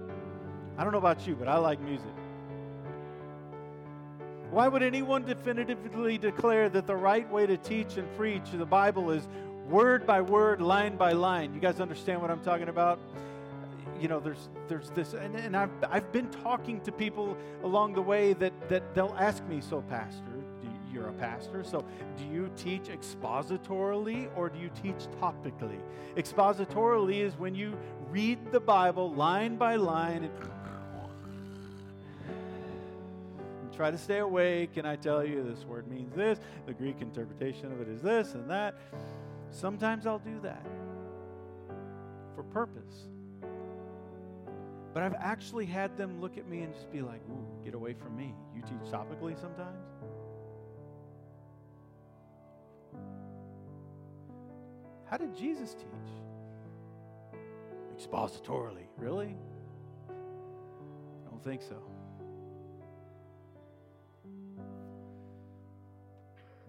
I 0.77 0.83
don't 0.83 0.93
know 0.93 0.99
about 0.99 1.25
you, 1.27 1.35
but 1.35 1.47
I 1.47 1.57
like 1.57 1.79
music. 1.81 2.13
Why 4.51 4.67
would 4.67 4.83
anyone 4.83 5.25
definitively 5.25 6.19
declare 6.19 6.69
that 6.69 6.85
the 6.85 6.95
right 6.95 7.29
way 7.31 7.47
to 7.47 7.57
teach 7.57 7.97
and 7.97 8.15
preach 8.15 8.51
the 8.53 8.65
Bible 8.65 9.09
is 9.09 9.27
word 9.67 10.05
by 10.05 10.21
word, 10.21 10.61
line 10.61 10.95
by 10.95 11.13
line? 11.13 11.55
You 11.55 11.59
guys 11.59 11.79
understand 11.79 12.21
what 12.21 12.29
I'm 12.29 12.41
talking 12.41 12.69
about? 12.69 12.99
you 14.03 14.09
know, 14.09 14.19
there's 14.19 14.49
there's 14.67 14.89
this, 14.89 15.13
and, 15.13 15.33
and 15.35 15.55
I've 15.55 15.71
I've 15.89 16.11
been 16.11 16.29
talking 16.29 16.81
to 16.81 16.91
people 16.91 17.37
along 17.63 17.93
the 17.93 18.01
way 18.01 18.33
that 18.33 18.51
that 18.67 18.93
they'll 18.93 19.15
ask 19.17 19.45
me, 19.45 19.61
so 19.61 19.81
pastor, 19.83 20.32
you're 20.93 21.09
a 21.09 21.13
pastor, 21.13 21.63
so 21.63 21.83
do 22.17 22.23
you 22.25 22.49
teach 22.55 22.83
expositorily 22.83 24.29
or 24.35 24.49
do 24.49 24.59
you 24.59 24.69
teach 24.81 25.07
topically? 25.19 25.79
Expositorily 26.15 27.21
is 27.21 27.33
when 27.37 27.55
you 27.55 27.77
read 28.09 28.51
the 28.51 28.59
Bible 28.59 29.11
line 29.13 29.55
by 29.55 29.75
line 29.75 30.23
and 30.23 30.33
try 33.75 33.89
to 33.89 33.97
stay 33.97 34.19
awake. 34.19 34.73
Can 34.73 34.85
I 34.85 34.95
tell 34.95 35.25
you 35.25 35.43
this 35.43 35.65
word 35.65 35.87
means 35.87 36.15
this? 36.15 36.39
The 36.65 36.73
Greek 36.73 37.01
interpretation 37.01 37.71
of 37.71 37.81
it 37.81 37.87
is 37.87 38.01
this 38.01 38.33
and 38.35 38.49
that. 38.49 38.75
Sometimes 39.49 40.05
I'll 40.05 40.19
do 40.19 40.39
that 40.41 40.65
for 42.35 42.43
purpose. 42.43 43.07
But 44.93 45.01
I've 45.01 45.15
actually 45.15 45.65
had 45.65 45.97
them 45.97 46.21
look 46.21 46.37
at 46.37 46.47
me 46.47 46.61
and 46.61 46.73
just 46.73 46.91
be 46.91 47.01
like, 47.01 47.21
ooh, 47.29 47.65
get 47.65 47.73
away 47.73 47.93
from 47.93 48.15
me. 48.15 48.35
You 48.55 48.61
teach 48.61 48.91
topically 48.91 49.39
sometimes? 49.39 49.79
How 55.13 55.17
did 55.17 55.37
Jesus 55.37 55.75
teach? 55.75 57.39
Expositorily. 57.95 58.87
Really? 58.97 59.35
I 60.09 61.29
don't 61.29 61.43
think 61.43 61.61
so. 61.61 61.75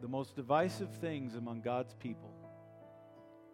The 0.02 0.08
most 0.08 0.36
divisive 0.36 0.90
things 0.96 1.36
among 1.36 1.62
God's 1.62 1.94
people 1.94 2.34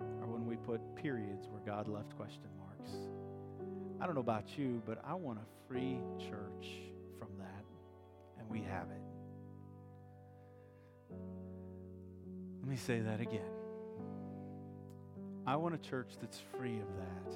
are 0.01 0.27
when 0.27 0.45
we 0.45 0.57
put 0.57 0.81
periods 0.97 1.47
where 1.47 1.63
God 1.65 1.87
left 1.87 2.17
question 2.17 2.49
marks. 2.59 2.91
I 4.01 4.07
don't 4.07 4.17
know 4.17 4.23
about 4.23 4.59
you, 4.59 4.83
but 4.85 5.01
I 5.07 5.15
want 5.15 5.39
a 5.39 5.69
free 5.69 6.01
church 6.19 6.67
from 7.17 7.29
that, 7.39 7.65
and 8.41 8.51
we 8.51 8.63
have 8.63 8.89
it. 8.91 9.03
Let 12.59 12.69
me 12.69 12.77
say 12.77 12.99
that 12.99 13.21
again. 13.21 13.60
I 15.51 15.57
want 15.57 15.75
a 15.75 15.79
church 15.79 16.11
that's 16.21 16.39
free 16.57 16.79
of 16.79 16.87
that, 16.97 17.35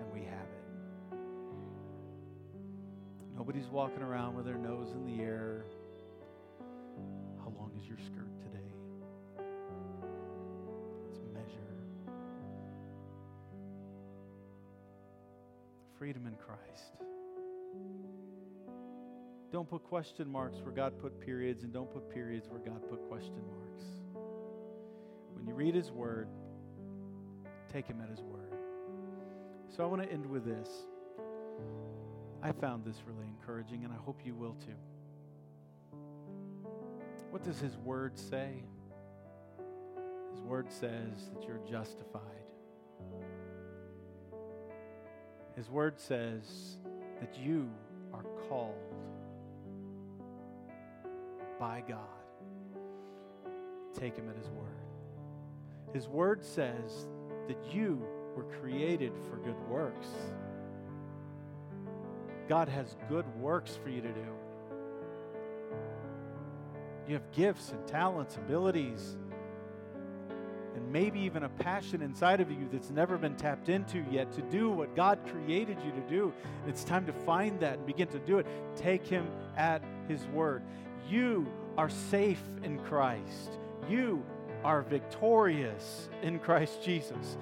and 0.00 0.12
we 0.12 0.22
have 0.22 0.32
it. 0.32 1.16
Nobody's 3.36 3.68
walking 3.68 4.02
around 4.02 4.34
with 4.34 4.46
their 4.46 4.58
nose 4.58 4.90
in 4.90 5.06
the 5.06 5.22
air. 5.22 5.64
How 7.38 7.52
long 7.56 7.70
is 7.80 7.86
your 7.86 7.98
skirt 7.98 8.36
today? 8.42 8.74
Let's 11.06 11.20
measure. 11.32 11.70
Freedom 16.00 16.26
in 16.26 16.34
Christ. 16.34 16.96
Don't 19.52 19.70
put 19.70 19.84
question 19.84 20.28
marks 20.28 20.58
where 20.62 20.74
God 20.74 20.98
put 21.00 21.20
periods, 21.20 21.62
and 21.62 21.72
don't 21.72 21.92
put 21.92 22.10
periods 22.10 22.48
where 22.48 22.58
God 22.58 22.82
put 22.90 23.08
question 23.08 23.40
marks. 23.56 23.84
When 25.36 25.46
you 25.46 25.54
read 25.54 25.76
His 25.76 25.92
Word, 25.92 26.26
take 27.72 27.86
Him 27.86 28.00
at 28.02 28.08
His 28.08 28.20
Word. 28.20 28.52
So 29.74 29.82
I 29.82 29.86
want 29.86 30.02
to 30.02 30.12
end 30.12 30.26
with 30.26 30.44
this. 30.44 30.68
I 32.42 32.52
found 32.52 32.84
this 32.84 32.96
really 33.06 33.28
encouraging, 33.28 33.84
and 33.84 33.92
I 33.92 33.96
hope 33.96 34.20
you 34.24 34.34
will 34.34 34.54
too. 34.54 35.98
What 37.30 37.44
does 37.44 37.60
His 37.60 37.76
Word 37.76 38.18
say? 38.18 38.64
His 40.32 40.40
Word 40.40 40.70
says 40.70 41.30
that 41.34 41.46
you're 41.46 41.60
justified. 41.70 42.22
His 45.54 45.68
Word 45.68 45.98
says 46.00 46.76
that 47.20 47.36
you 47.38 47.68
are 48.12 48.24
called 48.48 48.74
by 51.58 51.82
God. 51.86 51.98
Take 53.94 54.16
Him 54.16 54.28
at 54.28 54.36
His 54.36 54.48
Word. 54.48 54.66
His 55.92 56.08
Word 56.08 56.44
says 56.44 57.06
that 57.50 57.74
you 57.74 58.00
were 58.36 58.44
created 58.60 59.10
for 59.28 59.36
good 59.38 59.58
works. 59.68 60.06
God 62.48 62.68
has 62.68 62.96
good 63.08 63.26
works 63.40 63.76
for 63.82 63.88
you 63.88 64.00
to 64.00 64.12
do. 64.12 64.26
You 67.08 67.14
have 67.14 67.32
gifts 67.32 67.70
and 67.72 67.84
talents, 67.88 68.36
abilities, 68.36 69.16
and 70.76 70.92
maybe 70.92 71.18
even 71.18 71.42
a 71.42 71.48
passion 71.48 72.02
inside 72.02 72.40
of 72.40 72.52
you 72.52 72.68
that's 72.70 72.90
never 72.90 73.18
been 73.18 73.34
tapped 73.34 73.68
into 73.68 74.04
yet 74.12 74.30
to 74.34 74.42
do 74.42 74.70
what 74.70 74.94
God 74.94 75.18
created 75.26 75.76
you 75.84 75.90
to 75.90 76.08
do. 76.08 76.32
It's 76.68 76.84
time 76.84 77.04
to 77.06 77.12
find 77.12 77.58
that 77.58 77.78
and 77.78 77.86
begin 77.86 78.06
to 78.08 78.20
do 78.20 78.38
it. 78.38 78.46
Take 78.76 79.04
Him 79.04 79.26
at 79.56 79.82
His 80.06 80.24
word. 80.28 80.62
You 81.08 81.48
are 81.76 81.90
safe 81.90 82.42
in 82.62 82.78
Christ. 82.78 83.58
You 83.88 84.24
are 84.64 84.82
victorious 84.82 86.08
in 86.22 86.38
Christ 86.38 86.82
Jesus. 86.82 87.36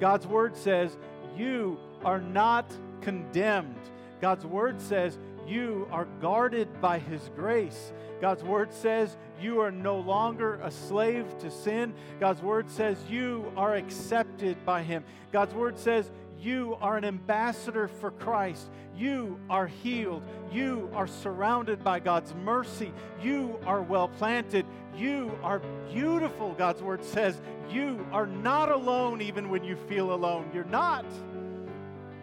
God's 0.00 0.26
word 0.26 0.56
says, 0.56 0.96
You 1.36 1.78
are 2.04 2.20
not 2.20 2.70
condemned. 3.00 3.78
God's 4.20 4.44
word 4.46 4.80
says, 4.80 5.18
You 5.46 5.88
are 5.90 6.06
guarded 6.20 6.80
by 6.80 6.98
His 6.98 7.30
grace. 7.36 7.92
God's 8.20 8.42
word 8.42 8.72
says, 8.72 9.16
You 9.40 9.60
are 9.60 9.70
no 9.70 9.98
longer 9.98 10.60
a 10.62 10.70
slave 10.70 11.26
to 11.38 11.50
sin. 11.50 11.94
God's 12.20 12.42
word 12.42 12.70
says, 12.70 12.98
You 13.08 13.52
are 13.56 13.74
accepted 13.74 14.64
by 14.64 14.82
Him. 14.82 15.04
God's 15.32 15.54
word 15.54 15.78
says, 15.78 16.10
you 16.44 16.76
are 16.80 16.96
an 16.96 17.04
ambassador 17.04 17.88
for 17.88 18.10
Christ. 18.10 18.70
You 18.96 19.40
are 19.48 19.66
healed. 19.66 20.22
You 20.52 20.90
are 20.94 21.06
surrounded 21.06 21.82
by 21.82 22.00
God's 22.00 22.34
mercy. 22.34 22.92
You 23.22 23.58
are 23.66 23.82
well 23.82 24.08
planted. 24.08 24.66
You 24.96 25.36
are 25.42 25.60
beautiful, 25.90 26.52
God's 26.52 26.82
word 26.82 27.02
says. 27.02 27.40
You 27.70 28.06
are 28.12 28.26
not 28.26 28.70
alone 28.70 29.22
even 29.22 29.48
when 29.48 29.64
you 29.64 29.76
feel 29.88 30.12
alone. 30.12 30.50
You're 30.54 30.64
not. 30.64 31.06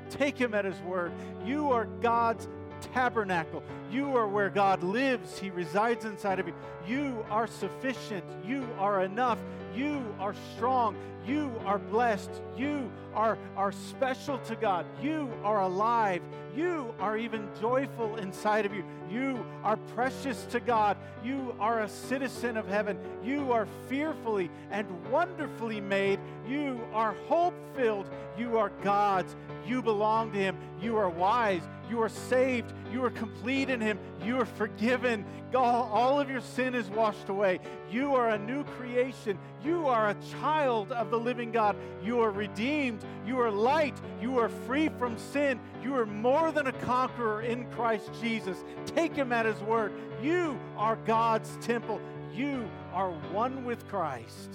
Take 0.10 0.38
him 0.38 0.54
at 0.54 0.66
his 0.66 0.80
word. 0.82 1.12
You 1.46 1.72
are 1.72 1.86
God's 1.86 2.48
tabernacle. 2.94 3.64
You 3.92 4.16
are 4.18 4.28
where 4.28 4.50
God 4.50 4.84
lives. 4.84 5.40
He 5.40 5.50
resides 5.50 6.06
inside 6.06 6.40
of 6.40 6.48
you. 6.48 6.54
You 6.88 7.26
are 7.30 7.48
sufficient. 7.48 8.24
You 8.46 8.68
are 8.80 9.04
enough. 9.04 9.40
You 9.76 10.04
are 10.20 10.36
strong. 10.56 10.96
You 11.26 11.52
are 11.66 11.80
blessed. 11.80 12.32
You 12.58 12.92
are, 13.14 13.38
are 13.56 13.72
special 13.72 14.38
to 14.40 14.56
God. 14.56 14.86
You 15.02 15.30
are 15.44 15.62
alive. 15.62 16.22
You 16.56 16.94
are 17.00 17.18
even 17.18 17.48
joyful 17.60 18.18
inside 18.18 18.66
of 18.66 18.74
you. 18.74 18.84
You 19.10 19.46
are 19.64 19.78
precious 19.96 20.44
to 20.52 20.60
God. 20.60 20.98
You 21.24 21.56
are 21.60 21.82
a 21.82 21.90
citizen 21.90 22.58
of 22.58 22.68
heaven. 22.68 22.98
You 23.24 23.52
are 23.52 23.68
fearfully 23.88 24.50
and 24.72 24.88
wonderfully 25.12 25.80
made. 25.80 26.20
You 26.48 26.82
are 26.94 27.14
hope 27.28 27.54
filled. 27.76 28.10
You 28.38 28.58
are 28.58 28.72
God's. 28.84 29.36
You 29.66 29.82
belong 29.82 30.32
to 30.32 30.38
Him. 30.38 30.58
You 30.82 30.98
are 30.98 31.10
wise. 31.10 31.62
You 31.90 32.02
are 32.02 32.10
saved. 32.10 32.74
You 32.92 33.04
are 33.06 33.12
complete 33.12 33.70
in 33.70 33.80
Him. 33.80 34.00
You 34.24 34.40
are 34.40 34.46
forgiven. 34.46 35.26
All 35.54 36.20
of 36.20 36.30
your 36.30 36.42
sin 36.42 36.76
is 36.76 36.90
washed 36.90 37.30
away. 37.30 37.60
You 37.92 38.16
are 38.16 38.30
a 38.30 38.40
new 38.40 38.64
creation. 38.64 39.38
You 39.64 39.88
are 39.88 40.10
a 40.10 40.16
child 40.40 40.92
of 40.92 41.12
the 41.12 41.20
living 41.20 41.52
God. 41.52 41.76
You 42.04 42.22
are 42.22 42.32
redeemed. 42.32 43.04
You 43.28 43.40
are 43.40 43.52
light. 43.52 44.00
You 44.22 44.40
are 44.40 44.50
free 44.50 44.90
from 44.98 45.18
sin. 45.18 45.60
You 45.84 45.96
are 45.96 46.06
more 46.06 46.52
than 46.52 46.68
a 46.68 46.74
conqueror 46.74 47.42
in 47.42 47.70
Christ 47.72 48.10
Jesus. 48.22 48.64
Take 48.86 49.14
Him 49.14 49.32
at 49.32 49.46
His 49.46 49.60
word. 49.62 49.92
You 50.22 50.60
are 50.78 50.96
God's 51.06 51.58
temple. 51.62 52.02
You 52.34 52.70
are 52.94 53.12
one 53.12 53.66
with 53.66 53.88
Christ. 53.90 54.50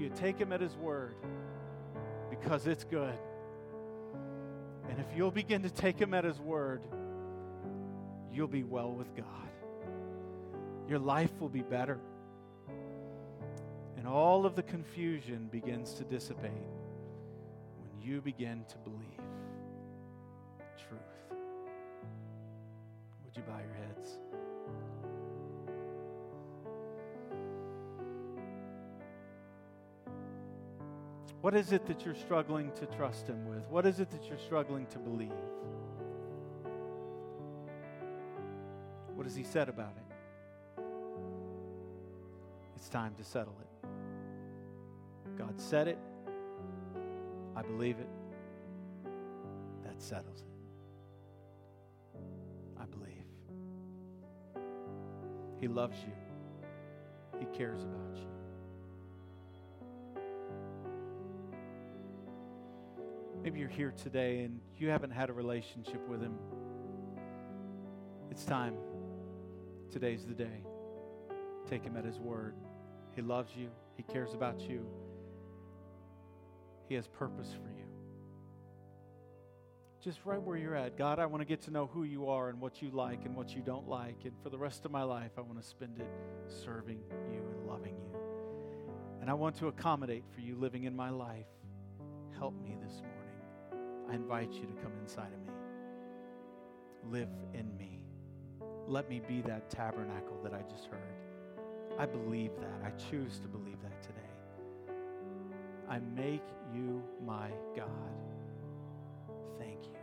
You 0.00 0.08
take 0.08 0.38
Him 0.38 0.50
at 0.50 0.62
His 0.62 0.74
word? 0.76 1.14
Because 2.30 2.66
it's 2.66 2.84
good. 2.84 3.18
And 4.88 4.98
if 4.98 5.06
you'll 5.14 5.30
begin 5.30 5.62
to 5.62 5.70
take 5.70 6.00
Him 6.00 6.14
at 6.14 6.24
His 6.24 6.40
word, 6.40 6.80
you'll 8.32 8.48
be 8.48 8.62
well 8.62 8.92
with 8.92 9.14
God. 9.14 9.26
Your 10.88 10.98
life 10.98 11.30
will 11.38 11.50
be 11.50 11.60
better. 11.60 11.98
And 13.98 14.08
all 14.08 14.46
of 14.46 14.56
the 14.56 14.62
confusion 14.62 15.50
begins 15.52 15.92
to 15.94 16.04
dissipate 16.04 16.50
when 16.50 18.00
you 18.00 18.22
begin 18.22 18.64
to 18.70 18.78
believe 18.78 19.20
truth. 20.78 21.00
Would 23.24 23.36
you 23.36 23.42
bow 23.42 23.58
your 23.58 23.74
heads? 23.74 23.79
What 31.40 31.54
is 31.54 31.72
it 31.72 31.86
that 31.86 32.04
you're 32.04 32.14
struggling 32.14 32.70
to 32.72 32.86
trust 32.86 33.26
Him 33.26 33.48
with? 33.48 33.66
What 33.68 33.86
is 33.86 33.98
it 33.98 34.10
that 34.10 34.26
you're 34.28 34.38
struggling 34.38 34.86
to 34.88 34.98
believe? 34.98 35.32
What 39.14 39.24
has 39.24 39.34
He 39.34 39.44
said 39.44 39.68
about 39.68 39.94
it? 39.96 40.82
It's 42.76 42.88
time 42.88 43.14
to 43.16 43.24
settle 43.24 43.56
it. 43.60 45.38
God 45.38 45.58
said 45.58 45.88
it. 45.88 45.98
I 47.56 47.62
believe 47.62 47.98
it. 47.98 48.08
That 49.84 50.00
settles 50.00 50.42
it. 50.42 52.20
I 52.78 52.84
believe. 52.84 53.24
He 55.58 55.68
loves 55.68 55.96
you, 55.98 56.12
He 57.38 57.46
cares 57.56 57.82
about 57.82 58.16
you. 58.16 58.39
Maybe 63.42 63.58
you're 63.58 63.68
here 63.68 63.94
today 64.02 64.40
and 64.40 64.60
you 64.76 64.90
haven't 64.90 65.12
had 65.12 65.30
a 65.30 65.32
relationship 65.32 66.06
with 66.08 66.20
Him. 66.20 66.34
It's 68.30 68.44
time. 68.44 68.74
Today's 69.90 70.26
the 70.26 70.34
day. 70.34 70.62
Take 71.68 71.82
Him 71.82 71.96
at 71.96 72.04
His 72.04 72.18
word. 72.18 72.54
He 73.16 73.22
loves 73.22 73.50
you, 73.56 73.70
He 73.96 74.02
cares 74.02 74.34
about 74.34 74.60
you, 74.60 74.86
He 76.88 76.94
has 76.94 77.08
purpose 77.08 77.48
for 77.52 77.70
you. 77.70 77.86
Just 80.02 80.20
right 80.24 80.40
where 80.40 80.56
you're 80.56 80.76
at. 80.76 80.96
God, 80.96 81.18
I 81.18 81.26
want 81.26 81.42
to 81.42 81.44
get 81.46 81.62
to 81.62 81.70
know 81.70 81.86
who 81.86 82.04
you 82.04 82.28
are 82.28 82.48
and 82.48 82.60
what 82.60 82.80
you 82.80 82.90
like 82.90 83.24
and 83.26 83.36
what 83.36 83.54
you 83.54 83.60
don't 83.60 83.86
like. 83.86 84.16
And 84.24 84.32
for 84.42 84.48
the 84.48 84.56
rest 84.56 84.86
of 84.86 84.90
my 84.90 85.02
life, 85.02 85.32
I 85.36 85.42
want 85.42 85.60
to 85.60 85.66
spend 85.66 85.98
it 85.98 86.08
serving 86.48 87.00
you 87.30 87.42
and 87.54 87.66
loving 87.66 87.96
you. 87.96 88.18
And 89.20 89.28
I 89.28 89.34
want 89.34 89.56
to 89.56 89.68
accommodate 89.68 90.24
for 90.34 90.40
you 90.40 90.56
living 90.56 90.84
in 90.84 90.96
my 90.96 91.10
life. 91.10 91.44
Help 92.38 92.54
me 92.62 92.78
this 92.82 92.94
morning. 93.02 93.19
I 94.10 94.14
invite 94.14 94.52
you 94.52 94.62
to 94.62 94.82
come 94.82 94.92
inside 95.00 95.32
of 95.32 95.40
me. 95.46 95.52
Live 97.10 97.28
in 97.54 97.76
me. 97.76 98.00
let 98.88 99.08
me 99.08 99.20
be 99.26 99.40
that 99.42 99.70
tabernacle 99.70 100.38
that 100.42 100.52
I 100.52 100.62
just 100.68 100.86
heard. 100.86 101.14
I 101.98 102.06
believe 102.06 102.50
that. 102.60 102.80
I 102.84 102.90
choose 103.10 103.38
to 103.40 103.48
believe 103.48 103.80
that 103.82 104.02
today. 104.02 104.20
I 105.88 106.00
make 106.00 106.42
you 106.74 107.02
my 107.24 107.50
God. 107.76 107.88
Thank 109.58 109.84
you. 109.84 109.96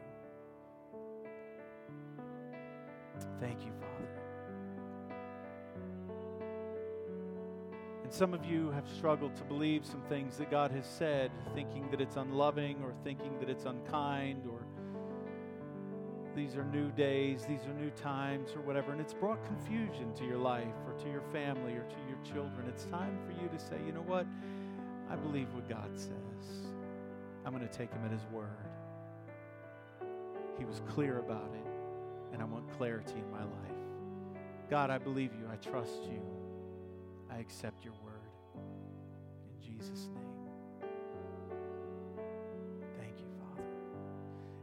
Thank 3.41 3.61
you, 3.65 3.71
Father. 3.79 4.16
And 8.07 8.13
some 8.13 8.33
of 8.33 8.45
you 8.45 8.71
have 8.71 8.87
struggled 8.87 9.35
to 9.35 9.43
believe 9.43 9.85
some 9.85 10.01
things 10.07 10.37
that 10.37 10.49
God 10.49 10.71
has 10.71 10.85
said, 10.85 11.29
thinking 11.53 11.91
that 11.91 11.99
it's 11.99 12.15
unloving 12.15 12.81
or 12.81 12.93
thinking 13.03 13.37
that 13.37 13.49
it's 13.49 13.65
unkind 13.65 14.43
or 14.49 14.61
these 16.33 16.55
are 16.55 16.63
new 16.63 16.89
days, 16.91 17.43
these 17.43 17.65
are 17.65 17.73
new 17.73 17.89
times, 17.89 18.51
or 18.55 18.61
whatever, 18.61 18.93
and 18.93 19.01
it's 19.01 19.13
brought 19.13 19.43
confusion 19.43 20.13
to 20.15 20.23
your 20.23 20.37
life 20.37 20.73
or 20.85 20.93
to 21.03 21.09
your 21.11 21.23
family 21.33 21.73
or 21.73 21.83
to 21.83 21.97
your 22.07 22.17
children. 22.23 22.65
It's 22.69 22.85
time 22.85 23.19
for 23.25 23.33
you 23.43 23.49
to 23.49 23.59
say, 23.59 23.75
you 23.85 23.91
know 23.91 24.03
what? 24.03 24.25
I 25.09 25.17
believe 25.17 25.53
what 25.53 25.67
God 25.67 25.89
says. 25.93 26.71
I'm 27.45 27.51
going 27.51 27.67
to 27.67 27.77
take 27.77 27.91
him 27.91 28.05
at 28.05 28.11
his 28.11 28.25
word. 28.31 28.47
He 30.57 30.63
was 30.63 30.81
clear 30.87 31.19
about 31.19 31.51
it, 31.53 31.67
and 32.31 32.41
I 32.41 32.45
want 32.45 32.71
clarity 32.77 33.15
in 33.15 33.29
my 33.31 33.43
life. 33.43 34.39
God, 34.69 34.91
I 34.91 34.97
believe 34.97 35.31
you. 35.33 35.49
I 35.51 35.57
trust 35.57 36.03
you. 36.03 36.36
I 37.37 37.39
accept 37.41 37.85
your 37.85 37.93
word. 38.03 38.13
In 38.55 39.61
Jesus' 39.61 40.07
name. 40.15 40.23
Thank 42.99 43.19
you, 43.19 43.27
Father. 43.39 43.69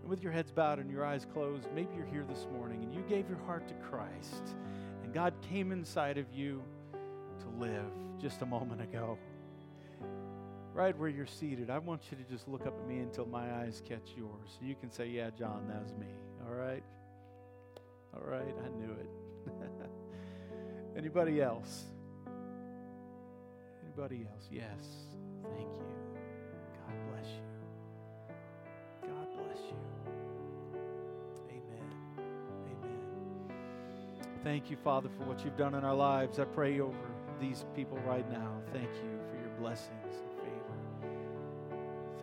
And 0.01 0.11
with 0.11 0.25
your 0.25 0.33
heads 0.33 0.51
bowed 0.51 0.81
and 0.81 0.91
your 0.91 1.05
eyes 1.05 1.25
closed, 1.33 1.69
maybe 1.73 1.95
you're 1.97 2.05
here 2.05 2.25
this 2.29 2.49
morning 2.53 2.83
and 2.83 2.93
you 2.93 3.03
gave 3.09 3.29
your 3.29 3.39
heart 3.47 3.69
to 3.69 3.75
Christ, 3.75 4.57
and 5.05 5.15
God 5.15 5.35
came 5.41 5.71
inside 5.71 6.19
of 6.19 6.27
you 6.33 6.65
to 7.39 7.49
live 7.61 7.93
just 8.21 8.43
a 8.43 8.47
moment 8.47 8.83
ago. 8.83 9.19
Right 10.73 10.99
where 10.99 11.09
you're 11.09 11.27
seated, 11.27 11.71
I 11.71 11.79
want 11.79 12.03
you 12.11 12.17
to 12.17 12.25
just 12.25 12.49
look 12.49 12.67
up 12.67 12.77
at 12.77 12.89
me 12.89 12.99
until 12.99 13.27
my 13.27 13.55
eyes 13.61 13.81
catch 13.89 14.15
yours. 14.17 14.49
So 14.59 14.67
you 14.67 14.75
can 14.75 14.91
say, 14.91 15.07
Yeah, 15.07 15.31
John, 15.39 15.69
that 15.69 15.81
was 15.81 15.93
me. 15.93 16.09
All 16.45 16.55
right? 16.55 16.83
All 18.17 18.25
right, 18.27 18.43
I 18.43 18.69
knew 18.77 18.93
it. 18.93 19.11
Anybody 20.97 21.41
else? 21.41 21.85
Anybody 23.97 24.27
else? 24.29 24.49
Yes. 24.51 24.65
Thank 25.43 25.61
you. 25.61 25.87
God 26.75 26.97
bless 27.13 27.29
you. 27.29 29.09
God 29.09 29.29
bless 29.37 29.59
you. 29.59 29.77
Amen. 31.49 31.91
Amen. 32.67 33.57
Thank 34.43 34.69
you, 34.71 34.77
Father, 34.77 35.09
for 35.17 35.25
what 35.25 35.45
you've 35.45 35.57
done 35.57 35.75
in 35.75 35.85
our 35.85 35.95
lives. 35.95 36.41
I 36.41 36.45
pray 36.45 36.81
over 36.81 36.97
these 37.41 37.65
people 37.77 37.99
right 37.99 38.29
now. 38.33 38.61
Thank 38.73 38.91
you 38.97 39.21
for 39.31 39.37
your 39.41 39.57
blessings 39.61 39.91
and 40.03 40.39
favor. 40.41 40.77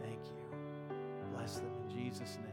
Thank 0.04 0.20
you. 0.26 0.98
Bless 1.34 1.60
them 1.60 1.72
in 1.90 1.96
Jesus' 1.96 2.38
name. 2.44 2.51